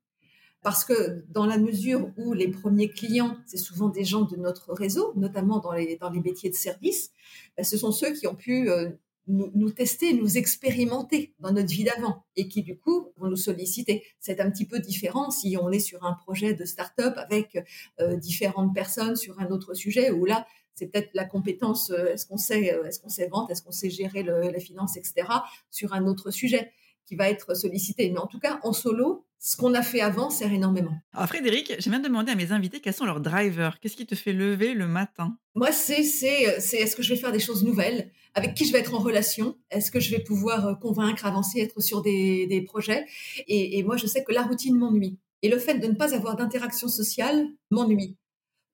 Parce 0.63 0.85
que 0.85 1.25
dans 1.29 1.45
la 1.45 1.57
mesure 1.57 2.09
où 2.17 2.31
les 2.33 2.47
premiers 2.47 2.89
clients, 2.89 3.37
c'est 3.45 3.57
souvent 3.57 3.89
des 3.89 4.05
gens 4.05 4.21
de 4.21 4.37
notre 4.37 4.73
réseau, 4.73 5.11
notamment 5.15 5.59
dans 5.59 5.73
les, 5.73 5.97
dans 5.97 6.09
les 6.09 6.21
métiers 6.21 6.49
de 6.49 6.55
service, 6.55 7.11
ben, 7.57 7.63
ce 7.63 7.77
sont 7.77 7.91
ceux 7.91 8.13
qui 8.13 8.27
ont 8.27 8.35
pu 8.35 8.69
euh, 8.69 8.89
nous, 9.27 9.71
tester, 9.71 10.13
nous 10.13 10.37
expérimenter 10.37 11.33
dans 11.39 11.51
notre 11.51 11.69
vie 11.69 11.83
d'avant 11.83 12.23
et 12.37 12.47
qui 12.47 12.63
du 12.63 12.77
coup 12.77 13.09
vont 13.17 13.27
nous 13.27 13.35
solliciter. 13.35 14.03
C'est 14.21 14.39
un 14.39 14.49
petit 14.49 14.65
peu 14.65 14.79
différent 14.79 15.31
si 15.31 15.57
on 15.61 15.69
est 15.69 15.79
sur 15.79 16.05
un 16.05 16.13
projet 16.13 16.53
de 16.53 16.63
start-up 16.63 17.13
avec 17.17 17.57
euh, 17.99 18.15
différentes 18.15 18.73
personnes 18.73 19.17
sur 19.17 19.39
un 19.41 19.47
autre 19.47 19.73
sujet 19.73 20.11
où 20.11 20.25
là 20.25 20.47
c'est 20.75 20.87
peut-être 20.87 21.11
la 21.13 21.25
compétence, 21.25 21.91
euh, 21.91 22.13
est-ce 22.13 22.25
qu'on 22.25 22.37
sait, 22.37 22.63
est-ce 22.85 22.99
qu'on 22.99 23.09
sait 23.09 23.27
vendre, 23.27 23.51
est-ce 23.51 23.61
qu'on 23.61 23.71
sait 23.71 23.89
gérer 23.89 24.23
le, 24.23 24.49
la 24.49 24.59
finance, 24.59 24.97
etc. 24.97 25.27
sur 25.69 25.93
un 25.93 26.07
autre 26.07 26.31
sujet 26.31 26.71
qui 27.05 27.15
va 27.15 27.29
être 27.29 27.55
sollicité. 27.55 28.09
Mais 28.11 28.19
en 28.19 28.27
tout 28.27 28.39
cas, 28.39 28.59
en 28.63 28.73
solo, 28.73 29.25
ce 29.45 29.57
qu'on 29.57 29.73
a 29.73 29.81
fait 29.81 29.99
avant 29.99 30.29
sert 30.29 30.53
énormément. 30.53 30.97
Alors 31.13 31.27
Frédéric, 31.27 31.73
j'ai 31.77 31.89
même 31.89 32.01
demandé 32.01 32.31
à 32.31 32.35
mes 32.35 32.53
invités 32.53 32.79
quels 32.79 32.93
sont 32.93 33.05
leurs 33.05 33.19
drivers. 33.19 33.77
Qu'est-ce 33.81 33.97
qui 33.97 34.05
te 34.05 34.15
fait 34.15 34.31
lever 34.31 34.73
le 34.73 34.87
matin? 34.87 35.37
Moi, 35.53 35.73
c'est 35.73 36.03
c'est 36.03 36.61
c'est 36.61 36.77
est-ce 36.77 36.95
que 36.95 37.03
je 37.03 37.09
vais 37.13 37.19
faire 37.19 37.33
des 37.33 37.41
choses 37.41 37.63
nouvelles? 37.65 38.09
Avec 38.35 38.53
qui 38.55 38.65
je 38.65 38.71
vais 38.71 38.79
être 38.79 38.95
en 38.95 38.99
relation? 38.99 39.57
Est-ce 39.69 39.91
que 39.91 39.99
je 39.99 40.11
vais 40.11 40.23
pouvoir 40.23 40.65
euh, 40.65 40.73
convaincre, 40.75 41.25
avancer, 41.25 41.59
être 41.59 41.81
sur 41.81 42.01
des, 42.01 42.47
des 42.47 42.61
projets? 42.61 43.05
Et, 43.47 43.77
et 43.77 43.83
moi, 43.83 43.97
je 43.97 44.07
sais 44.07 44.23
que 44.23 44.31
la 44.31 44.43
routine 44.43 44.77
m'ennuie. 44.77 45.19
Et 45.41 45.49
le 45.49 45.59
fait 45.59 45.77
de 45.77 45.87
ne 45.87 45.93
pas 45.93 46.15
avoir 46.15 46.37
d'interaction 46.37 46.87
sociale 46.87 47.45
m'ennuie. 47.69 48.15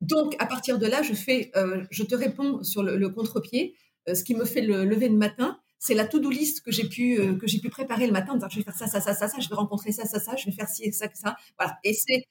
Donc, 0.01 0.35
à 0.37 0.45
partir 0.45 0.77
de 0.77 0.85
là, 0.85 1.01
je 1.01 1.13
fais, 1.13 1.51
euh, 1.55 1.83
je 1.89 2.03
te 2.03 2.15
réponds 2.15 2.63
sur 2.63 2.83
le, 2.83 2.95
le 2.95 3.09
contre-pied. 3.09 3.75
Euh, 4.07 4.13
ce 4.13 4.23
qui 4.23 4.35
me 4.35 4.45
fait 4.45 4.61
le 4.61 4.85
lever 4.85 5.09
le 5.09 5.17
matin, 5.17 5.59
c'est 5.79 5.93
la 5.93 6.05
to-do 6.05 6.29
list 6.29 6.61
que 6.61 6.71
j'ai 6.71 6.87
pu 6.87 7.19
euh, 7.19 7.35
que 7.35 7.47
j'ai 7.47 7.59
pu 7.59 7.69
préparer 7.69 8.05
le 8.05 8.11
matin. 8.13 8.37
je 8.49 8.57
vais 8.57 8.63
faire 8.63 8.75
ça, 8.75 8.87
ça, 8.87 9.01
ça, 9.01 9.13
ça, 9.13 9.27
ça. 9.29 9.39
Je 9.39 9.49
vais 9.49 9.55
rencontrer 9.55 9.91
ça, 9.91 10.05
ça, 10.05 10.19
ça. 10.19 10.35
Je 10.35 10.45
vais 10.45 10.51
faire 10.51 10.67
ci, 10.67 10.91
ça, 10.93 11.07
ça. 11.13 11.37
Voilà. 11.57 11.79
Et 11.83 11.93
c'est 11.93 12.25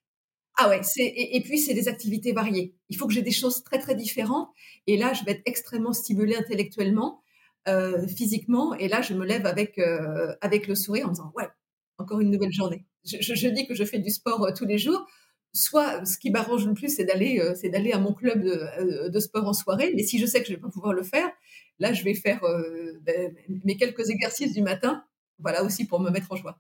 ah 0.61 0.69
ouais, 0.69 0.83
c'est 0.83 1.07
et, 1.07 1.41
puis 1.43 1.59
c'est 1.59 1.75
des 1.75 1.89
activités 1.89 2.33
variées. 2.33 2.75
Il 2.89 2.97
faut 2.97 3.07
que 3.07 3.15
j'ai 3.15 3.23
des 3.23 3.31
choses 3.31 3.63
très 3.63 3.79
très 3.79 3.95
différentes. 3.95 4.49
Et 4.89 4.97
là, 4.97 5.13
je 5.15 5.25
vais 5.25 5.33
être 5.33 5.43
extrêmement 5.47 5.93
stimulée 5.93 6.35
intellectuellement, 6.37 7.23
euh, 7.69 8.07
physiquement. 8.09 8.75
Et 8.75 8.89
là, 8.89 9.01
je 9.01 9.15
me 9.15 9.25
lève 9.25 9.47
avec 9.47 9.79
euh, 9.79 10.35
avec 10.41 10.67
le 10.67 10.75
sourire 10.75 11.07
en 11.09 11.13
disant 11.13 11.33
ouais, 11.37 11.49
encore 11.99 12.21
une 12.21 12.31
nouvelle 12.31 12.53
journée. 12.53 12.85
Je, 13.05 13.19
je, 13.21 13.35
je 13.35 13.49
dis 13.49 13.67
que 13.69 13.75
je 13.75 13.85
fais 13.85 14.01
du 14.01 14.11
sport 14.11 14.45
euh, 14.45 14.53
tous 14.53 14.67
les 14.67 14.79
jours 14.79 15.07
soit 15.53 16.05
ce 16.05 16.19
qui 16.19 16.31
m'arrange 16.31 16.67
le 16.67 16.75
plus, 16.75 16.95
c'est 16.95 17.05
d'aller, 17.05 17.41
euh, 17.41 17.55
c'est 17.55 17.69
d'aller 17.69 17.93
à 17.93 17.99
mon 17.99 18.13
club 18.13 18.45
euh, 18.45 19.09
de, 19.09 19.21
sport 19.21 19.47
en 19.47 19.53
soirée. 19.53 19.93
Mais 19.95 20.03
si 20.03 20.19
je 20.19 20.27
sais 20.27 20.41
que 20.41 20.49
je 20.49 20.55
vais 20.55 20.61
pas 20.61 20.69
pouvoir 20.69 20.93
le 20.93 21.03
faire, 21.03 21.29
là, 21.79 21.93
je 21.93 22.05
vais 22.05 22.15
faire 22.15 22.43
euh, 22.45 22.99
ben, 23.03 23.35
mes 23.65 23.77
quelques 23.77 24.11
exercices 24.11 24.53
du 24.53 24.63
matin. 24.63 25.05
Voilà 25.39 25.65
aussi 25.65 25.87
pour 25.87 26.01
me 26.01 26.11
mettre 26.11 26.33
en 26.33 26.37
joie. 26.37 26.59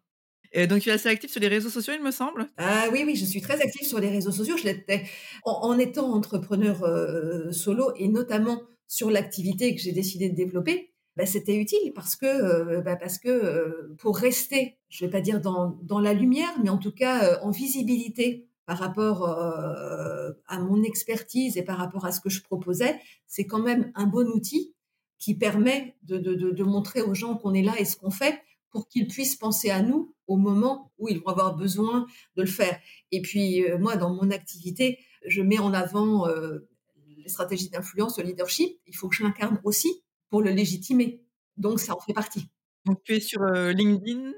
Et 0.53 0.67
donc, 0.67 0.81
tu 0.81 0.89
es 0.89 0.93
assez 0.93 1.09
active 1.09 1.31
sur 1.31 1.41
les 1.41 1.49
réseaux 1.49 1.69
sociaux, 1.69 1.93
il 1.95 2.03
me 2.03 2.11
semble? 2.11 2.49
Ah 2.57 2.87
oui, 2.91 3.03
oui, 3.05 3.17
je 3.17 3.27
suis 3.27 3.43
très 3.43 3.61
active 3.61 3.87
sur 3.87 4.01
les 4.01 4.09
réseaux 4.09 4.33
sociaux. 4.33 4.57
Je 4.57 4.65
l'étais 4.65 5.03
en, 5.45 5.79
étant 5.79 6.11
entrepreneur 6.15 7.53
solo 7.53 7.93
et 7.97 8.09
notamment 8.09 8.63
sur 8.87 9.11
l'activité 9.11 9.75
que 9.75 9.81
j'ai 9.83 9.93
décidé 9.93 10.31
de 10.31 10.35
développer. 10.35 10.95
Ben, 11.17 11.27
c'était 11.27 11.57
utile 11.57 11.93
parce 11.95 12.17
que, 12.17 12.81
ben, 12.81 12.97
parce 12.97 13.19
que 13.19 13.95
pour 13.99 14.17
rester, 14.17 14.79
je 14.89 15.05
vais 15.05 15.11
pas 15.11 15.21
dire 15.21 15.43
dans, 15.43 15.79
dans 15.83 16.01
la 16.01 16.15
lumière, 16.15 16.55
mais 16.63 16.71
en 16.71 16.79
tout 16.79 16.93
cas 16.93 17.41
en 17.43 17.51
visibilité 17.51 18.48
par 18.69 18.81
rapport 18.81 19.27
euh, 19.27 20.31
à 20.47 20.61
mon 20.61 20.83
expertise 20.83 21.57
et 21.57 21.63
par 21.63 21.79
rapport 21.79 22.05
à 22.05 22.13
ce 22.13 22.21
que 22.21 22.29
je 22.29 22.43
proposais, 22.43 23.01
c'est 23.27 23.47
quand 23.47 23.63
même 23.63 23.91
un 23.95 24.05
bon 24.05 24.29
outil 24.29 24.75
qui 25.17 25.35
permet 25.35 25.97
de, 26.03 26.63
montrer 26.65 27.01
aux 27.01 27.15
gens 27.15 27.35
qu'on 27.35 27.55
est 27.55 27.63
là 27.63 27.73
et 27.79 27.87
ce 27.87 27.97
qu'on 27.97 28.11
fait 28.11 28.43
pour 28.69 28.87
qu'ils 28.87 29.09
puissent 29.09 29.37
penser 29.37 29.71
à 29.71 29.81
nous 29.81 30.15
au 30.27 30.37
moment 30.37 30.93
où 30.99 31.09
ils 31.09 31.19
vont 31.19 31.29
avoir 31.29 31.57
besoin 31.57 32.07
de 32.37 32.43
le 32.43 32.49
faire. 32.49 32.79
Et 33.11 33.23
puis, 33.23 33.65
euh, 33.65 33.79
moi, 33.79 33.97
dans 33.97 34.13
mon 34.13 34.31
activité, 34.31 34.99
je 35.27 35.41
mets 35.41 35.59
en 35.59 35.73
avant 35.73 36.29
euh, 36.29 36.69
les 37.17 37.31
stratégies 37.31 37.71
d'influence, 37.71 38.19
le 38.19 38.25
leadership. 38.25 38.79
Il 38.87 38.95
faut 38.95 39.09
que 39.09 39.17
je 39.17 39.23
l'incarne 39.23 39.63
aussi 39.65 40.03
pour 40.29 40.43
le 40.43 40.51
légitimer. 40.51 41.23
Donc, 41.57 41.81
ça 41.81 41.97
en 41.97 42.01
fait 42.01 42.13
partie. 42.13 42.51
Donc 42.89 43.03
tu 43.05 43.15
es 43.15 43.21
sur 43.21 43.45
LinkedIn, 43.45 44.33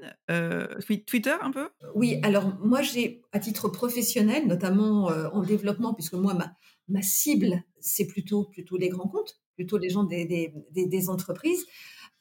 Twitter 1.07 1.35
un 1.41 1.51
peu? 1.51 1.69
Oui, 1.95 2.19
alors 2.21 2.57
moi 2.61 2.81
j'ai, 2.81 3.21
à 3.31 3.39
titre 3.39 3.69
professionnel, 3.69 4.45
notamment 4.45 5.05
en 5.05 5.41
développement, 5.41 5.93
puisque 5.93 6.13
moi 6.13 6.33
ma, 6.33 6.53
ma 6.89 7.01
cible 7.01 7.63
c'est 7.79 8.05
plutôt 8.05 8.43
plutôt 8.43 8.77
les 8.77 8.89
grands 8.89 9.07
comptes, 9.07 9.39
plutôt 9.55 9.77
les 9.77 9.89
gens 9.89 10.03
des, 10.03 10.53
des, 10.71 11.09
entreprises. 11.09 11.65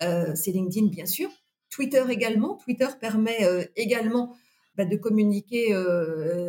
c'est 0.00 0.52
LinkedIn 0.52 0.86
bien 0.86 1.06
sûr. 1.06 1.28
Twitter 1.68 2.04
également. 2.10 2.56
Twitter 2.56 2.88
permet 3.00 3.70
également 3.76 4.36
bah, 4.76 4.84
de 4.84 4.96
communiquer 4.96 5.74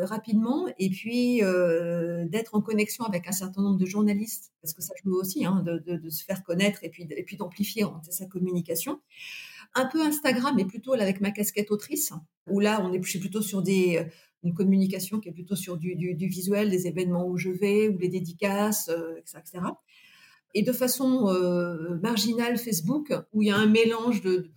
rapidement 0.04 0.68
et 0.78 0.90
puis 0.90 1.42
d'être 2.30 2.54
en 2.54 2.62
connexion 2.62 3.04
avec 3.04 3.28
un 3.28 3.32
certain 3.32 3.64
nombre 3.64 3.80
de 3.80 3.86
journalistes, 3.88 4.54
parce 4.62 4.74
que 4.74 4.84
ça 4.84 4.94
joue 5.04 5.16
aussi, 5.16 5.44
hein, 5.44 5.64
de, 5.66 5.80
de, 5.80 5.98
de, 5.98 6.10
se 6.10 6.24
faire 6.24 6.44
connaître 6.44 6.84
et 6.84 6.90
puis, 6.90 7.08
et 7.10 7.24
puis 7.24 7.36
d'amplifier 7.36 7.84
sa 8.10 8.28
communication 8.28 9.02
un 9.74 9.86
peu 9.86 10.02
Instagram, 10.02 10.54
mais 10.56 10.66
plutôt 10.66 10.94
avec 10.94 11.22
ma 11.22 11.32
casquette 11.32 11.72
autrice, 11.72 12.12
où 12.48 12.60
là, 12.60 12.82
on 12.84 12.92
est, 12.94 13.00
plutôt 13.00 13.42
sur 13.42 13.62
des, 13.62 13.98
euh, 13.98 14.04
une 14.44 14.54
communication 14.54 15.20
qui 15.20 15.30
est 15.30 15.34
plutôt 15.34 15.56
sur 15.56 15.78
du, 15.78 16.16
visuel, 16.20 16.70
des 16.70 16.88
événements 16.88 17.28
où 17.28 17.38
je 17.38 17.50
vais, 17.50 17.88
ou 17.88 17.98
les 17.98 18.10
dédicaces, 18.10 18.90
etc., 18.90 19.38
euh, 19.38 19.40
etc. 19.40 19.60
Et 20.54 20.64
de 20.64 20.74
façon 20.74 21.30
euh, 21.30 21.98
marginale, 22.02 22.58
Facebook, 22.58 23.14
où 23.32 23.42
il 23.42 23.48
y 23.48 23.52
a 23.52 23.56
un 23.56 23.68
mélange 23.68 24.22
de, 24.22 24.50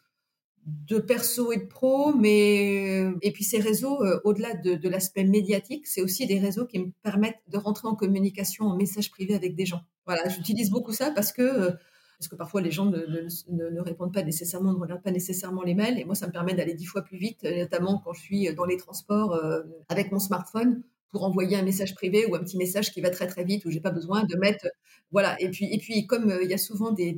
de 0.67 0.99
perso 0.99 1.53
et 1.53 1.59
de 1.59 1.67
pro, 1.67 2.13
mais 2.13 3.05
et 3.23 3.31
puis 3.31 3.45
ces 3.45 3.61
réseaux, 3.61 4.03
au-delà 4.25 4.55
de, 4.55 4.75
de 4.75 4.89
l'aspect 4.89 5.23
médiatique, 5.23 5.87
c'est 5.87 6.03
aussi 6.03 6.27
des 6.27 6.41
réseaux 6.41 6.67
qui 6.67 6.81
me 6.81 6.91
permettent 7.03 7.43
de 7.47 7.59
rentrer 7.59 7.87
en 7.87 7.95
communication, 7.95 8.65
en 8.65 8.77
message 8.77 9.13
privé 9.13 9.37
avec 9.37 9.55
des 9.55 9.67
gens. 9.67 9.83
Voilà, 10.05 10.29
j'utilise 10.29 10.71
beaucoup 10.71 10.93
ça 10.93 11.13
parce 11.13 11.33
que 11.33 11.77
parce 12.25 12.31
que 12.31 12.37
parfois 12.37 12.63
les 12.63 12.71
gens 12.71 12.87
ne, 12.87 13.81
répondent 13.81 14.15
pas 14.15 14.23
nécessairement, 14.23 14.73
ne 14.73 14.79
regardent 14.79 15.03
pas 15.03 15.11
nécessairement 15.11 15.63
les 15.63 15.75
mails. 15.75 15.99
Et 15.99 16.07
moi, 16.07 16.15
ça 16.15 16.27
me 16.27 16.33
permet 16.33 16.55
d'aller 16.55 16.73
dix 16.73 16.87
fois 16.87 17.03
plus 17.03 17.19
vite, 17.19 17.45
notamment 17.45 18.01
quand 18.03 18.15
je 18.15 18.21
suis 18.23 18.55
dans 18.55 18.65
les 18.65 18.79
transports 18.79 19.35
euh, 19.35 19.61
avec 19.91 20.11
mon 20.11 20.19
smartphone 20.19 20.83
pour 21.11 21.25
envoyer 21.25 21.59
un 21.59 21.63
message 21.63 21.95
privé 21.95 22.25
ou 22.25 22.35
un 22.35 22.39
petit 22.39 22.57
message 22.57 22.93
qui 22.93 23.03
va 23.03 23.11
très 23.11 23.27
très 23.27 23.45
vite 23.45 23.67
où 23.67 23.71
j'ai 23.71 23.81
pas 23.81 23.93
besoin 23.93 24.25
de 24.25 24.37
mettre 24.37 24.67
voilà 25.13 25.41
et 25.41 25.49
puis 25.49 25.73
et 25.73 25.79
puis 25.79 26.09
comme 26.09 26.29
euh, 26.29 26.43
il 26.43 26.51
y 26.51 26.55
a 26.55 26.59
souvent 26.59 26.91
des, 26.91 27.17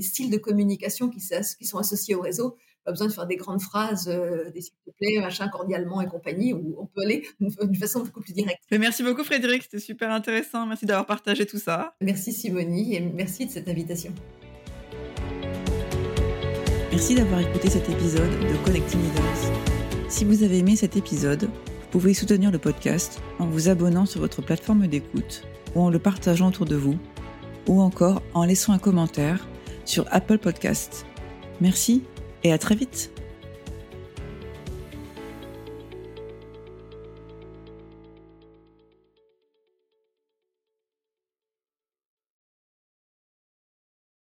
styles 0.00 0.30
de 0.30 0.38
communication 0.38 1.10
qui, 1.10 1.18
qui 1.58 1.64
sont 1.66 1.76
associés 1.76 2.14
au 2.14 2.22
réseau 2.22 2.56
pas 2.86 2.92
besoin 2.92 3.08
de 3.08 3.12
faire 3.12 3.26
des 3.26 3.36
grandes 3.36 3.60
phrases, 3.60 4.08
euh, 4.08 4.48
des 4.52 4.62
s'il 4.62 4.72
te 4.86 4.90
plaît, 4.96 5.20
machin, 5.20 5.48
cordialement 5.48 6.00
et 6.00 6.06
compagnie, 6.06 6.52
où 6.52 6.76
on 6.78 6.86
peut 6.86 7.02
aller 7.02 7.26
d'une 7.40 7.74
façon 7.74 8.00
beaucoup 8.00 8.20
plus 8.20 8.32
directe. 8.32 8.62
merci 8.70 9.02
beaucoup 9.02 9.24
Frédéric, 9.24 9.64
c'était 9.64 9.80
super 9.80 10.12
intéressant. 10.12 10.66
Merci 10.66 10.86
d'avoir 10.86 11.04
partagé 11.04 11.46
tout 11.46 11.58
ça. 11.58 11.96
Merci 12.00 12.32
Simonie 12.32 12.94
et 12.94 13.00
merci 13.00 13.46
de 13.46 13.50
cette 13.50 13.68
invitation. 13.68 14.12
Merci 16.92 17.16
d'avoir 17.16 17.40
écouté 17.40 17.68
cet 17.68 17.90
épisode 17.90 18.30
de 18.30 18.64
Connecting 18.64 19.02
Leaders. 19.02 19.52
Si 20.08 20.24
vous 20.24 20.44
avez 20.44 20.58
aimé 20.58 20.76
cet 20.76 20.96
épisode, 20.96 21.42
vous 21.42 21.88
pouvez 21.90 22.14
soutenir 22.14 22.52
le 22.52 22.58
podcast 22.58 23.20
en 23.40 23.46
vous 23.46 23.68
abonnant 23.68 24.06
sur 24.06 24.20
votre 24.20 24.42
plateforme 24.42 24.86
d'écoute 24.86 25.42
ou 25.74 25.82
en 25.82 25.90
le 25.90 25.98
partageant 25.98 26.48
autour 26.48 26.66
de 26.66 26.76
vous 26.76 26.96
ou 27.66 27.80
encore 27.82 28.22
en 28.32 28.44
laissant 28.44 28.72
un 28.72 28.78
commentaire 28.78 29.46
sur 29.84 30.06
Apple 30.10 30.38
Podcasts. 30.38 31.04
Merci 31.60 32.04
et 32.46 32.52
à 32.52 32.58
très 32.58 32.76
vite 32.76 33.10